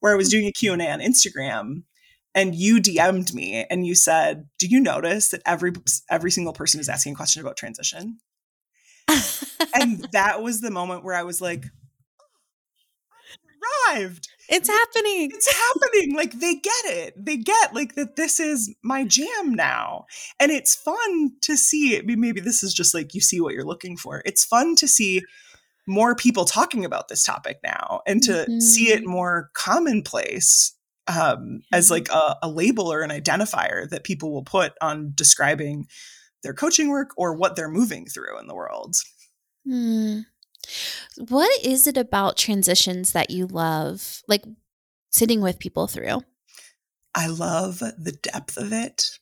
where 0.00 0.12
I 0.12 0.16
was 0.16 0.28
doing 0.28 0.46
a 0.46 0.52
Q&A 0.52 0.74
on 0.74 1.00
Instagram 1.00 1.82
and 2.34 2.54
you 2.54 2.80
DM'd 2.80 3.34
me 3.34 3.64
and 3.70 3.86
you 3.86 3.94
said, 3.94 4.48
"Do 4.58 4.66
you 4.68 4.78
notice 4.78 5.30
that 5.30 5.42
every 5.46 5.72
every 6.10 6.30
single 6.30 6.52
person 6.52 6.78
is 6.78 6.88
asking 6.88 7.14
a 7.14 7.16
question 7.16 7.40
about 7.40 7.56
transition?" 7.56 8.18
and 9.74 10.06
that 10.12 10.42
was 10.42 10.60
the 10.60 10.70
moment 10.70 11.02
where 11.02 11.14
I 11.14 11.22
was 11.22 11.40
like, 11.40 11.64
arrived. 13.88 14.28
It's 14.48 14.68
happening. 14.68 15.30
It's 15.32 15.52
happening. 15.52 16.14
Like 16.14 16.32
they 16.38 16.54
get 16.54 16.84
it. 16.84 17.14
They 17.16 17.36
get 17.36 17.74
like 17.74 17.94
that 17.96 18.16
this 18.16 18.38
is 18.38 18.74
my 18.82 19.04
jam 19.04 19.54
now. 19.54 20.06
And 20.38 20.52
it's 20.52 20.74
fun 20.74 21.32
to 21.42 21.56
see 21.56 21.94
it. 21.94 22.06
Maybe 22.06 22.40
this 22.40 22.62
is 22.62 22.72
just 22.72 22.94
like 22.94 23.14
you 23.14 23.20
see 23.20 23.40
what 23.40 23.54
you're 23.54 23.64
looking 23.64 23.96
for. 23.96 24.22
It's 24.24 24.44
fun 24.44 24.76
to 24.76 24.88
see 24.88 25.22
more 25.86 26.14
people 26.14 26.44
talking 26.44 26.84
about 26.84 27.08
this 27.08 27.22
topic 27.22 27.58
now 27.62 28.00
and 28.06 28.22
to 28.24 28.32
mm-hmm. 28.32 28.60
see 28.60 28.90
it 28.90 29.00
mm-hmm. 29.00 29.10
more 29.10 29.50
commonplace 29.54 30.74
um, 31.08 31.62
as 31.72 31.90
like 31.90 32.08
a, 32.10 32.36
a 32.42 32.48
label 32.48 32.92
or 32.92 33.02
an 33.02 33.10
identifier 33.10 33.88
that 33.90 34.04
people 34.04 34.32
will 34.32 34.42
put 34.42 34.72
on 34.80 35.12
describing 35.14 35.86
their 36.42 36.54
coaching 36.54 36.88
work 36.88 37.10
or 37.16 37.34
what 37.34 37.56
they're 37.56 37.68
moving 37.68 38.06
through 38.06 38.38
in 38.38 38.46
the 38.46 38.54
world. 38.54 38.96
Mm. 39.66 40.26
What 41.16 41.64
is 41.64 41.86
it 41.86 41.96
about 41.96 42.36
transitions 42.36 43.12
that 43.12 43.30
you 43.30 43.46
love, 43.46 44.22
like 44.28 44.44
sitting 45.10 45.40
with 45.40 45.58
people 45.58 45.86
through? 45.86 46.22
I 47.14 47.28
love 47.28 47.78
the 47.78 48.18
depth 48.22 48.56
of 48.56 48.72
it. 48.72 49.18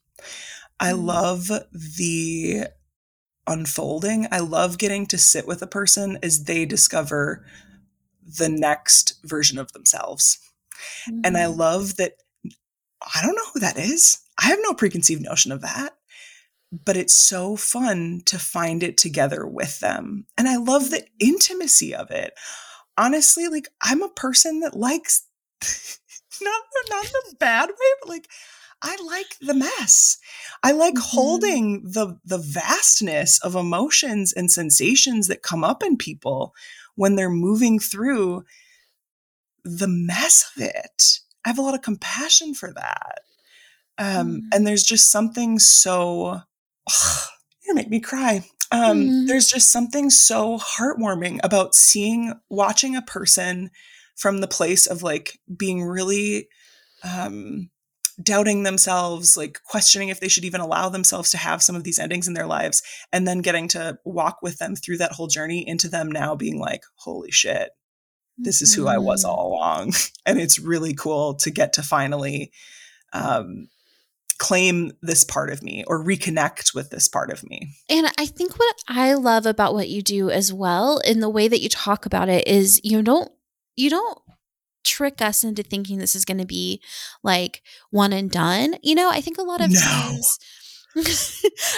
I 0.81 0.93
mm. 0.93 1.05
love 1.05 1.51
the 1.73 2.67
unfolding. 3.47 4.27
I 4.33 4.41
love 4.41 4.79
getting 4.79 5.07
to 5.07 5.19
sit 5.19 5.47
with 5.47 5.63
a 5.63 5.67
person 5.67 6.19
as 6.23 6.45
they 6.45 6.65
discover 6.65 7.45
the 8.27 8.49
next 8.49 9.21
version 9.25 9.59
of 9.59 9.73
themselves. 9.73 10.39
Mm-hmm. 11.09 11.21
And 11.25 11.37
I 11.37 11.45
mm-hmm. 11.45 11.61
love 11.61 11.97
that 11.97 12.15
I 13.15 13.23
don't 13.23 13.37
know 13.37 13.51
who 13.53 13.61
that 13.61 13.79
is. 13.79 14.19
I 14.39 14.47
have 14.47 14.59
no 14.63 14.75
preconceived 14.75 15.23
notion 15.23 15.53
of 15.53 15.61
that 15.61 15.95
but 16.85 16.97
it's 16.97 17.15
so 17.15 17.57
fun 17.57 18.23
to 18.27 18.39
find 18.39 18.83
it 18.83 18.97
together 18.97 19.47
with 19.47 19.81
them. 19.81 20.27
And 20.37 20.49
I 20.49 20.57
love 20.57 20.91
the 20.91 21.05
intimacy 21.19 21.95
of 21.95 22.11
it. 22.11 22.35
Honestly, 22.97 23.49
like 23.49 23.69
I'm 23.83 24.03
a 24.03 24.09
person 24.09 24.61
that 24.61 24.77
likes 24.77 25.27
not 26.43 26.63
not 26.91 27.05
in 27.05 27.11
a 27.33 27.37
bad 27.37 27.69
way, 27.69 27.91
but 28.01 28.09
like 28.09 28.29
I 28.83 28.97
like 29.05 29.37
the 29.41 29.55
mess. 29.55 30.19
I 30.63 30.73
like 30.73 30.95
mm-hmm. 30.95 31.17
holding 31.17 31.83
the 31.83 32.19
the 32.25 32.39
vastness 32.39 33.41
of 33.41 33.55
emotions 33.55 34.33
and 34.33 34.51
sensations 34.51 35.29
that 35.29 35.43
come 35.43 35.65
up 35.65 35.83
in 35.83 35.97
people 35.97 36.55
when 36.95 37.17
they're 37.17 37.31
moving 37.31 37.79
through 37.79 38.45
the 39.65 39.89
mess 39.89 40.51
of 40.55 40.63
it. 40.63 41.21
I 41.45 41.49
have 41.49 41.59
a 41.59 41.63
lot 41.63 41.75
of 41.75 41.83
compassion 41.83 42.55
for 42.55 42.73
that. 42.73 43.21
Um, 43.99 44.29
mm. 44.29 44.41
And 44.53 44.67
there's 44.67 44.85
just 44.85 45.11
something 45.11 45.59
so 45.59 46.41
you 47.67 47.75
make 47.75 47.89
me 47.89 48.01
cry. 48.01 48.45
Um, 48.73 49.05
mm. 49.05 49.27
There's 49.29 49.49
just 49.49 49.71
something 49.71 50.11
so 50.11 50.59
heartwarming 50.59 51.41
about 51.43 51.75
seeing, 51.75 52.35
watching 52.49 52.97
a 52.97 53.03
person 53.03 53.71
from 54.17 54.41
the 54.41 54.49
place 54.49 54.87
of 54.87 55.03
like 55.03 55.39
being 55.57 55.83
really 55.83 56.49
um, 57.03 57.71
doubting 58.23 58.63
themselves, 58.63 59.37
like 59.37 59.61
questioning 59.65 60.09
if 60.09 60.21
they 60.21 60.29
should 60.29 60.45
even 60.45 60.61
allow 60.61 60.89
themselves 60.89 61.31
to 61.31 61.37
have 61.37 61.63
some 61.63 61.77
of 61.77 61.85
these 61.85 61.99
endings 61.99 62.29
in 62.29 62.35
their 62.35 62.47
lives, 62.47 62.83
and 63.13 63.27
then 63.27 63.41
getting 63.41 63.69
to 63.69 63.99
walk 64.05 64.39
with 64.43 64.59
them 64.59 64.77
through 64.77 64.99
that 64.99 65.13
whole 65.13 65.27
journey 65.27 65.67
into 65.67 65.89
them 65.89 66.11
now 66.11 66.35
being 66.35 66.59
like, 66.59 66.83
holy 66.97 67.31
shit, 67.31 67.71
this 68.39 68.63
is 68.63 68.75
who 68.75 68.87
I 68.87 68.99
was 68.99 69.25
mm-hmm. 69.25 69.31
all 69.31 69.49
along. 69.53 69.93
and 70.27 70.41
it's 70.41 70.59
really 70.59 70.95
cool 70.95 71.35
to 71.37 71.51
get 71.51 71.75
to 71.75 71.83
finally 71.83 72.53
um, 73.13 73.69
claim 74.39 74.93
this 75.03 75.25
part 75.25 75.51
of 75.51 75.63
me 75.63 75.85
or 75.87 76.03
reconnect 76.03 76.75
with 76.75 76.91
this 76.91 77.09
part 77.09 77.31
of 77.31 77.49
me. 77.49 77.75
And 77.89 78.07
I 78.19 78.27
think 78.27 78.59
what 78.59 78.77
I 78.89 79.15
love 79.15 79.47
about 79.47 79.75
what 79.75 79.89
you 79.89 80.03
do 80.03 80.31
as 80.31 80.53
well 80.53 80.99
in 80.99 81.21
the 81.21 81.29
way 81.29 81.49
that 81.49 81.61
you 81.61 81.69
talk 81.69 82.07
about 82.07 82.29
it 82.29 82.47
is 82.47 82.81
you 82.83 83.03
don't 83.03 83.31
you 83.77 83.91
don't 83.91 84.19
trick 84.85 85.21
us 85.21 85.43
into 85.43 85.63
thinking 85.63 85.99
this 85.99 86.15
is 86.15 86.25
going 86.25 86.39
to 86.39 86.47
be 86.47 86.81
like 87.23 87.63
one 87.91 88.13
and 88.13 88.31
done. 88.31 88.77
You 88.83 88.95
know, 88.95 89.11
I 89.11 89.21
think 89.21 89.39
a 89.39 89.43
lot 89.43 89.61
of 89.61 89.71
no. 89.71 89.81
times 89.81 90.39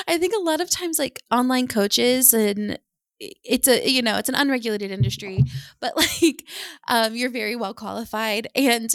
I 0.08 0.18
think 0.18 0.34
a 0.34 0.42
lot 0.42 0.60
of 0.60 0.68
times 0.68 0.98
like 0.98 1.22
online 1.30 1.68
coaches 1.68 2.34
and 2.34 2.78
it's 3.18 3.66
a 3.66 3.88
you 3.88 4.02
know 4.02 4.18
it's 4.18 4.28
an 4.28 4.34
unregulated 4.34 4.90
industry 4.90 5.42
but 5.80 5.96
like 5.96 6.44
um 6.88 7.16
you're 7.16 7.30
very 7.30 7.56
well 7.56 7.72
qualified 7.72 8.46
and 8.54 8.94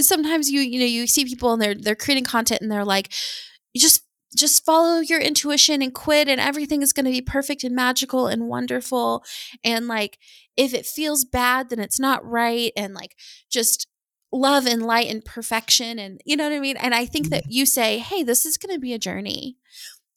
sometimes 0.00 0.50
you 0.50 0.60
you 0.60 0.78
know 0.78 0.86
you 0.86 1.06
see 1.06 1.24
people 1.24 1.52
and 1.52 1.62
they're 1.62 1.74
they're 1.74 1.94
creating 1.94 2.24
content 2.24 2.60
and 2.60 2.70
they're 2.70 2.84
like 2.84 3.12
just 3.76 4.02
just 4.36 4.64
follow 4.64 5.00
your 5.00 5.20
intuition 5.20 5.82
and 5.82 5.94
quit 5.94 6.28
and 6.28 6.40
everything 6.40 6.82
is 6.82 6.92
going 6.92 7.06
to 7.06 7.12
be 7.12 7.22
perfect 7.22 7.64
and 7.64 7.74
magical 7.74 8.26
and 8.26 8.48
wonderful 8.48 9.24
and 9.64 9.86
like 9.86 10.18
if 10.56 10.74
it 10.74 10.86
feels 10.86 11.24
bad 11.24 11.70
then 11.70 11.78
it's 11.78 12.00
not 12.00 12.24
right 12.24 12.72
and 12.76 12.94
like 12.94 13.16
just 13.50 13.86
love 14.32 14.66
and 14.66 14.82
light 14.82 15.08
and 15.08 15.24
perfection 15.24 15.98
and 15.98 16.20
you 16.24 16.36
know 16.36 16.44
what 16.44 16.52
i 16.52 16.60
mean 16.60 16.76
and 16.76 16.94
i 16.94 17.06
think 17.06 17.28
that 17.28 17.44
mm-hmm. 17.44 17.52
you 17.52 17.66
say 17.66 17.98
hey 17.98 18.22
this 18.22 18.44
is 18.44 18.56
going 18.56 18.74
to 18.74 18.80
be 18.80 18.92
a 18.92 18.98
journey 18.98 19.56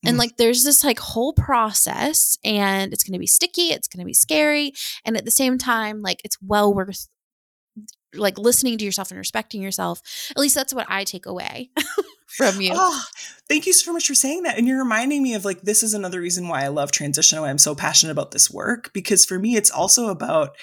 and 0.04 0.16
mm. 0.16 0.20
like 0.20 0.38
there's 0.38 0.64
this 0.64 0.84
like 0.84 1.00
whole 1.00 1.34
process 1.34 2.38
and 2.44 2.92
it's 2.92 3.04
going 3.04 3.14
to 3.14 3.20
be 3.20 3.28
sticky 3.28 3.72
it's 3.72 3.88
going 3.88 4.00
to 4.00 4.06
be 4.06 4.14
scary 4.14 4.74
and 5.06 5.16
at 5.16 5.26
the 5.26 5.32
same 5.32 5.58
time 5.58 6.02
like 6.02 6.20
it's 6.24 6.38
well 6.42 6.74
worth 6.74 7.08
like 8.14 8.38
listening 8.38 8.78
to 8.78 8.86
yourself 8.86 9.12
and 9.12 9.18
respecting 9.18 9.62
yourself. 9.62 10.02
At 10.32 10.38
least 10.38 10.56
that's 10.56 10.74
what 10.74 10.88
I 10.90 11.04
take 11.04 11.26
away 11.26 11.70
from 12.28 12.62
you. 12.62 12.72
Oh, 12.74 13.04
thank 13.48 13.66
you 13.66 13.74
so 13.74 13.94
much 13.94 14.08
for 14.08 14.16
saying 14.16 14.44
that. 14.44 14.58
And 14.58 14.68
you're 14.68 14.80
reminding 14.80 15.22
me 15.22 15.34
of 15.34 15.46
like, 15.46 15.62
this 15.62 15.84
is 15.84 15.94
another 15.94 16.20
reason 16.20 16.48
why 16.48 16.64
I 16.64 16.70
love 16.70 16.92
transition, 16.92 17.40
why 17.42 17.50
I'm 17.50 17.58
so 17.58 17.76
passionate 17.76 18.12
about 18.12 18.32
this 18.32 18.50
work, 18.50 18.92
because 18.94 19.26
for 19.26 19.38
me, 19.38 19.56
it's 19.56 19.72
also 19.72 20.08
about 20.08 20.56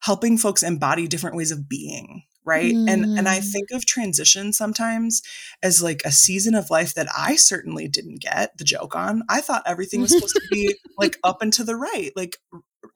helping 0.00 0.38
folks 0.38 0.62
embody 0.62 1.08
different 1.08 1.36
ways 1.36 1.50
of 1.50 1.68
being 1.68 2.22
right 2.48 2.74
mm. 2.74 2.90
and 2.90 3.04
and 3.18 3.28
i 3.28 3.38
mm. 3.38 3.52
think 3.52 3.70
of 3.72 3.84
transition 3.84 4.52
sometimes 4.52 5.22
as 5.62 5.82
like 5.82 6.00
a 6.04 6.12
season 6.12 6.54
of 6.54 6.70
life 6.70 6.94
that 6.94 7.08
i 7.16 7.36
certainly 7.36 7.88
didn't 7.88 8.20
get 8.20 8.56
the 8.56 8.64
joke 8.64 8.96
on 8.96 9.22
i 9.28 9.40
thought 9.40 9.62
everything 9.66 10.00
was 10.00 10.12
supposed 10.12 10.34
to 10.34 10.48
be 10.50 10.74
like 10.96 11.18
up 11.24 11.42
and 11.42 11.52
to 11.52 11.64
the 11.64 11.76
right 11.76 12.12
like 12.16 12.36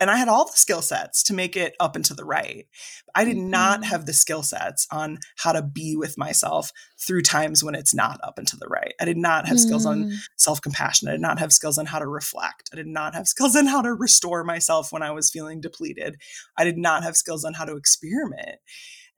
and 0.01 0.11
I 0.11 0.16
had 0.16 0.29
all 0.29 0.45
the 0.45 0.57
skill 0.57 0.83
sets 0.83 1.23
to 1.25 1.35
make 1.35 1.57
it 1.57 1.75
up 1.81 1.97
and 1.97 2.05
to 2.05 2.14
the 2.14 2.25
right. 2.25 2.66
I 3.14 3.25
did 3.25 3.37
not 3.37 3.81
mm-hmm. 3.81 3.90
have 3.90 4.07
the 4.07 4.12
skill 4.12 4.42
sets 4.42 4.87
on 4.90 5.18
how 5.37 5.53
to 5.53 5.62
be 5.62 5.97
with 5.97 6.16
myself 6.16 6.71
through 6.99 7.23
times 7.23 7.64
when 7.64 7.75
it's 7.75 7.95
not 7.95 8.21
up 8.23 8.38
and 8.38 8.47
to 8.49 8.57
the 8.57 8.68
right. 8.68 8.95
I 9.01 9.05
did 9.05 9.16
not 9.16 9.47
have 9.47 9.57
mm. 9.57 9.61
skills 9.61 9.87
on 9.87 10.05
mm. 10.05 10.16
self 10.37 10.61
compassion. 10.61 11.09
I 11.09 11.12
did 11.12 11.21
not 11.21 11.38
have 11.38 11.53
skills 11.53 11.79
on 11.79 11.87
how 11.87 11.99
to 11.99 12.07
reflect. 12.07 12.71
I 12.73 12.77
did 12.77 12.87
not 12.87 13.14
have 13.14 13.29
skills 13.29 13.57
on 13.57 13.66
how 13.66 13.83
to 13.83 13.92
restore 13.92 14.45
myself 14.45 14.92
when 14.92 15.03
I 15.03 15.11
was 15.11 15.31
feeling 15.31 15.61
depleted. 15.61 16.16
I 16.57 16.64
did 16.64 16.79
not 16.79 17.03
have 17.03 17.16
skills 17.16 17.45
on 17.45 17.55
how 17.55 17.64
to 17.64 17.77
experiment. 17.77 18.59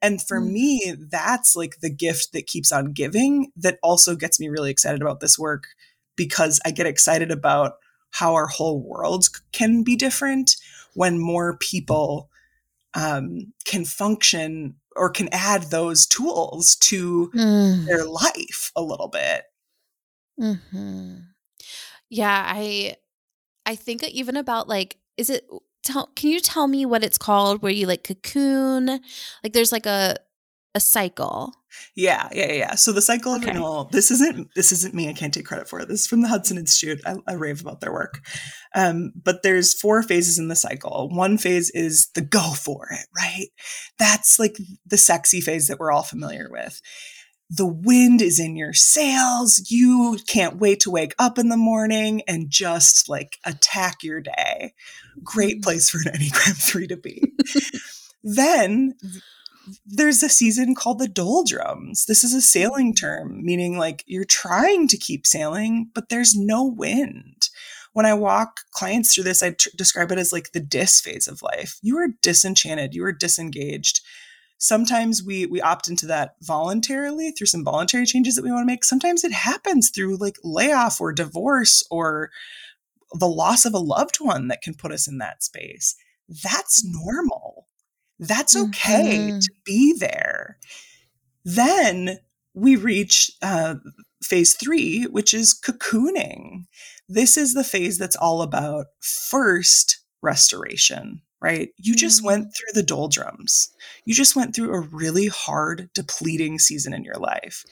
And 0.01 0.21
for 0.21 0.39
mm. 0.41 0.51
me, 0.51 0.95
that's 1.11 1.55
like 1.55 1.79
the 1.81 1.89
gift 1.89 2.33
that 2.33 2.47
keeps 2.47 2.71
on 2.71 2.93
giving 2.93 3.51
that 3.55 3.77
also 3.83 4.15
gets 4.15 4.39
me 4.39 4.49
really 4.49 4.71
excited 4.71 5.01
about 5.01 5.19
this 5.19 5.37
work 5.37 5.65
because 6.15 6.59
I 6.65 6.71
get 6.71 6.85
excited 6.85 7.31
about 7.31 7.73
how 8.15 8.33
our 8.33 8.47
whole 8.47 8.81
world 8.81 9.27
can 9.51 9.83
be 9.83 9.97
different 9.97 10.55
when 10.93 11.19
more 11.19 11.57
people 11.57 12.29
um, 12.93 13.51
can 13.65 13.83
function 13.83 14.75
or 14.95 15.09
can 15.09 15.27
add 15.33 15.63
those 15.63 16.05
tools 16.05 16.77
to 16.77 17.29
mm. 17.35 17.85
their 17.85 18.05
life 18.05 18.71
a 18.73 18.81
little 18.81 19.09
bit. 19.09 19.43
Mm-hmm. 20.39 21.15
Yeah, 22.09 22.45
I 22.47 22.95
I 23.65 23.75
think 23.75 24.01
even 24.03 24.37
about 24.37 24.69
like 24.69 24.95
is 25.17 25.29
it 25.29 25.45
tell 25.83 26.09
can 26.15 26.29
you 26.29 26.39
tell 26.39 26.67
me 26.67 26.85
what 26.85 27.03
it's 27.03 27.17
called 27.17 27.61
where 27.61 27.71
you 27.71 27.85
like 27.85 28.05
cocoon 28.05 28.87
like 29.43 29.51
there's 29.51 29.73
like 29.73 29.85
a 29.85 30.15
a 30.75 30.79
cycle 30.79 31.53
yeah, 31.95 32.29
yeah, 32.31 32.51
yeah. 32.51 32.75
So 32.75 32.91
the 32.91 33.01
cycle 33.01 33.33
of 33.33 33.41
okay. 33.41 33.51
renewal. 33.51 33.89
This 33.91 34.11
isn't 34.11 34.49
this 34.55 34.71
isn't 34.71 34.93
me. 34.93 35.09
I 35.09 35.13
can't 35.13 35.33
take 35.33 35.45
credit 35.45 35.69
for 35.69 35.79
it. 35.79 35.87
This 35.87 36.01
is 36.01 36.07
from 36.07 36.21
the 36.21 36.27
Hudson 36.27 36.57
Institute. 36.57 37.01
I, 37.05 37.15
I 37.27 37.33
rave 37.33 37.61
about 37.61 37.81
their 37.81 37.93
work. 37.93 38.21
Um, 38.73 39.13
but 39.15 39.43
there's 39.43 39.79
four 39.79 40.03
phases 40.03 40.39
in 40.39 40.47
the 40.47 40.55
cycle. 40.55 41.09
One 41.11 41.37
phase 41.37 41.69
is 41.71 42.09
the 42.15 42.21
go 42.21 42.51
for 42.53 42.87
it, 42.91 43.07
right? 43.15 43.47
That's 43.97 44.39
like 44.39 44.57
the 44.85 44.97
sexy 44.97 45.41
phase 45.41 45.67
that 45.67 45.79
we're 45.79 45.91
all 45.91 46.03
familiar 46.03 46.49
with. 46.51 46.81
The 47.49 47.67
wind 47.67 48.21
is 48.21 48.39
in 48.39 48.55
your 48.55 48.73
sails. 48.73 49.67
You 49.69 50.17
can't 50.27 50.57
wait 50.57 50.79
to 50.81 50.91
wake 50.91 51.13
up 51.19 51.37
in 51.37 51.49
the 51.49 51.57
morning 51.57 52.23
and 52.27 52.49
just 52.49 53.07
like 53.07 53.37
attack 53.45 54.03
your 54.03 54.19
day. 54.19 54.73
Great 55.23 55.59
mm. 55.59 55.63
place 55.63 55.89
for 55.89 55.99
an 55.99 56.15
Enneagram 56.17 56.57
3 56.61 56.87
to 56.87 56.97
be. 56.97 57.33
then 58.23 58.95
there's 59.85 60.23
a 60.23 60.29
season 60.29 60.75
called 60.75 60.99
the 60.99 61.07
doldrums. 61.07 62.05
This 62.05 62.23
is 62.23 62.33
a 62.33 62.41
sailing 62.41 62.93
mm. 62.93 62.99
term, 62.99 63.43
meaning 63.43 63.77
like 63.77 64.03
you're 64.05 64.25
trying 64.25 64.87
to 64.89 64.97
keep 64.97 65.25
sailing, 65.25 65.89
but 65.93 66.09
there's 66.09 66.35
no 66.35 66.63
wind. 66.63 67.49
When 67.93 68.05
I 68.05 68.13
walk 68.13 68.59
clients 68.71 69.13
through 69.13 69.23
this, 69.23 69.41
I 69.41 69.51
t- 69.51 69.71
describe 69.77 70.11
it 70.11 70.19
as 70.19 70.33
like 70.33 70.51
the 70.51 70.59
dis 70.59 70.99
phase 70.99 71.27
of 71.27 71.41
life. 71.41 71.79
You 71.81 71.97
are 71.97 72.09
disenchanted, 72.21 72.93
you 72.93 73.05
are 73.05 73.13
disengaged. 73.13 74.01
Sometimes 74.57 75.23
we 75.23 75.45
we 75.45 75.61
opt 75.61 75.89
into 75.89 76.05
that 76.07 76.35
voluntarily 76.41 77.31
through 77.31 77.47
some 77.47 77.63
voluntary 77.63 78.05
changes 78.05 78.35
that 78.35 78.43
we 78.43 78.51
want 78.51 78.63
to 78.63 78.71
make. 78.71 78.83
Sometimes 78.83 79.23
it 79.23 79.31
happens 79.31 79.89
through 79.89 80.17
like 80.17 80.37
layoff 80.43 80.99
or 80.99 81.13
divorce 81.13 81.85
or 81.89 82.31
the 83.13 83.27
loss 83.27 83.65
of 83.65 83.73
a 83.73 83.79
loved 83.79 84.17
one 84.17 84.47
that 84.47 84.61
can 84.61 84.73
put 84.73 84.91
us 84.91 85.07
in 85.07 85.17
that 85.19 85.43
space. 85.43 85.95
That's 86.27 86.85
mm. 86.85 86.91
normal 86.93 87.64
that's 88.19 88.55
okay 88.55 89.29
mm-hmm. 89.29 89.39
to 89.39 89.51
be 89.65 89.93
there. 89.97 90.57
Then 91.43 92.19
we 92.53 92.75
reach 92.75 93.31
uh, 93.41 93.75
phase 94.23 94.55
three, 94.55 95.03
which 95.03 95.33
is 95.33 95.53
cocooning. 95.53 96.65
This 97.07 97.37
is 97.37 97.53
the 97.53 97.63
phase 97.63 97.97
that's 97.97 98.15
all 98.15 98.41
about 98.41 98.87
first 99.01 99.99
restoration, 100.21 101.21
right? 101.41 101.69
You 101.77 101.93
mm-hmm. 101.93 101.99
just 101.99 102.23
went 102.23 102.55
through 102.55 102.73
the 102.73 102.83
doldrums. 102.83 103.71
You 104.05 104.13
just 104.13 104.35
went 104.35 104.55
through 104.55 104.73
a 104.73 104.79
really 104.79 105.27
hard, 105.27 105.89
depleting 105.93 106.57
season 106.59 106.93
in 106.93 107.03
your 107.03 107.15
life. 107.15 107.63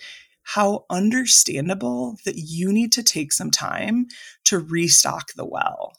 How 0.44 0.86
understandable 0.90 2.18
that 2.26 2.36
you 2.36 2.72
need 2.74 2.92
to 2.94 3.04
take 3.04 3.32
some 3.32 3.50
time 3.50 4.08
to 4.44 4.60
restock 4.60 5.34
the 5.34 5.46
well. 5.46 5.94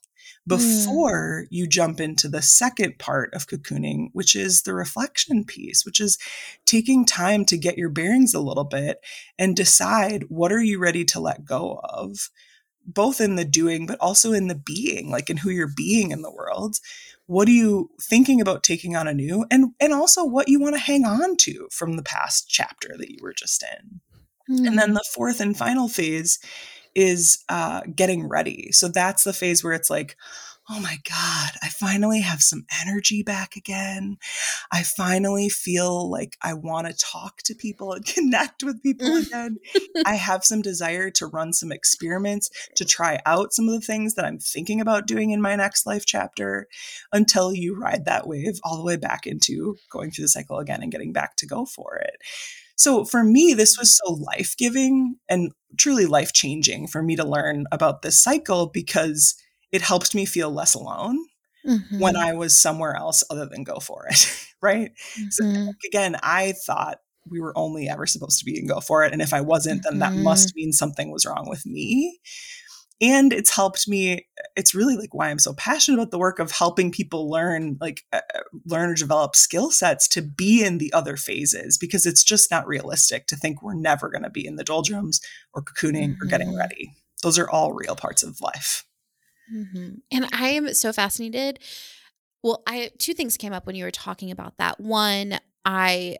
Before 0.46 1.42
mm. 1.44 1.46
you 1.50 1.66
jump 1.66 2.00
into 2.00 2.28
the 2.28 2.42
second 2.42 2.98
part 2.98 3.32
of 3.34 3.46
cocooning, 3.46 4.08
which 4.12 4.36
is 4.36 4.62
the 4.62 4.74
reflection 4.74 5.44
piece, 5.44 5.84
which 5.84 6.00
is 6.00 6.18
taking 6.66 7.06
time 7.06 7.44
to 7.46 7.56
get 7.56 7.78
your 7.78 7.88
bearings 7.88 8.34
a 8.34 8.40
little 8.40 8.64
bit 8.64 8.98
and 9.38 9.56
decide 9.56 10.24
what 10.28 10.52
are 10.52 10.62
you 10.62 10.78
ready 10.78 11.04
to 11.04 11.20
let 11.20 11.44
go 11.44 11.80
of, 11.84 12.30
both 12.86 13.20
in 13.20 13.36
the 13.36 13.44
doing, 13.44 13.86
but 13.86 13.98
also 14.00 14.32
in 14.32 14.48
the 14.48 14.54
being, 14.54 15.10
like 15.10 15.30
in 15.30 15.38
who 15.38 15.50
you're 15.50 15.72
being 15.74 16.10
in 16.10 16.22
the 16.22 16.32
world. 16.32 16.76
What 17.26 17.48
are 17.48 17.52
you 17.52 17.90
thinking 18.02 18.42
about 18.42 18.62
taking 18.62 18.96
on 18.96 19.08
anew? 19.08 19.46
And 19.50 19.72
and 19.80 19.94
also 19.94 20.24
what 20.24 20.48
you 20.48 20.60
want 20.60 20.74
to 20.74 20.80
hang 20.80 21.06
on 21.06 21.36
to 21.38 21.68
from 21.72 21.96
the 21.96 22.02
past 22.02 22.50
chapter 22.50 22.96
that 22.98 23.10
you 23.10 23.18
were 23.22 23.32
just 23.32 23.62
in. 23.62 24.00
Mm. 24.50 24.66
And 24.66 24.78
then 24.78 24.90
mm. 24.90 24.94
the 24.94 25.04
fourth 25.14 25.40
and 25.40 25.56
final 25.56 25.88
phase 25.88 26.38
is 26.94 27.44
uh, 27.48 27.82
getting 27.94 28.28
ready. 28.28 28.72
So 28.72 28.88
that's 28.88 29.24
the 29.24 29.32
phase 29.32 29.62
where 29.62 29.72
it's 29.72 29.90
like, 29.90 30.16
oh 30.70 30.80
my 30.80 30.96
God, 31.08 31.50
I 31.62 31.68
finally 31.68 32.20
have 32.20 32.40
some 32.40 32.64
energy 32.82 33.22
back 33.22 33.54
again. 33.54 34.16
I 34.72 34.82
finally 34.82 35.50
feel 35.50 36.08
like 36.10 36.38
I 36.40 36.54
want 36.54 36.86
to 36.86 36.94
talk 36.94 37.42
to 37.44 37.54
people 37.54 37.92
and 37.92 38.04
connect 38.14 38.62
with 38.62 38.82
people 38.82 39.14
again. 39.14 39.58
I 40.06 40.14
have 40.14 40.44
some 40.44 40.62
desire 40.62 41.10
to 41.12 41.26
run 41.26 41.52
some 41.52 41.70
experiments, 41.70 42.50
to 42.76 42.84
try 42.84 43.20
out 43.26 43.52
some 43.52 43.68
of 43.68 43.74
the 43.74 43.86
things 43.86 44.14
that 44.14 44.24
I'm 44.24 44.38
thinking 44.38 44.80
about 44.80 45.06
doing 45.06 45.30
in 45.30 45.42
my 45.42 45.54
next 45.54 45.86
life 45.86 46.06
chapter 46.06 46.68
until 47.12 47.52
you 47.52 47.78
ride 47.78 48.06
that 48.06 48.26
wave 48.26 48.58
all 48.62 48.76
the 48.76 48.84
way 48.84 48.96
back 48.96 49.26
into 49.26 49.76
going 49.90 50.10
through 50.10 50.24
the 50.24 50.28
cycle 50.28 50.58
again 50.58 50.82
and 50.82 50.92
getting 50.92 51.12
back 51.12 51.36
to 51.36 51.46
go 51.46 51.66
for 51.66 51.96
it. 51.96 52.16
So 52.76 53.04
for 53.04 53.22
me, 53.22 53.54
this 53.54 53.78
was 53.78 53.96
so 53.96 54.12
life 54.12 54.54
giving 54.56 55.16
and 55.28 55.52
truly 55.78 56.06
life 56.06 56.32
changing 56.32 56.88
for 56.88 57.02
me 57.02 57.16
to 57.16 57.24
learn 57.24 57.66
about 57.72 58.02
this 58.02 58.22
cycle 58.22 58.66
because 58.66 59.34
it 59.72 59.82
helped 59.82 60.14
me 60.14 60.24
feel 60.24 60.50
less 60.50 60.74
alone. 60.74 61.18
mm-hmm. 61.66 61.98
when 61.98 62.16
I 62.16 62.32
was 62.34 62.58
somewhere 62.58 62.94
else 62.94 63.24
other 63.30 63.46
than 63.46 63.64
go 63.64 63.76
for 63.76 64.06
it. 64.08 64.48
right. 64.62 64.90
Mm-hmm. 65.18 65.28
So 65.30 65.72
again, 65.86 66.16
I 66.22 66.52
thought 66.66 66.98
we 67.30 67.40
were 67.40 67.56
only 67.56 67.88
ever 67.88 68.06
supposed 68.06 68.38
to 68.38 68.44
be 68.44 68.58
and 68.58 68.68
go 68.68 68.80
for 68.80 69.02
it. 69.04 69.12
And 69.12 69.22
if 69.22 69.32
I 69.32 69.40
wasn't, 69.40 69.82
then 69.82 70.00
that 70.00 70.12
must 70.12 70.48
mm-hmm. 70.48 70.56
mean 70.56 70.72
something 70.72 71.10
was 71.10 71.24
wrong 71.24 71.48
with 71.48 71.64
me 71.64 72.20
and 73.00 73.32
it's 73.32 73.54
helped 73.54 73.88
me 73.88 74.26
it's 74.56 74.74
really 74.74 74.96
like 74.96 75.12
why 75.12 75.28
i'm 75.28 75.38
so 75.38 75.52
passionate 75.54 75.98
about 75.98 76.10
the 76.10 76.18
work 76.18 76.38
of 76.38 76.50
helping 76.50 76.90
people 76.90 77.28
learn 77.30 77.76
like 77.80 78.04
uh, 78.12 78.20
uh, 78.34 78.40
learn 78.66 78.90
or 78.90 78.94
develop 78.94 79.34
skill 79.34 79.70
sets 79.70 80.06
to 80.08 80.22
be 80.22 80.64
in 80.64 80.78
the 80.78 80.92
other 80.92 81.16
phases 81.16 81.76
because 81.78 82.06
it's 82.06 82.22
just 82.22 82.50
not 82.50 82.66
realistic 82.66 83.26
to 83.26 83.36
think 83.36 83.62
we're 83.62 83.74
never 83.74 84.08
going 84.08 84.22
to 84.22 84.30
be 84.30 84.46
in 84.46 84.56
the 84.56 84.64
doldrums 84.64 85.20
or 85.52 85.62
cocooning 85.62 86.10
mm-hmm. 86.10 86.22
or 86.22 86.26
getting 86.26 86.48
mm-hmm. 86.48 86.58
ready 86.58 86.92
those 87.22 87.38
are 87.38 87.50
all 87.50 87.72
real 87.72 87.96
parts 87.96 88.22
of 88.22 88.40
life 88.40 88.84
mm-hmm. 89.52 89.94
and 90.10 90.28
i 90.32 90.48
am 90.48 90.72
so 90.74 90.92
fascinated 90.92 91.58
well 92.42 92.62
i 92.66 92.90
two 92.98 93.14
things 93.14 93.36
came 93.36 93.52
up 93.52 93.66
when 93.66 93.76
you 93.76 93.84
were 93.84 93.90
talking 93.90 94.30
about 94.30 94.56
that 94.58 94.78
one 94.80 95.38
i 95.64 96.16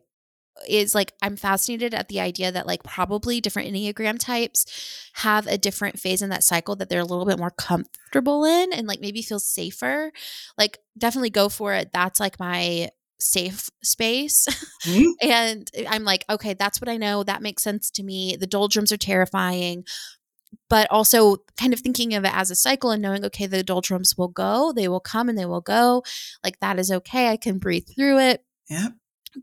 is 0.69 0.95
like 0.95 1.13
I'm 1.23 1.37
fascinated 1.37 1.95
at 1.95 2.09
the 2.09 2.21
idea 2.21 2.53
that 2.53 2.67
like 2.67 2.83
probably 2.83 3.41
different 3.41 3.73
Enneagram 3.73 4.19
types 4.19 4.67
have 5.15 5.47
a 5.47 5.59
different 5.59 5.99
phase 5.99 6.23
in 6.23 6.31
that 6.31 6.45
cycle 6.45 6.77
that 6.77 6.89
they're 6.89 7.01
a 7.01 7.05
little 7.05 7.27
bit 7.27 7.39
more 7.39 7.51
comfortable 7.51 8.45
in 8.45 8.73
and 8.73 8.87
like 8.87 9.01
maybe 9.01 9.23
feel 9.23 9.39
safer. 9.39 10.13
Like 10.57 10.79
definitely 10.97 11.31
go 11.31 11.49
for 11.49 11.75
it. 11.75 11.91
That's 11.93 12.21
like 12.21 12.39
my 12.39 12.91
safe 13.21 13.69
space. 13.83 14.47
Mm-hmm. 14.85 15.11
and 15.29 15.71
I'm 15.89 16.05
like, 16.05 16.25
okay, 16.31 16.55
that's 16.55 16.81
what 16.81 16.89
I 16.89 16.97
know. 16.97 17.23
That 17.23 17.43
makes 17.43 17.63
sense 17.63 17.91
to 17.93 18.03
me. 18.03 18.37
The 18.37 18.47
doldrums 18.47 18.93
are 18.93 18.97
terrifying. 18.97 19.85
But 20.71 20.89
also 20.91 21.39
kind 21.59 21.73
of 21.73 21.81
thinking 21.81 22.15
of 22.15 22.25
it 22.25 22.35
as 22.35 22.51
a 22.51 22.55
cycle 22.55 22.91
and 22.91 23.03
knowing, 23.03 23.25
okay, 23.25 23.47
the 23.47 23.65
doldrums 23.65 24.17
will 24.17 24.29
go, 24.29 24.73
they 24.73 24.87
will 24.87 25.01
come 25.01 25.29
and 25.29 25.37
they 25.37 25.47
will 25.47 25.61
go. 25.61 26.05
Like 26.45 26.61
that 26.61 26.79
is 26.79 26.93
okay. 26.93 27.29
I 27.29 27.37
can 27.37 27.59
breathe 27.59 27.89
through 27.97 28.21
it. 28.21 28.45
Yeah 28.71 28.91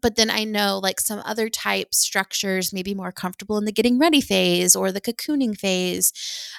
but 0.02 0.16
then 0.16 0.30
I 0.30 0.44
know 0.44 0.80
like 0.82 1.00
some 1.00 1.22
other 1.26 1.50
type 1.50 1.94
structures 1.94 2.72
may 2.72 2.84
be 2.84 2.94
more 2.94 3.12
comfortable 3.12 3.58
in 3.58 3.66
the 3.66 3.72
getting 3.72 4.00
ready 4.00 4.22
phase 4.22 4.76
or 4.76 4.92
the 4.92 5.02
cocooning 5.02 5.58
phase. 5.58 6.14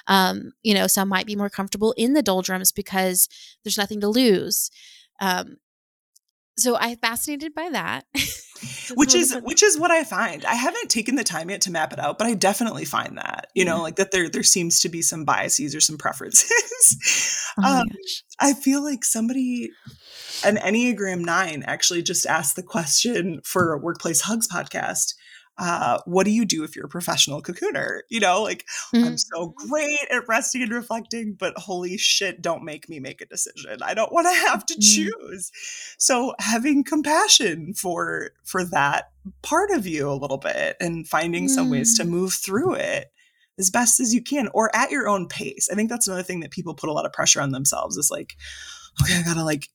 Um, 0.07 0.53
you 0.61 0.73
know, 0.73 0.87
some 0.87 1.09
might 1.09 1.25
be 1.25 1.35
more 1.35 1.49
comfortable 1.49 1.93
in 1.93 2.13
the 2.13 2.23
doldrums 2.23 2.71
because 2.71 3.29
there's 3.63 3.77
nothing 3.77 4.01
to 4.01 4.07
lose. 4.07 4.69
Um, 5.19 5.57
so 6.57 6.77
I'm 6.77 6.97
fascinated 6.97 7.53
by 7.53 7.69
that. 7.69 8.05
which 8.95 9.13
is 9.15 9.35
which 9.43 9.63
is 9.63 9.77
what 9.77 9.91
I 9.91 10.03
find. 10.03 10.45
I 10.45 10.55
haven't 10.55 10.89
taken 10.89 11.15
the 11.15 11.23
time 11.23 11.49
yet 11.49 11.61
to 11.61 11.71
map 11.71 11.93
it 11.93 11.99
out, 11.99 12.17
but 12.17 12.27
I 12.27 12.33
definitely 12.33 12.85
find 12.85 13.17
that 13.17 13.47
you 13.53 13.65
know, 13.65 13.81
like 13.81 13.95
that 13.95 14.11
there 14.11 14.29
there 14.29 14.43
seems 14.43 14.79
to 14.81 14.89
be 14.89 15.01
some 15.01 15.25
biases 15.25 15.75
or 15.75 15.81
some 15.81 15.97
preferences. 15.97 17.39
Oh 17.55 17.81
um, 17.81 17.87
I 18.39 18.53
feel 18.53 18.83
like 18.83 19.05
somebody 19.05 19.69
an 20.43 20.55
Enneagram 20.57 21.23
9 21.23 21.63
actually 21.67 22.01
just 22.01 22.25
asked 22.25 22.55
the 22.55 22.63
question 22.63 23.41
for 23.43 23.73
a 23.73 23.77
Workplace 23.77 24.21
Hugs 24.21 24.47
podcast. 24.47 25.13
Uh, 25.57 25.99
what 26.05 26.23
do 26.25 26.31
you 26.31 26.45
do 26.45 26.63
if 26.63 26.75
you're 26.75 26.85
a 26.85 26.89
professional 26.89 27.41
cocooner? 27.41 28.01
You 28.09 28.19
know, 28.19 28.41
like 28.41 28.65
mm-hmm. 28.93 29.05
I'm 29.05 29.17
so 29.17 29.49
mm-hmm. 29.49 29.69
great 29.69 30.07
at 30.09 30.27
resting 30.27 30.63
and 30.63 30.71
reflecting, 30.71 31.33
but 31.33 31.57
holy 31.57 31.97
shit, 31.97 32.41
don't 32.41 32.63
make 32.63 32.89
me 32.89 32.99
make 32.99 33.21
a 33.21 33.25
decision. 33.25 33.77
I 33.83 33.93
don't 33.93 34.11
want 34.11 34.27
to 34.27 34.33
have 34.47 34.65
to 34.65 34.73
mm-hmm. 34.73 34.81
choose. 34.81 35.51
So 35.97 36.33
having 36.39 36.83
compassion 36.83 37.73
for 37.73 38.31
for 38.43 38.63
that 38.65 39.11
part 39.41 39.69
of 39.71 39.85
you 39.85 40.09
a 40.09 40.13
little 40.13 40.39
bit 40.39 40.75
and 40.79 41.07
finding 41.07 41.45
mm-hmm. 41.45 41.53
some 41.53 41.69
ways 41.69 41.97
to 41.97 42.03
mm. 42.03 42.09
move 42.09 42.33
through 42.33 42.73
it 42.73 43.11
as 43.59 43.69
best 43.69 43.99
as 43.99 44.13
you 44.13 44.21
can 44.21 44.49
or 44.53 44.75
at 44.75 44.91
your 44.91 45.07
own 45.07 45.27
pace. 45.27 45.69
I 45.71 45.75
think 45.75 45.89
that's 45.89 46.07
another 46.07 46.23
thing 46.23 46.39
that 46.39 46.51
people 46.51 46.73
put 46.73 46.89
a 46.89 46.93
lot 46.93 47.05
of 47.05 47.13
pressure 47.13 47.39
on 47.39 47.51
themselves 47.51 47.95
is 47.95 48.09
like, 48.09 48.35
okay, 49.03 49.19
I 49.19 49.23
gotta 49.23 49.43
like 49.43 49.69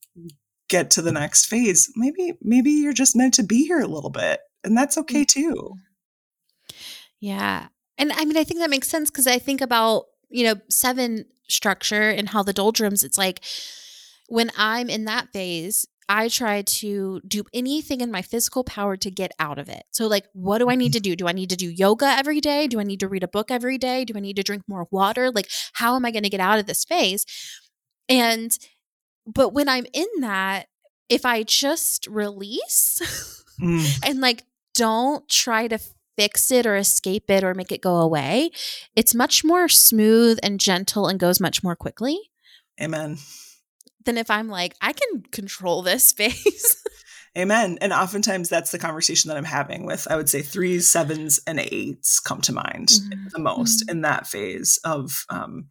get 0.68 0.90
to 0.90 1.02
the 1.02 1.12
next 1.12 1.46
phase 1.46 1.90
maybe 1.96 2.34
maybe 2.42 2.70
you're 2.70 2.92
just 2.92 3.16
meant 3.16 3.32
to 3.32 3.42
be 3.42 3.64
here 3.64 3.80
a 3.80 3.86
little 3.86 4.10
bit 4.10 4.40
and 4.64 4.77
that's 4.77 4.99
okay 4.99 5.25
mm-hmm. 5.25 5.53
too 5.53 5.75
yeah 7.21 7.68
and 7.97 8.12
i 8.12 8.25
mean 8.25 8.37
i 8.37 8.44
think 8.44 8.61
that 8.61 8.71
makes 8.71 8.88
sense 8.88 9.11
because 9.11 9.27
i 9.27 9.38
think 9.38 9.61
about 9.61 10.05
you 10.29 10.44
know 10.44 10.61
seven 10.68 11.25
structure 11.49 12.11
and 12.11 12.29
how 12.29 12.42
the 12.42 12.53
doldrums 12.53 13.03
it's 13.03 13.18
like 13.18 13.40
when 14.29 14.51
i'm 14.57 14.88
in 14.88 15.05
that 15.05 15.29
phase 15.33 15.87
I 16.09 16.29
try 16.29 16.62
to 16.62 17.21
do 17.29 17.44
anything 17.53 18.01
in 18.01 18.11
my 18.11 18.23
physical 18.23 18.64
power 18.64 18.97
to 18.97 19.11
get 19.11 19.33
out 19.38 19.59
of 19.59 19.68
it. 19.68 19.85
So, 19.90 20.07
like, 20.07 20.25
what 20.33 20.59
do 20.59 20.71
I 20.71 20.75
need 20.75 20.94
to 20.94 21.01
do? 21.01 21.14
Do 21.14 21.29
I 21.29 21.33
need 21.33 21.51
to 21.51 21.57
do 21.57 21.68
yoga 21.68 22.07
every 22.07 22.40
day? 22.40 22.66
Do 22.66 22.81
I 22.81 22.83
need 22.83 23.01
to 23.01 23.09
read 23.09 23.23
a 23.23 23.29
book 23.29 23.51
every 23.51 23.77
day? 23.77 24.07
Do 24.07 24.14
I 24.16 24.21
need 24.21 24.37
to 24.37 24.42
drink 24.42 24.62
more 24.66 24.87
water? 24.90 25.31
Like, 25.31 25.51
how 25.75 25.97
am 25.97 26.07
I 26.07 26.11
going 26.11 26.23
to 26.23 26.31
get 26.31 26.40
out 26.40 26.59
of 26.59 26.66
this 26.66 26.85
phase? 26.85 27.27
And 28.09 28.57
but 29.27 29.51
when 29.51 29.68
I'm 29.68 29.85
in 29.92 30.07
that, 30.21 30.68
if 31.11 31.27
I 31.27 31.42
just 31.42 32.07
release 32.07 33.44
mm. 33.61 34.01
and 34.07 34.21
like 34.21 34.44
don't 34.78 35.28
try 35.28 35.66
to 35.66 35.78
fix 36.16 36.52
it 36.52 36.66
or 36.66 36.76
escape 36.76 37.28
it 37.30 37.42
or 37.42 37.52
make 37.52 37.72
it 37.72 37.80
go 37.80 37.96
away, 37.96 38.50
it's 38.94 39.14
much 39.14 39.44
more 39.44 39.68
smooth 39.68 40.38
and 40.42 40.60
gentle 40.60 41.08
and 41.08 41.18
goes 41.18 41.40
much 41.40 41.64
more 41.64 41.74
quickly. 41.74 42.18
Amen. 42.80 43.18
Than 44.04 44.16
if 44.16 44.30
I'm 44.30 44.48
like, 44.48 44.74
I 44.80 44.92
can 44.92 45.22
control 45.32 45.82
this 45.82 46.04
space. 46.08 46.82
Amen. 47.36 47.78
And 47.80 47.92
oftentimes 47.92 48.48
that's 48.48 48.70
the 48.70 48.78
conversation 48.78 49.28
that 49.28 49.36
I'm 49.36 49.44
having 49.44 49.84
with, 49.84 50.06
I 50.08 50.16
would 50.16 50.28
say, 50.28 50.42
threes, 50.42 50.88
sevens, 50.88 51.40
and 51.46 51.58
eights 51.58 52.20
come 52.20 52.40
to 52.42 52.52
mind 52.52 52.88
mm-hmm. 52.88 53.28
the 53.32 53.40
most 53.40 53.82
mm-hmm. 53.82 53.90
in 53.90 54.00
that 54.02 54.26
phase 54.26 54.78
of, 54.84 55.24
um, 55.28 55.66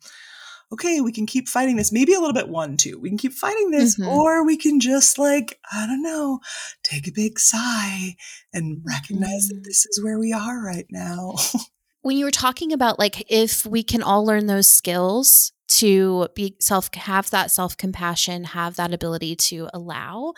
okay, 0.72 1.02
we 1.02 1.12
can 1.12 1.26
keep 1.26 1.48
fighting 1.48 1.76
this. 1.76 1.92
Maybe 1.92 2.14
a 2.14 2.20
little 2.20 2.34
bit 2.34 2.50
one, 2.50 2.78
too. 2.78 3.00
We 3.00 3.10
can 3.10 3.18
keep 3.18 3.34
fighting 3.34 3.72
this, 3.72 3.98
mm-hmm. 3.98 4.10
or 4.10 4.46
we 4.46 4.58
can 4.58 4.80
just 4.80 5.18
like, 5.18 5.60
I 5.72 5.86
don't 5.86 6.04
know, 6.04 6.40
take 6.84 7.08
a 7.08 7.12
big 7.12 7.40
sigh 7.40 8.16
and 8.54 8.82
recognize 8.86 9.48
mm-hmm. 9.48 9.58
that 9.58 9.64
this 9.64 9.86
is 9.86 10.04
where 10.04 10.20
we 10.20 10.34
are 10.34 10.62
right 10.62 10.88
now. 10.90 11.36
when 12.02 12.16
you 12.16 12.24
were 12.26 12.32
talking 12.32 12.72
about 12.72 13.00
like 13.00 13.26
if 13.30 13.66
we 13.66 13.84
can 13.84 14.02
all 14.02 14.26
learn 14.26 14.48
those 14.48 14.68
skills 14.68 15.52
to 15.68 16.30
be 16.36 16.56
self 16.60 16.94
have 16.94 17.30
that 17.32 17.52
self-compassion, 17.52 18.46
have 18.46 18.78
that 18.78 18.94
ability 18.94 19.36
to 19.36 19.70
allow 19.74 20.34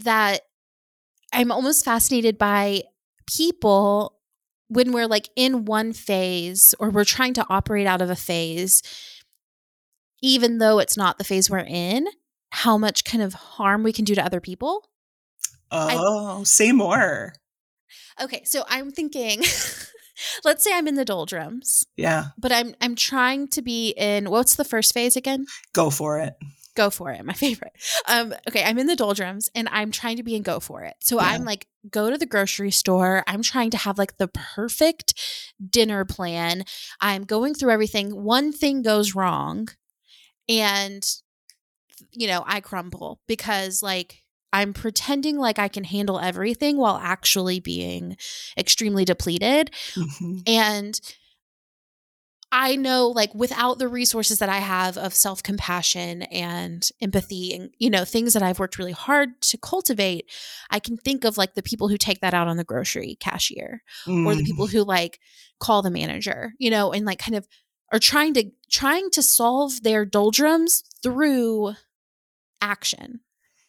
that 0.00 0.42
I'm 1.32 1.50
almost 1.50 1.84
fascinated 1.84 2.36
by 2.36 2.82
people 3.26 4.18
when 4.68 4.92
we're 4.92 5.06
like 5.06 5.30
in 5.34 5.64
one 5.64 5.92
phase 5.92 6.74
or 6.78 6.90
we're 6.90 7.04
trying 7.04 7.34
to 7.34 7.46
operate 7.48 7.86
out 7.86 8.02
of 8.02 8.10
a 8.10 8.16
phase 8.16 8.82
even 10.22 10.58
though 10.58 10.78
it's 10.78 10.96
not 10.96 11.18
the 11.18 11.24
phase 11.24 11.50
we're 11.50 11.58
in, 11.58 12.06
how 12.50 12.78
much 12.78 13.04
kind 13.04 13.22
of 13.22 13.34
harm 13.34 13.82
we 13.82 13.92
can 13.92 14.04
do 14.04 14.14
to 14.14 14.24
other 14.24 14.40
people. 14.40 14.88
Oh, 15.70 16.40
I, 16.40 16.42
say 16.44 16.72
more. 16.72 17.34
Okay, 18.20 18.42
so 18.44 18.64
I'm 18.68 18.90
thinking 18.90 19.42
let's 20.44 20.62
say 20.62 20.72
I'm 20.74 20.88
in 20.88 20.94
the 20.94 21.04
doldrums. 21.04 21.84
Yeah. 21.96 22.26
But 22.38 22.52
I'm 22.52 22.74
I'm 22.80 22.94
trying 22.94 23.48
to 23.48 23.62
be 23.62 23.90
in 23.90 24.30
what's 24.30 24.56
the 24.56 24.64
first 24.64 24.94
phase 24.94 25.16
again? 25.16 25.46
Go 25.72 25.90
for 25.90 26.18
it. 26.18 26.34
Go 26.74 26.88
for 26.88 27.10
it, 27.10 27.24
my 27.24 27.32
favorite. 27.34 27.72
Um, 28.08 28.34
okay, 28.48 28.64
I'm 28.64 28.78
in 28.78 28.86
the 28.86 28.96
doldrums 28.96 29.50
and 29.54 29.68
I'm 29.70 29.90
trying 29.90 30.16
to 30.16 30.22
be 30.22 30.34
in 30.34 30.42
go 30.42 30.60
for 30.60 30.82
it. 30.82 30.94
So 31.00 31.20
yeah. 31.20 31.28
I'm 31.28 31.44
like, 31.44 31.66
go 31.90 32.10
to 32.10 32.16
the 32.16 32.26
grocery 32.26 32.70
store. 32.70 33.24
I'm 33.26 33.42
trying 33.42 33.70
to 33.70 33.76
have 33.76 33.98
like 33.98 34.16
the 34.16 34.28
perfect 34.28 35.14
dinner 35.68 36.04
plan. 36.04 36.64
I'm 37.00 37.24
going 37.24 37.54
through 37.54 37.72
everything. 37.72 38.22
One 38.22 38.52
thing 38.52 38.82
goes 38.82 39.14
wrong 39.14 39.68
and 40.48 41.06
you 42.10 42.26
know 42.26 42.44
i 42.46 42.60
crumble 42.60 43.20
because 43.26 43.82
like 43.82 44.22
i'm 44.52 44.72
pretending 44.72 45.38
like 45.38 45.58
i 45.58 45.68
can 45.68 45.84
handle 45.84 46.18
everything 46.18 46.76
while 46.76 46.98
actually 47.02 47.60
being 47.60 48.16
extremely 48.58 49.04
depleted 49.04 49.70
mm-hmm. 49.94 50.38
and 50.46 51.00
i 52.50 52.76
know 52.76 53.08
like 53.08 53.34
without 53.34 53.78
the 53.78 53.88
resources 53.88 54.40
that 54.40 54.48
i 54.48 54.58
have 54.58 54.98
of 54.98 55.14
self-compassion 55.14 56.22
and 56.22 56.90
empathy 57.00 57.54
and 57.54 57.70
you 57.78 57.88
know 57.88 58.04
things 58.04 58.32
that 58.32 58.42
i've 58.42 58.58
worked 58.58 58.78
really 58.78 58.92
hard 58.92 59.40
to 59.40 59.56
cultivate 59.56 60.28
i 60.70 60.78
can 60.78 60.96
think 60.96 61.24
of 61.24 61.38
like 61.38 61.54
the 61.54 61.62
people 61.62 61.88
who 61.88 61.96
take 61.96 62.20
that 62.20 62.34
out 62.34 62.48
on 62.48 62.56
the 62.56 62.64
grocery 62.64 63.16
cashier 63.20 63.82
mm. 64.06 64.26
or 64.26 64.34
the 64.34 64.44
people 64.44 64.66
mm-hmm. 64.66 64.78
who 64.78 64.84
like 64.84 65.18
call 65.60 65.80
the 65.80 65.90
manager 65.90 66.52
you 66.58 66.68
know 66.68 66.92
and 66.92 67.06
like 67.06 67.20
kind 67.20 67.36
of 67.36 67.46
are 67.92 67.98
trying 67.98 68.34
to 68.34 68.50
trying 68.70 69.10
to 69.10 69.22
solve 69.22 69.82
their 69.82 70.04
doldrums 70.04 70.82
through 71.02 71.74
action 72.60 73.20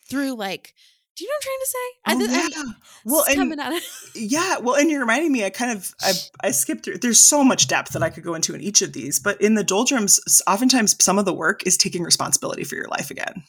through 0.10 0.34
like 0.34 0.74
do 1.16 1.26
you 1.26 1.30
know 1.30 1.36
what 1.36 2.16
I'm 2.16 2.18
trying 2.18 2.24
to 2.24 2.26
say? 2.26 2.34
Oh, 2.34 2.36
I, 2.36 2.66
yeah. 2.66 2.74
well, 3.06 3.70
and, 3.70 3.82
yeah. 4.16 4.58
Well, 4.58 4.76
and 4.78 4.90
you're 4.90 5.02
reminding 5.02 5.32
me. 5.32 5.46
I 5.46 5.52
kind 5.52 5.78
of 5.78 5.94
I, 6.02 6.14
I 6.42 6.50
skipped 6.50 6.86
through. 6.86 6.98
There's 6.98 7.20
so 7.20 7.44
much 7.44 7.68
depth 7.68 7.94
that 7.94 8.02
I 8.02 8.10
could 8.10 8.24
go 8.24 8.34
into 8.34 8.56
in 8.56 8.62
each 8.62 8.82
of 8.82 8.94
these, 8.94 9.20
but 9.20 9.40
in 9.40 9.54
the 9.54 9.64
doldrums, 9.64 10.42
oftentimes 10.48 10.96
some 11.00 11.20
of 11.20 11.26
the 11.26 11.34
work 11.34 11.68
is 11.68 11.78
taking 11.78 12.02
responsibility 12.02 12.64
for 12.64 12.74
your 12.74 12.88
life 12.88 13.12
again 13.12 13.44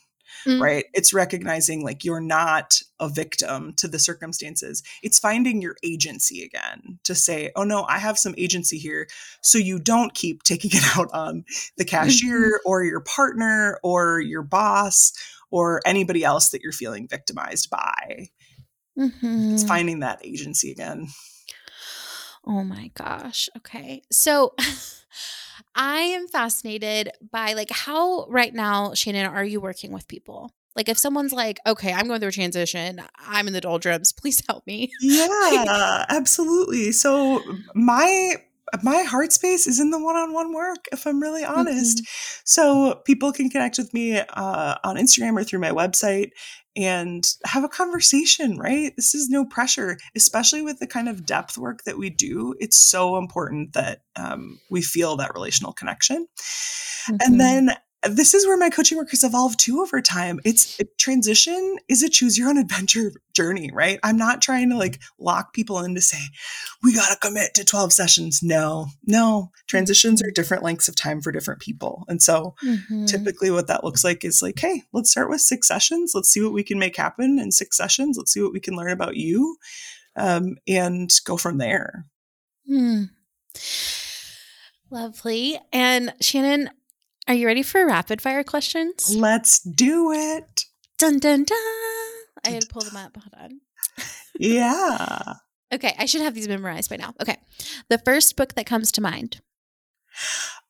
mm-hmm. 0.47 0.63
right? 0.63 0.85
It's 0.95 1.13
recognizing 1.13 1.85
like 1.85 2.05
you're 2.05 2.21
not 2.21 2.81
a 3.01 3.09
victim 3.09 3.75
to 3.77 3.89
the 3.89 3.99
circumstances. 3.99 4.83
It's 5.03 5.19
finding 5.19 5.61
your 5.61 5.77
agency 5.83 6.43
again 6.43 6.99
to 7.05 7.15
say, 7.15 7.51
oh 7.57 7.65
no, 7.65 7.85
I 7.85 7.99
have 7.99 8.19
some 8.19 8.35
agency 8.39 8.79
here. 8.79 9.07
So 9.43 9.59
you 9.59 9.79
don't 9.79 10.15
keep 10.15 10.43
taking 10.43 10.71
it 10.75 10.97
out 10.97 11.11
on 11.13 11.45
the 11.77 11.85
cashier 11.85 12.59
mm-hmm. 12.59 12.69
or 12.69 12.85
your 12.85 13.01
partner 13.01 13.79
or 13.83 14.21
your 14.21 14.43
boss 14.43 15.13
or 15.51 15.81
anybody 15.87 16.25
else 16.25 16.51
that 16.51 16.63
you're 16.63 16.73
feeling 16.73 17.09
victimized 17.09 17.71
by. 17.71 18.29
Mm-hmm. 18.99 19.55
It's 19.55 19.65
finding 19.65 20.01
that 20.01 20.25
agency 20.25 20.71
again. 20.71 21.09
Oh 22.47 22.63
my 22.63 22.91
gosh. 22.95 23.49
Okay. 23.57 24.03
So 24.11 24.55
I 25.75 26.01
am 26.01 26.29
fascinated 26.29 27.11
by 27.33 27.55
like 27.55 27.71
how 27.71 28.27
right 28.29 28.55
now, 28.55 28.95
Shannon, 28.95 29.27
are 29.27 29.45
you 29.45 29.61
working 29.61 29.93
with 29.93 30.09
people? 30.09 30.53
Like 30.77 30.89
if 30.89 30.99
someone's 30.99 31.33
like, 31.33 31.61
okay, 31.67 31.93
I'm 31.93 32.09
going 32.09 32.21
through 32.21 32.31
a 32.31 32.33
transition, 32.33 33.01
I'm 33.19 33.47
in 33.47 33.53
the 33.53 33.61
doldrums, 33.61 34.13
please 34.13 34.43
help 34.47 34.67
me. 34.67 34.91
Yeah, 35.01 36.05
absolutely. 36.09 36.93
So 36.93 37.43
my 37.75 38.37
my 38.83 39.03
heart 39.03 39.33
space 39.33 39.67
is 39.67 39.79
in 39.79 39.91
the 39.91 40.03
one-on-one 40.03 40.53
work 40.53 40.87
if 40.91 41.07
i'm 41.07 41.21
really 41.21 41.45
honest 41.45 41.99
mm-hmm. 41.99 42.41
so 42.45 43.01
people 43.05 43.31
can 43.31 43.49
connect 43.49 43.79
with 43.79 43.93
me 43.93 44.19
uh, 44.19 44.75
on 44.83 44.97
instagram 44.97 45.39
or 45.39 45.45
through 45.45 45.61
my 45.61 45.71
website 45.71 46.31
and 46.77 47.27
have 47.45 47.65
a 47.65 47.69
conversation 47.69 48.59
right? 48.59 48.93
This 48.97 49.15
is 49.15 49.29
no 49.29 49.45
pressure 49.45 49.99
especially 50.17 50.63
with 50.63 50.79
the 50.79 50.87
kind 50.87 51.09
of 51.09 51.27
depth 51.27 51.57
work 51.59 51.85
that 51.85 51.99
we 51.99 52.11
do. 52.11 52.55
It's 52.59 52.77
so 52.77 53.17
important 53.17 53.73
that 53.75 54.01
um, 54.17 54.59
we 54.71 54.83
feel 54.83 55.17
that 55.17 55.35
relational 55.35 55.73
connection. 55.73 56.27
Mm-hmm. 57.05 57.17
and 57.21 57.41
then 57.41 57.71
this 58.11 58.35
is 58.35 58.47
where 58.47 58.57
my 58.57 58.71
coaching 58.71 58.99
work 58.99 59.11
has 59.11 59.25
evolved 59.25 59.59
too 59.59 59.81
over 59.81 60.01
time. 60.01 60.41
It's 60.45 60.79
a 60.81 60.85
transition 60.99 61.79
is 61.89 62.03
a 62.03 62.09
choose 62.09 62.37
your 62.37 62.49
own 62.49 62.59
adventure 62.59 63.13
journey, 63.33 63.71
right? 63.73 63.99
I'm 64.03 64.17
not 64.17 64.43
trying 64.43 64.71
to 64.71 64.77
like 64.77 65.01
lock 65.19 65.53
people 65.53 65.79
in 65.81 65.95
to 65.95 66.01
say, 66.01 66.19
we 66.83 66.95
got 66.95 67.13
to 67.13 67.19
commit 67.19 67.55
to 67.55 67.65
12 67.65 67.93
sessions. 67.93 68.41
No, 68.43 68.87
no. 69.07 69.51
Transitions 69.67 70.23
are 70.23 70.31
different 70.31 70.63
lengths 70.63 70.89
of 70.89 70.97
time 70.97 71.21
for 71.21 71.33
different 71.33 71.61
people. 71.61 72.05
And 72.09 72.23
so 72.23 72.55
mm-hmm. 72.65 73.07
typically 73.07 73.51
what 73.51 73.67
that 73.69 73.85
looks 73.85 74.05
like 74.05 74.25
is 74.25 74.43
like, 74.43 74.59
hey, 74.59 74.83
let's 74.93 75.11
start 75.11 75.31
with 75.31 75.41
six 75.41 75.69
sessions. 75.69 76.13
Let's 76.15 76.31
see 76.31 76.43
what 76.43 76.53
we 76.53 76.63
can 76.63 76.79
make 76.79 76.97
happen 76.97 77.39
in 77.39 77.53
six 77.53 77.77
sessions. 77.77 78.17
Let's 78.17 78.33
see 78.33 78.43
what 78.43 78.53
we 78.53 78.61
can 78.61 78.77
learn 78.77 78.91
about 78.91 79.17
you 79.17 79.57
um, 80.17 80.57
and 80.69 81.11
go 81.25 81.37
from 81.37 81.59
there. 81.59 82.07
Hmm. 82.67 83.05
Lovely. 84.91 85.59
And 85.73 86.15
Shannon, 86.21 86.71
are 87.27 87.35
you 87.35 87.47
ready 87.47 87.63
for 87.63 87.87
rapid 87.87 88.21
fire 88.21 88.45
questions? 88.45 89.15
Let's 89.15 89.61
do 89.61 90.13
it. 90.13 90.65
Dun 90.99 91.19
dun 91.19 91.45
dun. 91.45 91.59
I 92.45 92.51
had 92.51 92.63
to 92.63 92.69
pull 92.69 92.83
them 92.83 92.97
up. 92.97 93.17
Hold 93.17 93.35
on. 93.43 93.61
yeah. 94.39 95.35
okay, 95.75 95.95
I 95.99 96.05
should 96.05 96.21
have 96.21 96.35
these 96.35 96.49
memorized 96.49 96.91
by 96.91 96.97
now. 96.97 97.15
Okay. 97.21 97.37
The 97.89 97.99
first 97.99 98.37
book 98.37 98.55
that 98.55 98.67
comes 98.67 98.93
to 98.93 99.01
mind. 99.01 99.41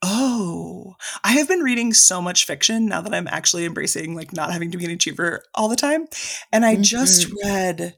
Oh, 0.01 0.95
I 1.25 1.33
have 1.33 1.49
been 1.49 1.61
reading 1.61 1.93
so 1.93 2.23
much 2.23 2.47
fiction 2.47 2.87
now 2.87 3.01
that 3.01 3.15
I'm 3.15 3.29
actually 3.29 3.65
embracing 3.65 4.15
like 4.15 4.33
not 4.33 4.53
having 4.53 4.71
to 4.71 4.79
be 4.79 4.85
an 4.85 4.91
achiever 4.91 5.43
all 5.55 5.69
the 5.69 5.77
time. 5.77 6.07
And 6.53 6.65
I 6.65 6.75
mm-hmm. 6.75 6.83
just 6.83 7.33
read 7.43 7.97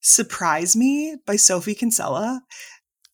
Surprise 0.00 0.76
Me 0.76 1.16
by 1.26 1.36
Sophie 1.36 1.74
Kinsella. 1.74 2.42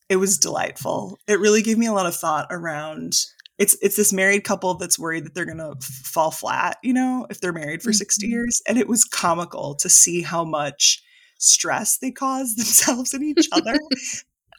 It 0.08 0.16
was 0.16 0.38
delightful. 0.38 1.18
It 1.26 1.40
really 1.40 1.62
gave 1.62 1.78
me 1.78 1.86
a 1.86 1.92
lot 1.92 2.06
of 2.06 2.14
thought 2.14 2.48
around 2.50 3.14
it's 3.58 3.76
it's 3.82 3.96
this 3.96 4.12
married 4.12 4.44
couple 4.44 4.74
that's 4.74 4.98
worried 4.98 5.24
that 5.24 5.34
they're 5.34 5.44
going 5.44 5.58
to 5.58 5.74
f- 5.76 5.84
fall 5.84 6.30
flat, 6.30 6.78
you 6.82 6.92
know, 6.92 7.26
if 7.30 7.40
they're 7.40 7.52
married 7.52 7.82
for 7.82 7.90
mm-hmm. 7.90 7.98
60 7.98 8.26
years 8.26 8.62
and 8.68 8.78
it 8.78 8.88
was 8.88 9.04
comical 9.04 9.74
to 9.76 9.88
see 9.88 10.22
how 10.22 10.44
much 10.44 11.02
stress 11.38 11.98
they 11.98 12.10
cause 12.10 12.54
themselves 12.56 13.14
and 13.14 13.22
each 13.22 13.48
other 13.52 13.78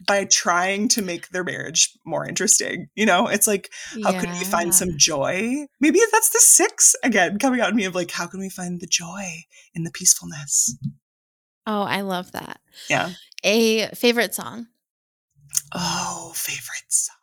by 0.07 0.25
trying 0.25 0.87
to 0.89 1.01
make 1.01 1.29
their 1.29 1.43
marriage 1.43 1.97
more 2.05 2.27
interesting. 2.27 2.87
You 2.95 3.05
know, 3.05 3.27
it's 3.27 3.47
like 3.47 3.71
how 4.03 4.11
yeah. 4.11 4.21
can 4.21 4.31
we 4.31 4.45
find 4.45 4.73
some 4.73 4.97
joy? 4.97 5.65
Maybe 5.79 5.99
that's 6.11 6.29
the 6.29 6.39
6 6.39 6.95
again 7.03 7.39
coming 7.39 7.61
out 7.61 7.69
of 7.69 7.75
me 7.75 7.85
of 7.85 7.95
like 7.95 8.11
how 8.11 8.27
can 8.27 8.39
we 8.39 8.49
find 8.49 8.79
the 8.79 8.87
joy 8.87 9.25
in 9.73 9.83
the 9.83 9.91
peacefulness? 9.91 10.77
Oh, 11.67 11.81
I 11.81 12.01
love 12.01 12.31
that. 12.33 12.59
Yeah. 12.89 13.11
A 13.43 13.87
favorite 13.87 14.35
song? 14.35 14.67
Oh, 15.73 16.31
favorite 16.35 16.89
song. 16.89 17.14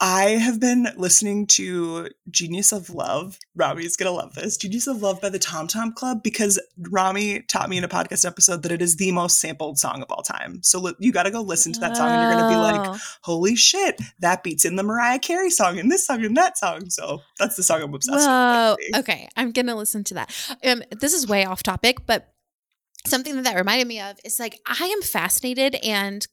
I 0.00 0.30
have 0.30 0.60
been 0.60 0.88
listening 0.96 1.48
to 1.48 2.08
Genius 2.30 2.70
of 2.70 2.88
Love. 2.88 3.38
Rami's 3.56 3.96
gonna 3.96 4.12
love 4.12 4.34
this. 4.34 4.56
Genius 4.56 4.86
of 4.86 5.02
Love 5.02 5.20
by 5.20 5.28
the 5.28 5.40
Tom 5.40 5.66
Tom 5.66 5.92
Club 5.92 6.22
because 6.22 6.60
Rami 6.78 7.42
taught 7.42 7.68
me 7.68 7.78
in 7.78 7.84
a 7.84 7.88
podcast 7.88 8.24
episode 8.24 8.62
that 8.62 8.70
it 8.70 8.80
is 8.80 8.96
the 8.96 9.10
most 9.10 9.40
sampled 9.40 9.78
song 9.78 10.00
of 10.00 10.10
all 10.10 10.22
time. 10.22 10.62
So 10.62 10.92
you 11.00 11.10
got 11.10 11.24
to 11.24 11.32
go 11.32 11.42
listen 11.42 11.72
to 11.72 11.80
that 11.80 11.96
song 11.96 12.10
and 12.10 12.22
you're 12.22 12.40
gonna 12.40 12.54
be 12.54 12.56
like, 12.56 12.88
oh. 12.90 12.98
"Holy 13.22 13.56
shit, 13.56 14.00
that 14.20 14.44
beats 14.44 14.64
in 14.64 14.76
the 14.76 14.84
Mariah 14.84 15.18
Carey 15.18 15.50
song 15.50 15.80
and 15.80 15.90
this 15.90 16.06
song 16.06 16.24
and 16.24 16.36
that 16.36 16.58
song." 16.58 16.90
So 16.90 17.22
that's 17.40 17.56
the 17.56 17.64
song 17.64 17.82
I'm 17.82 17.92
obsessed 17.92 18.26
Whoa. 18.26 18.76
with. 18.78 19.00
Okay, 19.00 19.28
I'm 19.36 19.50
gonna 19.50 19.74
listen 19.74 20.04
to 20.04 20.14
that. 20.14 20.58
Um, 20.64 20.82
this 21.00 21.12
is 21.12 21.26
way 21.26 21.44
off 21.44 21.64
topic, 21.64 22.06
but 22.06 22.32
something 23.04 23.34
that 23.34 23.44
that 23.44 23.56
reminded 23.56 23.88
me 23.88 24.00
of 24.00 24.16
is 24.24 24.38
like 24.38 24.60
I 24.64 24.84
am 24.84 25.02
fascinated 25.02 25.74
and 25.76 26.24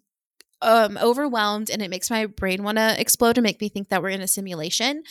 um, 0.66 0.98
overwhelmed 0.98 1.70
and 1.70 1.82
it 1.82 1.90
makes 1.90 2.10
my 2.10 2.26
brain 2.26 2.64
want 2.64 2.78
to 2.78 3.00
explode 3.00 3.38
and 3.38 3.44
make 3.44 3.62
me 3.62 3.70
think 3.70 3.90
that 3.90 4.02
we're 4.02 4.10
in 4.10 4.22
a 4.22 4.28
simulation. 4.28 5.04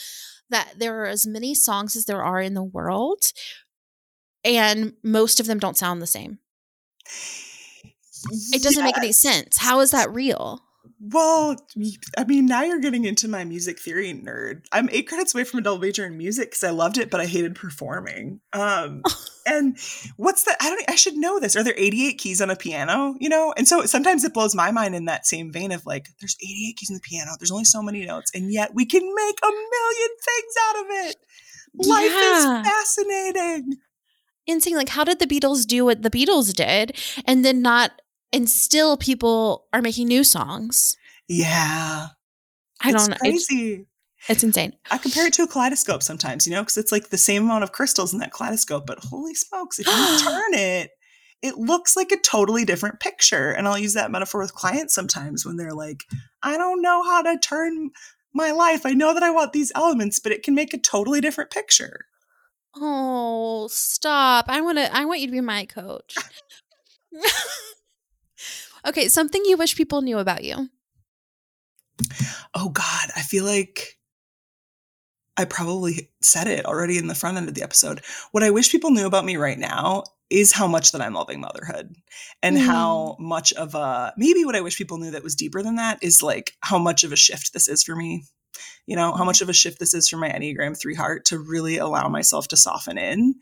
That 0.50 0.74
there 0.76 1.00
are 1.02 1.06
as 1.06 1.26
many 1.26 1.54
songs 1.54 1.96
as 1.96 2.04
there 2.04 2.22
are 2.22 2.40
in 2.40 2.52
the 2.54 2.62
world, 2.62 3.32
and 4.44 4.92
most 5.02 5.40
of 5.40 5.46
them 5.46 5.58
don't 5.58 5.78
sound 5.78 6.02
the 6.02 6.06
same. 6.06 6.38
It 8.52 8.62
doesn't 8.62 8.84
yes. 8.84 8.84
make 8.84 8.98
any 8.98 9.12
sense. 9.12 9.58
How 9.58 9.80
is 9.80 9.90
that 9.92 10.12
real? 10.12 10.62
Well, 11.00 11.56
I 12.16 12.24
mean, 12.24 12.46
now 12.46 12.62
you're 12.62 12.80
getting 12.80 13.04
into 13.04 13.28
my 13.28 13.44
music 13.44 13.78
theory 13.78 14.12
nerd. 14.14 14.64
I'm 14.72 14.88
eight 14.90 15.08
credits 15.08 15.34
away 15.34 15.44
from 15.44 15.58
a 15.58 15.62
double 15.62 15.78
major 15.78 16.06
in 16.06 16.16
music 16.16 16.50
because 16.50 16.64
I 16.64 16.70
loved 16.70 16.98
it, 16.98 17.10
but 17.10 17.20
I 17.20 17.26
hated 17.26 17.56
performing. 17.56 18.40
Um, 18.52 19.02
and 19.46 19.76
what's 20.16 20.44
that? 20.44 20.56
I 20.60 20.70
don't. 20.70 20.84
I 20.88 20.94
should 20.94 21.16
know 21.16 21.40
this. 21.40 21.56
Are 21.56 21.62
there 21.62 21.74
88 21.76 22.18
keys 22.18 22.40
on 22.40 22.50
a 22.50 22.56
piano? 22.56 23.14
You 23.18 23.28
know, 23.28 23.52
and 23.56 23.66
so 23.66 23.84
sometimes 23.86 24.24
it 24.24 24.34
blows 24.34 24.54
my 24.54 24.70
mind 24.70 24.94
in 24.94 25.06
that 25.06 25.26
same 25.26 25.52
vein 25.52 25.72
of 25.72 25.84
like, 25.84 26.08
there's 26.20 26.36
88 26.42 26.76
keys 26.76 26.90
in 26.90 26.94
the 26.94 27.00
piano. 27.00 27.32
There's 27.38 27.52
only 27.52 27.64
so 27.64 27.82
many 27.82 28.06
notes, 28.06 28.30
and 28.34 28.52
yet 28.52 28.72
we 28.74 28.86
can 28.86 29.02
make 29.02 29.38
a 29.42 29.50
million 29.50 30.10
things 30.24 30.54
out 30.68 30.76
of 30.80 30.86
it. 31.08 31.16
Life 31.76 32.12
yeah. 32.12 32.60
is 32.60 32.68
fascinating. 32.68 33.76
Insane. 34.46 34.76
Like, 34.76 34.90
how 34.90 35.04
did 35.04 35.18
the 35.18 35.26
Beatles 35.26 35.66
do 35.66 35.84
what 35.84 36.02
the 36.02 36.10
Beatles 36.10 36.54
did, 36.54 36.96
and 37.26 37.44
then 37.44 37.62
not 37.62 37.90
and 38.34 38.50
still 38.50 38.96
people 38.96 39.66
are 39.72 39.80
making 39.80 40.08
new 40.08 40.24
songs. 40.24 40.96
Yeah. 41.28 42.08
I 42.82 42.90
it's 42.90 43.06
don't 43.06 43.10
know. 43.10 43.16
Crazy. 43.18 43.86
It's, 44.18 44.30
it's 44.30 44.44
insane. 44.44 44.74
I 44.90 44.98
compare 44.98 45.28
it 45.28 45.32
to 45.34 45.44
a 45.44 45.46
kaleidoscope 45.46 46.02
sometimes, 46.02 46.46
you 46.46 46.52
know, 46.52 46.62
because 46.62 46.76
it's 46.76 46.90
like 46.90 47.10
the 47.10 47.16
same 47.16 47.44
amount 47.44 47.62
of 47.62 47.70
crystals 47.70 48.12
in 48.12 48.18
that 48.18 48.32
kaleidoscope, 48.32 48.86
but 48.86 48.98
holy 48.98 49.34
smokes, 49.34 49.78
if 49.78 49.86
you 49.86 50.18
turn 50.28 50.54
it, 50.54 50.90
it 51.42 51.58
looks 51.58 51.96
like 51.96 52.10
a 52.10 52.20
totally 52.20 52.64
different 52.64 52.98
picture. 52.98 53.50
And 53.50 53.68
I'll 53.68 53.78
use 53.78 53.94
that 53.94 54.10
metaphor 54.10 54.40
with 54.40 54.54
clients 54.54 54.94
sometimes 54.94 55.46
when 55.46 55.56
they're 55.56 55.74
like, 55.74 56.02
I 56.42 56.56
don't 56.56 56.82
know 56.82 57.04
how 57.04 57.22
to 57.22 57.38
turn 57.38 57.90
my 58.32 58.50
life. 58.50 58.84
I 58.84 58.94
know 58.94 59.14
that 59.14 59.22
I 59.22 59.30
want 59.30 59.52
these 59.52 59.70
elements, 59.76 60.18
but 60.18 60.32
it 60.32 60.42
can 60.42 60.56
make 60.56 60.74
a 60.74 60.78
totally 60.78 61.20
different 61.20 61.50
picture. 61.50 62.06
Oh, 62.74 63.68
stop. 63.70 64.46
I 64.48 64.60
want 64.60 64.78
to 64.78 64.92
I 64.92 65.04
want 65.04 65.20
you 65.20 65.28
to 65.28 65.32
be 65.32 65.40
my 65.40 65.66
coach. 65.66 66.16
Okay, 68.86 69.08
something 69.08 69.42
you 69.44 69.56
wish 69.56 69.76
people 69.76 70.02
knew 70.02 70.18
about 70.18 70.44
you. 70.44 70.68
Oh 72.54 72.68
God, 72.68 73.10
I 73.16 73.22
feel 73.22 73.44
like 73.44 73.98
I 75.36 75.44
probably 75.44 76.10
said 76.22 76.46
it 76.46 76.66
already 76.66 76.98
in 76.98 77.06
the 77.06 77.14
front 77.14 77.36
end 77.36 77.48
of 77.48 77.54
the 77.54 77.62
episode. 77.62 78.02
What 78.32 78.42
I 78.42 78.50
wish 78.50 78.70
people 78.70 78.90
knew 78.90 79.06
about 79.06 79.24
me 79.24 79.36
right 79.36 79.58
now 79.58 80.04
is 80.30 80.52
how 80.52 80.66
much 80.66 80.92
that 80.92 81.00
I'm 81.00 81.14
loving 81.14 81.40
motherhood 81.40 81.94
and 82.42 82.56
mm. 82.56 82.64
how 82.64 83.16
much 83.18 83.52
of 83.54 83.74
a 83.74 84.12
maybe 84.16 84.44
what 84.44 84.56
I 84.56 84.60
wish 84.60 84.78
people 84.78 84.98
knew 84.98 85.10
that 85.10 85.22
was 85.22 85.34
deeper 85.34 85.62
than 85.62 85.76
that 85.76 85.98
is 86.02 86.22
like 86.22 86.52
how 86.60 86.78
much 86.78 87.04
of 87.04 87.12
a 87.12 87.16
shift 87.16 87.52
this 87.52 87.68
is 87.68 87.82
for 87.82 87.96
me. 87.96 88.24
You 88.86 88.96
know, 88.96 89.12
how 89.14 89.24
much 89.24 89.40
of 89.40 89.48
a 89.48 89.54
shift 89.54 89.80
this 89.80 89.94
is 89.94 90.08
for 90.08 90.16
my 90.16 90.28
Enneagram 90.28 90.78
3 90.78 90.94
heart 90.94 91.24
to 91.26 91.38
really 91.38 91.78
allow 91.78 92.08
myself 92.08 92.48
to 92.48 92.56
soften 92.56 92.98
in 92.98 93.34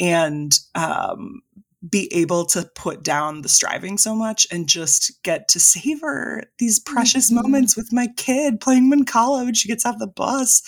and 0.00 0.58
um, 0.74 1.42
be 1.88 2.12
able 2.12 2.44
to 2.44 2.68
put 2.74 3.02
down 3.02 3.42
the 3.42 3.48
striving 3.48 3.96
so 3.96 4.14
much 4.14 4.46
and 4.50 4.68
just 4.68 5.22
get 5.22 5.48
to 5.48 5.58
savor 5.58 6.42
these 6.58 6.78
precious 6.78 7.30
mm-hmm. 7.30 7.42
moments 7.42 7.76
with 7.76 7.92
my 7.92 8.08
kid 8.16 8.60
playing 8.60 8.90
Mancala 8.90 9.44
when 9.44 9.54
she 9.54 9.68
gets 9.68 9.86
off 9.86 9.98
the 9.98 10.06
bus 10.06 10.62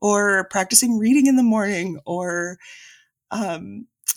or 0.00 0.48
practicing 0.50 0.98
reading 0.98 1.26
in 1.26 1.36
the 1.36 1.42
morning 1.42 1.98
or 2.06 2.58
um 3.30 3.86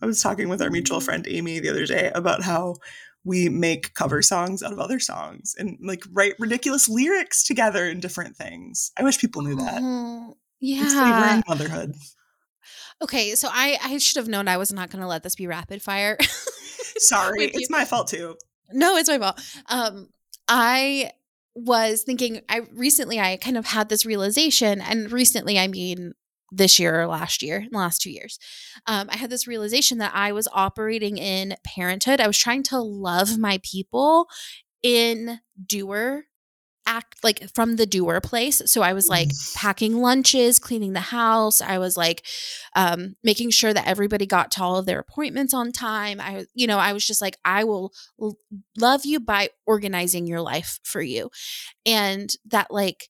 I 0.00 0.06
was 0.06 0.22
talking 0.22 0.48
with 0.48 0.62
our 0.62 0.70
mutual 0.70 1.00
friend 1.00 1.26
Amy 1.28 1.58
the 1.58 1.68
other 1.68 1.84
day 1.84 2.10
about 2.14 2.42
how 2.42 2.76
we 3.24 3.48
make 3.48 3.94
cover 3.94 4.22
songs 4.22 4.62
out 4.62 4.72
of 4.72 4.78
other 4.78 5.00
songs 5.00 5.54
and 5.58 5.76
like 5.82 6.04
write 6.12 6.34
ridiculous 6.38 6.88
lyrics 6.88 7.44
together 7.44 7.86
in 7.86 8.00
different 8.00 8.36
things. 8.36 8.92
I 8.96 9.02
wish 9.02 9.18
people 9.18 9.42
knew 9.42 9.56
that. 9.56 9.80
Oh, 9.82 10.36
yeah. 10.60 11.42
motherhood. 11.48 11.94
Okay, 13.02 13.34
so 13.34 13.48
I 13.50 13.78
I 13.82 13.98
should 13.98 14.16
have 14.16 14.28
known 14.28 14.48
I 14.48 14.56
was 14.56 14.72
not 14.72 14.90
going 14.90 15.02
to 15.02 15.08
let 15.08 15.22
this 15.22 15.34
be 15.34 15.46
rapid 15.46 15.82
fire. 15.82 16.16
Sorry, 16.98 17.44
it's 17.44 17.70
my 17.70 17.84
fault 17.84 18.08
too. 18.08 18.36
No, 18.72 18.96
it's 18.96 19.08
my 19.08 19.18
fault. 19.18 19.40
Um, 19.68 20.08
I 20.48 21.12
was 21.54 22.02
thinking. 22.02 22.42
I 22.48 22.62
recently 22.72 23.20
I 23.20 23.36
kind 23.36 23.56
of 23.56 23.66
had 23.66 23.88
this 23.88 24.04
realization, 24.04 24.80
and 24.80 25.10
recently 25.12 25.58
I 25.58 25.68
mean 25.68 26.14
this 26.50 26.78
year 26.78 27.02
or 27.02 27.06
last 27.06 27.42
year, 27.42 27.58
in 27.58 27.68
the 27.72 27.78
last 27.78 28.00
two 28.00 28.10
years. 28.10 28.38
Um, 28.86 29.08
I 29.10 29.16
had 29.16 29.30
this 29.30 29.46
realization 29.46 29.98
that 29.98 30.12
I 30.14 30.32
was 30.32 30.48
operating 30.52 31.18
in 31.18 31.56
parenthood. 31.62 32.20
I 32.20 32.26
was 32.26 32.38
trying 32.38 32.62
to 32.64 32.80
love 32.80 33.38
my 33.38 33.60
people 33.62 34.28
in 34.82 35.40
doer 35.66 36.24
act 36.88 37.22
like 37.22 37.48
from 37.54 37.76
the 37.76 37.84
doer 37.86 38.20
place. 38.20 38.62
So 38.66 38.80
I 38.82 38.92
was 38.94 39.08
like 39.08 39.28
Mm. 39.28 39.54
packing 39.54 39.94
lunches, 40.00 40.58
cleaning 40.58 40.94
the 40.94 41.00
house. 41.00 41.60
I 41.60 41.78
was 41.78 41.96
like 41.96 42.24
um, 42.74 43.16
making 43.22 43.50
sure 43.50 43.74
that 43.74 43.86
everybody 43.86 44.24
got 44.26 44.50
to 44.52 44.62
all 44.62 44.76
of 44.78 44.86
their 44.86 44.98
appointments 44.98 45.52
on 45.52 45.70
time. 45.72 46.20
I, 46.20 46.46
you 46.54 46.66
know, 46.66 46.78
I 46.78 46.92
was 46.94 47.06
just 47.06 47.20
like, 47.20 47.36
I 47.44 47.64
will 47.64 47.92
l- 48.20 48.38
love 48.76 49.04
you 49.04 49.20
by 49.20 49.50
organizing 49.66 50.26
your 50.26 50.40
life 50.40 50.80
for 50.82 51.02
you. 51.02 51.30
And 51.84 52.32
that, 52.46 52.70
like, 52.70 53.08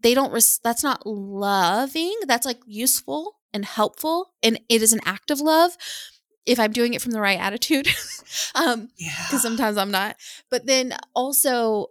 they 0.00 0.14
don't, 0.14 0.32
res- 0.32 0.60
that's 0.64 0.82
not 0.82 1.06
loving. 1.06 2.14
That's 2.26 2.46
like 2.46 2.60
useful 2.66 3.36
and 3.52 3.64
helpful. 3.64 4.32
And 4.42 4.58
it 4.68 4.82
is 4.82 4.92
an 4.92 5.00
act 5.04 5.30
of 5.30 5.40
love 5.40 5.76
if 6.46 6.58
I'm 6.60 6.72
doing 6.72 6.94
it 6.94 7.02
from 7.02 7.12
the 7.12 7.20
right 7.20 7.38
attitude. 7.40 7.88
um, 8.54 8.88
Yeah. 8.96 9.12
because 9.26 9.42
sometimes 9.42 9.76
I'm 9.76 9.90
not. 9.90 10.16
But 10.50 10.66
then 10.66 10.94
also, 11.14 11.88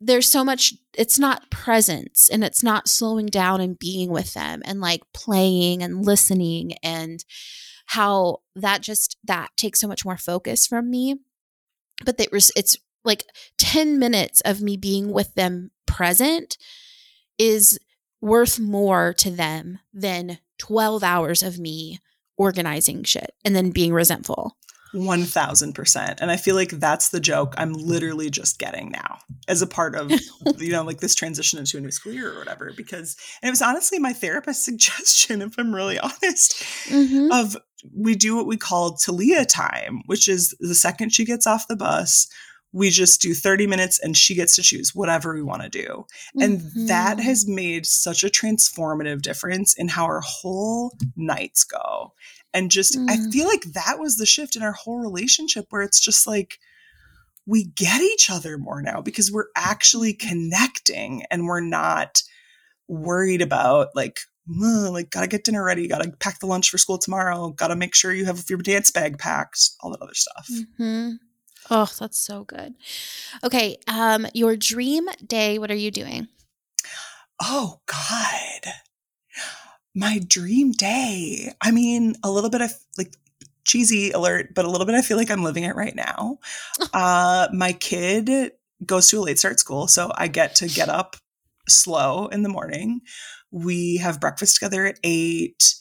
there's 0.00 0.28
so 0.28 0.44
much, 0.44 0.74
it's 0.94 1.18
not 1.18 1.50
presence 1.50 2.28
and 2.28 2.44
it's 2.44 2.62
not 2.62 2.88
slowing 2.88 3.26
down 3.26 3.60
and 3.60 3.78
being 3.78 4.10
with 4.10 4.34
them 4.34 4.62
and 4.64 4.80
like 4.80 5.02
playing 5.14 5.82
and 5.82 6.04
listening 6.04 6.74
and 6.82 7.24
how 7.86 8.38
that 8.54 8.82
just, 8.82 9.16
that 9.24 9.50
takes 9.56 9.80
so 9.80 9.88
much 9.88 10.04
more 10.04 10.16
focus 10.16 10.66
from 10.66 10.90
me. 10.90 11.16
But 12.04 12.18
that 12.18 12.28
it's 12.32 12.76
like 13.04 13.24
10 13.58 13.98
minutes 13.98 14.42
of 14.42 14.60
me 14.60 14.76
being 14.76 15.12
with 15.12 15.34
them 15.34 15.70
present 15.86 16.58
is 17.38 17.78
worth 18.20 18.58
more 18.58 19.14
to 19.14 19.30
them 19.30 19.78
than 19.94 20.38
12 20.58 21.02
hours 21.02 21.42
of 21.42 21.58
me 21.58 22.00
organizing 22.36 23.02
shit 23.04 23.32
and 23.44 23.54
then 23.54 23.70
being 23.70 23.92
resentful. 23.92 24.56
1000%. 24.96 26.16
And 26.20 26.30
I 26.30 26.36
feel 26.36 26.54
like 26.54 26.70
that's 26.70 27.10
the 27.10 27.20
joke 27.20 27.54
I'm 27.56 27.72
literally 27.72 28.30
just 28.30 28.58
getting 28.58 28.90
now 28.90 29.18
as 29.48 29.62
a 29.62 29.66
part 29.66 29.94
of, 29.94 30.10
you 30.58 30.70
know, 30.72 30.82
like 30.82 31.00
this 31.00 31.14
transition 31.14 31.58
into 31.58 31.76
a 31.76 31.80
new 31.80 31.90
school 31.90 32.12
year 32.12 32.32
or 32.34 32.38
whatever. 32.38 32.72
Because, 32.76 33.16
and 33.42 33.48
it 33.48 33.52
was 33.52 33.62
honestly 33.62 33.98
my 33.98 34.12
therapist's 34.12 34.64
suggestion, 34.66 35.42
if 35.42 35.58
I'm 35.58 35.74
really 35.74 35.98
honest, 35.98 36.62
Mm-hmm. 36.86 37.30
of 37.32 37.56
we 37.94 38.14
do 38.14 38.36
what 38.36 38.46
we 38.46 38.56
call 38.56 38.96
Talia 38.96 39.44
time, 39.44 40.02
which 40.06 40.28
is 40.28 40.54
the 40.60 40.74
second 40.74 41.12
she 41.12 41.24
gets 41.24 41.46
off 41.46 41.68
the 41.68 41.76
bus, 41.76 42.26
we 42.72 42.90
just 42.90 43.20
do 43.22 43.32
30 43.32 43.66
minutes 43.66 43.98
and 43.98 44.16
she 44.16 44.34
gets 44.34 44.54
to 44.56 44.62
choose 44.62 44.94
whatever 44.94 45.34
we 45.34 45.42
want 45.42 45.62
to 45.62 45.68
do. 45.68 46.04
And 46.40 46.60
that 46.88 47.16
Mhm. 47.18 47.22
has 47.22 47.46
made 47.48 47.86
such 47.86 48.22
a 48.22 48.28
transformative 48.28 49.22
difference 49.22 49.72
in 49.74 49.88
how 49.88 50.04
our 50.04 50.20
whole 50.20 50.96
nights 51.16 51.64
go. 51.64 52.12
And 52.54 52.70
just, 52.70 52.96
I 53.08 53.16
Mm. 53.16 53.32
feel 53.32 53.46
like 53.48 53.62
that 53.74 53.98
was 53.98 54.16
the 54.16 54.26
shift 54.26 54.56
in 54.56 54.62
our 54.62 54.72
whole 54.72 54.98
relationship 54.98 55.66
where 55.70 55.82
it's 55.82 56.00
just 56.00 56.26
like, 56.26 56.58
we 57.46 57.64
get 57.64 58.00
each 58.00 58.28
other 58.30 58.58
more 58.58 58.82
now 58.82 59.00
because 59.00 59.30
we're 59.30 59.48
actually 59.54 60.12
connecting 60.12 61.24
and 61.30 61.46
we're 61.46 61.60
not 61.60 62.22
worried 62.88 63.42
about 63.42 63.88
like, 63.94 64.18
like 64.48 65.10
gotta 65.10 65.26
get 65.26 65.44
dinner 65.44 65.64
ready, 65.64 65.86
gotta 65.88 66.10
pack 66.18 66.40
the 66.40 66.46
lunch 66.46 66.70
for 66.70 66.78
school 66.78 66.98
tomorrow, 66.98 67.50
gotta 67.50 67.76
make 67.76 67.94
sure 67.94 68.12
you 68.12 68.24
have 68.24 68.44
your 68.48 68.58
dance 68.58 68.90
bag 68.90 69.18
packed, 69.18 69.70
all 69.80 69.90
that 69.90 70.02
other 70.02 70.14
stuff. 70.14 70.48
hmm 70.76 71.12
Oh, 71.68 71.90
that's 71.98 72.18
so 72.18 72.44
good. 72.44 72.74
Okay, 73.42 73.76
um, 73.88 74.26
your 74.34 74.54
dream 74.56 75.08
day. 75.26 75.58
What 75.58 75.70
are 75.70 75.74
you 75.74 75.90
doing? 75.90 76.28
Oh 77.40 77.80
God. 77.86 78.72
My 79.96 80.20
dream 80.28 80.72
day. 80.72 81.52
I 81.62 81.70
mean, 81.70 82.16
a 82.22 82.30
little 82.30 82.50
bit 82.50 82.60
of 82.60 82.72
like 82.98 83.14
cheesy 83.64 84.10
alert, 84.10 84.54
but 84.54 84.66
a 84.66 84.70
little 84.70 84.86
bit 84.86 84.94
I 84.94 85.02
feel 85.02 85.16
like 85.16 85.30
I'm 85.30 85.42
living 85.42 85.64
it 85.64 85.74
right 85.74 85.96
now. 85.96 86.38
uh 86.92 87.48
my 87.52 87.72
kid 87.72 88.52
goes 88.84 89.08
to 89.08 89.18
a 89.18 89.22
late 89.22 89.38
start 89.38 89.58
school, 89.58 89.88
so 89.88 90.12
I 90.14 90.28
get 90.28 90.54
to 90.56 90.68
get 90.68 90.90
up 90.90 91.16
slow 91.68 92.26
in 92.26 92.42
the 92.42 92.48
morning. 92.50 93.00
We 93.50 93.96
have 93.96 94.20
breakfast 94.20 94.56
together 94.56 94.84
at 94.86 95.00
8. 95.02 95.74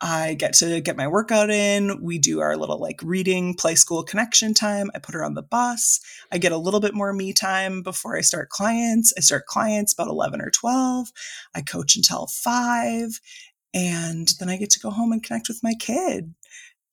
I 0.00 0.34
get 0.34 0.52
to 0.54 0.80
get 0.80 0.96
my 0.96 1.08
workout 1.08 1.48
in. 1.50 2.02
We 2.02 2.18
do 2.18 2.40
our 2.40 2.56
little 2.56 2.78
like 2.78 3.00
reading, 3.02 3.54
play 3.54 3.74
school 3.74 4.02
connection 4.02 4.52
time. 4.52 4.90
I 4.94 4.98
put 4.98 5.14
her 5.14 5.24
on 5.24 5.34
the 5.34 5.42
bus. 5.42 6.00
I 6.30 6.38
get 6.38 6.52
a 6.52 6.58
little 6.58 6.80
bit 6.80 6.94
more 6.94 7.12
me 7.12 7.32
time 7.32 7.82
before 7.82 8.16
I 8.16 8.20
start 8.20 8.50
clients. 8.50 9.14
I 9.16 9.20
start 9.20 9.46
clients 9.46 9.94
about 9.94 10.08
11 10.08 10.42
or 10.42 10.50
12. 10.50 11.08
I 11.54 11.62
coach 11.62 11.96
until 11.96 12.26
5. 12.26 13.20
And 13.76 14.32
then 14.40 14.48
I 14.48 14.56
get 14.56 14.70
to 14.70 14.80
go 14.80 14.88
home 14.88 15.12
and 15.12 15.22
connect 15.22 15.48
with 15.48 15.62
my 15.62 15.74
kid 15.74 16.34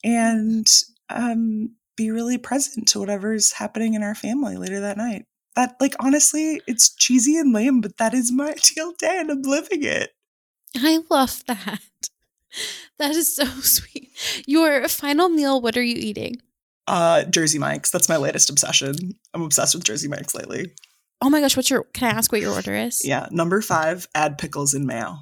and 0.03 0.67
um, 1.09 1.75
be 1.95 2.11
really 2.11 2.38
present 2.38 2.89
to 2.89 2.99
whatever's 2.99 3.53
happening 3.53 3.93
in 3.93 4.03
our 4.03 4.15
family 4.15 4.57
later 4.57 4.81
that 4.81 4.97
night. 4.97 5.25
That, 5.55 5.77
like, 5.79 5.95
honestly, 6.01 6.59
it's 6.67 6.93
cheesy 6.93 7.38
and 7.38 7.53
lame, 7.53 7.79
but 7.79 7.95
that 7.97 8.13
is 8.13 8.34
my 8.34 8.49
ideal 8.57 8.91
day 8.99 9.17
and 9.17 9.31
I'm 9.31 9.43
living 9.43 9.84
it. 9.84 10.11
I 10.75 10.99
love 11.09 11.45
that. 11.47 11.79
That 12.99 13.11
is 13.11 13.34
so 13.34 13.45
sweet. 13.61 14.09
Your 14.45 14.89
final 14.89 15.29
meal. 15.29 15.61
What 15.61 15.77
are 15.77 15.84
you 15.84 15.95
eating? 15.95 16.41
Uh, 16.86 17.23
Jersey 17.23 17.59
Mike's. 17.59 17.91
That's 17.91 18.09
my 18.09 18.17
latest 18.17 18.49
obsession. 18.49 19.13
I'm 19.34 19.41
obsessed 19.41 19.73
with 19.73 19.86
Jersey 19.86 20.09
Mike's 20.09 20.36
lately. 20.36 20.73
Oh 21.21 21.29
my 21.29 21.39
gosh, 21.39 21.55
what's 21.55 21.69
your? 21.69 21.86
Can 21.93 22.09
I 22.09 22.17
ask 22.17 22.29
what 22.31 22.41
your 22.41 22.53
order 22.53 22.73
is? 22.75 23.05
Yeah. 23.05 23.27
Number 23.31 23.61
five, 23.61 24.09
add 24.13 24.38
pickles 24.38 24.73
and 24.73 24.86
mayo. 24.86 25.19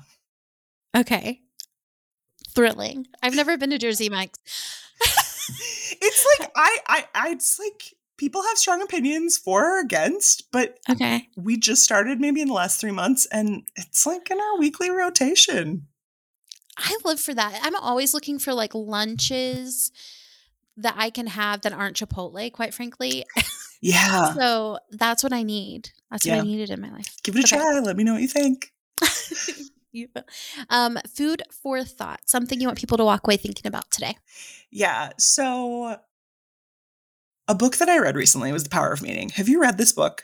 Okay. 0.98 1.42
Thrilling. 2.54 3.08
I've 3.24 3.36
never 3.36 3.58
been 3.58 3.70
to 3.72 3.78
Jersey 3.78 4.10
Mike's. 4.10 4.40
it's 6.02 6.26
like 6.40 6.52
I, 6.56 6.78
I, 6.88 7.06
I, 7.16 7.30
it's 7.32 7.60
like 7.60 7.96
people 8.18 8.44
have 8.44 8.58
strong 8.58 8.82
opinions 8.82 9.38
for 9.38 9.78
or 9.78 9.80
against, 9.82 10.52
but 10.52 10.78
Okay. 10.90 11.30
we 11.36 11.58
just 11.58 11.84
started 11.84 12.20
maybe 12.20 12.42
in 12.42 12.48
the 12.48 12.54
last 12.54 12.80
three 12.80 12.92
months, 12.92 13.26
and 13.28 13.64
it's 13.76 14.06
like 14.06 14.30
in 14.30 14.40
our 14.40 14.58
weekly 14.60 14.90
rotation. 14.90 15.88
I 16.78 16.98
live 17.04 17.20
for 17.20 17.34
that. 17.34 17.60
I'm 17.64 17.76
always 17.76 18.14
looking 18.14 18.40
for 18.40 18.54
like 18.54 18.74
lunches 18.74 19.92
that 20.78 20.96
I 20.98 21.10
can 21.10 21.28
have 21.28 21.62
that 21.62 21.74
aren't 21.74 21.98
Chipotle, 21.98 22.52
quite 22.52 22.74
frankly. 22.74 23.26
Yeah, 23.84 24.36
so 24.36 24.78
that's 24.92 25.24
what 25.24 25.34
I 25.34 25.42
need. 25.42 25.90
That's 26.12 26.28
what 26.28 26.36
I 26.38 26.42
needed 26.42 26.70
in 26.70 26.80
my 26.82 26.92
life. 26.92 27.16
give 27.24 27.36
it 27.36 27.40
a 27.40 27.56
Okay. 27.56 27.58
try. 27.58 27.80
Let 27.80 27.98
me 27.98 28.04
know 28.04 28.14
what 28.14 28.22
you 28.22 28.28
think. 28.28 28.72
You- 29.92 30.10
um, 30.70 30.98
food 31.14 31.44
for 31.52 31.84
thought. 31.84 32.22
Something 32.26 32.62
you 32.62 32.68
want 32.68 32.80
people 32.80 32.98
to 32.98 33.06
walk 33.06 33.26
away 33.26 33.38
thinking 33.38 33.68
about 33.68 33.90
today. 33.92 34.18
Yeah. 34.72 35.12
So, 35.18 35.98
a 37.48 37.56
book 37.56 37.78
that 37.78 37.90
I 37.90 37.98
read 38.00 38.16
recently 38.16 38.52
was 38.54 38.64
The 38.64 38.70
Power 38.70 38.92
of 38.94 39.02
Meaning. 39.02 39.30
Have 39.30 39.50
you 39.50 39.62
read 39.62 39.78
this 39.78 39.92
book? 39.92 40.24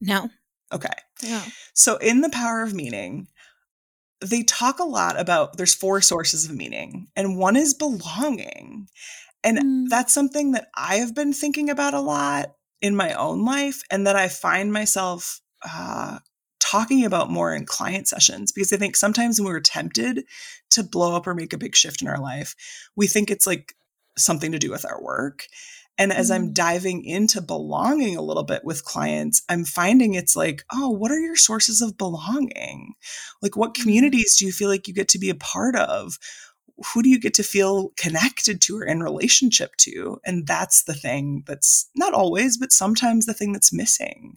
No. 0.00 0.30
Okay. 0.72 0.88
No. 1.24 1.42
So, 1.74 1.96
in 1.96 2.20
The 2.20 2.30
Power 2.30 2.62
of 2.62 2.74
Meaning, 2.74 3.26
they 4.20 4.42
talk 4.44 4.78
a 4.78 4.84
lot 4.84 5.18
about 5.18 5.56
there's 5.56 5.74
four 5.74 6.00
sources 6.00 6.44
of 6.44 6.54
meaning, 6.54 7.08
and 7.16 7.38
one 7.38 7.56
is 7.56 7.74
belonging. 7.74 8.86
And 9.42 9.58
Mm. 9.58 9.88
that's 9.88 10.12
something 10.12 10.52
that 10.52 10.68
I 10.76 10.96
have 10.96 11.14
been 11.14 11.32
thinking 11.32 11.70
about 11.70 11.94
a 11.94 12.00
lot 12.00 12.52
in 12.82 12.94
my 12.94 13.14
own 13.14 13.44
life, 13.44 13.82
and 13.90 14.06
that 14.06 14.16
I 14.16 14.28
find 14.28 14.72
myself 14.72 15.40
uh, 15.62 16.18
talking 16.70 17.04
about 17.04 17.30
more 17.30 17.54
in 17.54 17.66
client 17.66 18.06
sessions 18.08 18.52
because 18.52 18.72
I 18.72 18.76
think 18.76 18.96
sometimes 18.96 19.40
when 19.40 19.52
we're 19.52 19.60
tempted 19.60 20.24
to 20.70 20.82
blow 20.82 21.16
up 21.16 21.26
or 21.26 21.34
make 21.34 21.52
a 21.52 21.58
big 21.58 21.74
shift 21.74 22.02
in 22.02 22.08
our 22.08 22.20
life, 22.20 22.54
we 22.96 23.06
think 23.06 23.30
it's 23.30 23.46
like 23.46 23.74
something 24.16 24.52
to 24.52 24.58
do 24.58 24.70
with 24.70 24.84
our 24.84 25.02
work. 25.02 25.46
And 25.98 26.12
as 26.12 26.30
I'm 26.30 26.50
Mm. 26.50 26.54
diving 26.54 27.04
into 27.04 27.40
belonging 27.42 28.16
a 28.16 28.22
little 28.22 28.42
bit 28.44 28.64
with 28.64 28.84
clients, 28.84 29.42
I'm 29.48 29.64
finding 29.64 30.14
it's 30.14 30.34
like, 30.36 30.64
oh, 30.72 30.88
what 30.88 31.10
are 31.10 31.18
your 31.18 31.36
sources 31.36 31.82
of 31.82 31.98
belonging? 31.98 32.94
Like, 33.42 33.56
what 33.56 33.74
Mm. 33.74 33.82
communities 33.82 34.36
do 34.38 34.46
you 34.46 34.52
feel 34.52 34.68
like 34.68 34.88
you 34.88 34.94
get 34.94 35.08
to 35.08 35.18
be 35.18 35.28
a 35.30 35.34
part 35.34 35.76
of? 35.76 36.18
Who 36.92 37.02
do 37.02 37.08
you 37.10 37.18
get 37.20 37.34
to 37.34 37.42
feel 37.42 37.90
connected 37.96 38.60
to 38.62 38.76
or 38.78 38.84
in 38.84 39.02
relationship 39.02 39.76
to? 39.78 40.20
And 40.24 40.46
that's 40.46 40.84
the 40.84 40.94
thing 40.94 41.44
that's 41.46 41.88
not 41.94 42.14
always, 42.14 42.56
but 42.56 42.72
sometimes 42.72 43.26
the 43.26 43.34
thing 43.34 43.52
that's 43.52 43.72
missing. 43.72 44.36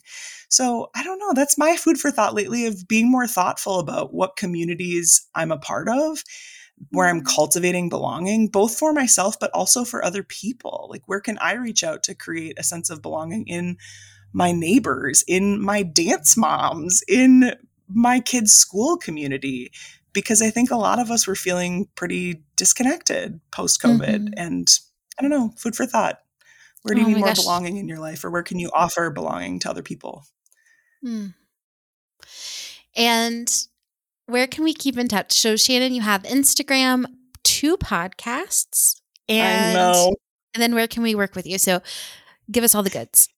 So 0.49 0.89
I 0.95 1.03
don't 1.03 1.19
know. 1.19 1.33
That's 1.33 1.57
my 1.57 1.75
food 1.77 1.97
for 1.97 2.11
thought 2.11 2.33
lately 2.35 2.65
of 2.65 2.87
being 2.87 3.09
more 3.09 3.27
thoughtful 3.27 3.79
about 3.79 4.13
what 4.13 4.35
communities 4.35 5.25
I'm 5.35 5.51
a 5.51 5.57
part 5.57 5.87
of, 5.89 6.23
where 6.91 7.07
I'm 7.07 7.21
Mhm. 7.21 7.35
cultivating 7.35 7.89
belonging, 7.89 8.47
both 8.47 8.77
for 8.77 8.93
myself, 8.93 9.39
but 9.39 9.51
also 9.51 9.85
for 9.85 10.03
other 10.03 10.23
people. 10.23 10.87
Like, 10.89 11.03
where 11.07 11.21
can 11.21 11.37
I 11.39 11.53
reach 11.53 11.83
out 11.83 12.03
to 12.03 12.15
create 12.15 12.59
a 12.59 12.63
sense 12.63 12.89
of 12.89 13.01
belonging 13.01 13.47
in 13.47 13.77
my 14.33 14.51
neighbors, 14.51 15.23
in 15.27 15.61
my 15.61 15.83
dance 15.83 16.37
moms, 16.37 17.03
in 17.07 17.53
my 17.87 18.19
kids' 18.19 18.53
school 18.53 18.97
community? 18.97 19.71
Because 20.14 20.41
I 20.41 20.49
think 20.51 20.70
a 20.72 20.76
lot 20.78 20.99
of 20.99 21.09
us 21.11 21.26
were 21.28 21.36
feeling 21.36 21.88
pretty 21.95 22.43
disconnected 22.55 23.39
post 23.51 23.82
COVID. 23.82 24.30
Mhm. 24.30 24.34
And 24.38 24.68
I 25.18 25.22
don't 25.22 25.32
know, 25.32 25.53
food 25.57 25.76
for 25.76 25.86
thought. 25.86 26.20
Where 26.84 26.95
do 26.95 27.01
Oh 27.01 27.07
you 27.07 27.16
need 27.16 27.20
more 27.20 27.30
gosh. 27.30 27.39
belonging 27.39 27.78
in 27.78 27.88
your 27.88 27.99
life, 27.99 28.24
or 28.26 28.30
where 28.30 28.43
can 28.43 28.59
you 28.59 28.70
offer 28.74 29.09
belonging 29.09 29.59
to 29.59 29.70
other 29.70 29.82
people? 29.82 30.26
Mm. 31.03 31.34
And 32.95 33.68
where 34.26 34.47
can 34.47 34.64
we 34.64 34.74
keep 34.74 34.97
in 34.97 35.07
touch? 35.07 35.34
So, 35.34 35.55
Shannon, 35.55 35.93
you 35.93 36.01
have 36.01 36.24
Instagram, 36.24 37.05
two 37.43 37.78
podcasts, 37.78 39.01
and, 39.28 39.78
I 39.78 39.82
know. 39.82 40.14
and 40.53 40.61
then 40.61 40.76
where 40.76 40.88
can 40.88 41.03
we 41.03 41.16
work 41.16 41.36
with 41.36 41.45
you? 41.47 41.57
So, 41.57 41.82
give 42.51 42.64
us 42.64 42.76
all 42.76 42.84
the 42.84 42.89
goods. 42.89 43.30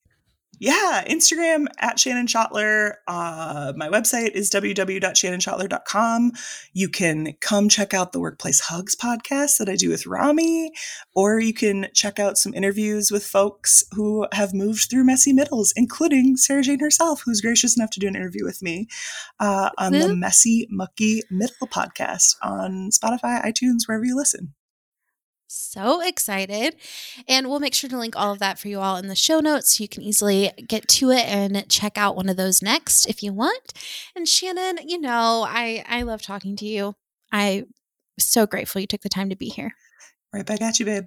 Yeah, 0.59 1.03
Instagram 1.07 1.65
at 1.79 1.99
Shannon 1.99 2.27
Schottler. 2.27 2.93
Uh, 3.07 3.73
my 3.75 3.89
website 3.89 4.31
is 4.31 4.49
www.shannonschottler.com. 4.49 6.31
You 6.73 6.89
can 6.89 7.33
come 7.41 7.69
check 7.69 7.93
out 7.93 8.11
the 8.11 8.19
Workplace 8.19 8.61
Hugs 8.61 8.95
podcast 8.95 9.57
that 9.57 9.69
I 9.69 9.75
do 9.75 9.89
with 9.89 10.05
Rami, 10.05 10.71
or 11.13 11.39
you 11.39 11.53
can 11.53 11.87
check 11.93 12.19
out 12.19 12.37
some 12.37 12.53
interviews 12.53 13.11
with 13.11 13.25
folks 13.25 13.83
who 13.91 14.27
have 14.33 14.53
moved 14.53 14.89
through 14.89 15.05
messy 15.05 15.33
middles, 15.33 15.73
including 15.75 16.37
Sarah 16.37 16.63
Jane 16.63 16.79
herself, 16.79 17.21
who's 17.25 17.41
gracious 17.41 17.77
enough 17.77 17.91
to 17.91 17.99
do 17.99 18.07
an 18.07 18.15
interview 18.15 18.45
with 18.45 18.61
me 18.61 18.87
uh, 19.39 19.69
on 19.77 19.91
the 19.91 20.15
Messy 20.15 20.67
Mucky 20.69 21.21
Middle 21.29 21.67
podcast 21.67 22.35
on 22.41 22.89
Spotify, 22.91 23.43
iTunes, 23.43 23.87
wherever 23.87 24.05
you 24.05 24.15
listen. 24.15 24.53
So 25.47 26.01
excited. 26.01 26.75
And 27.27 27.47
we'll 27.47 27.59
make 27.59 27.73
sure 27.73 27.89
to 27.89 27.97
link 27.97 28.15
all 28.15 28.33
of 28.33 28.39
that 28.39 28.59
for 28.59 28.67
you 28.67 28.79
all 28.79 28.97
in 28.97 29.07
the 29.07 29.15
show 29.15 29.39
notes 29.39 29.77
so 29.77 29.83
you 29.83 29.87
can 29.87 30.01
easily 30.01 30.51
get 30.67 30.87
to 30.89 31.11
it 31.11 31.27
and 31.27 31.69
check 31.69 31.97
out 31.97 32.15
one 32.15 32.29
of 32.29 32.37
those 32.37 32.61
next 32.61 33.05
if 33.05 33.21
you 33.21 33.33
want. 33.33 33.73
And 34.15 34.27
Shannon, 34.27 34.79
you 34.87 34.99
know, 34.99 35.45
I 35.47 35.83
I 35.87 36.01
love 36.01 36.21
talking 36.21 36.55
to 36.57 36.65
you. 36.65 36.95
I'm 37.31 37.67
so 38.19 38.45
grateful 38.45 38.81
you 38.81 38.87
took 38.87 39.01
the 39.01 39.09
time 39.09 39.29
to 39.29 39.35
be 39.35 39.49
here. 39.49 39.73
Right 40.33 40.45
back 40.45 40.61
at 40.61 40.79
you, 40.79 40.85
babe. 40.85 41.05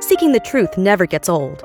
Seeking 0.00 0.32
the 0.32 0.42
truth 0.44 0.76
never 0.76 1.06
gets 1.06 1.28
old. 1.28 1.64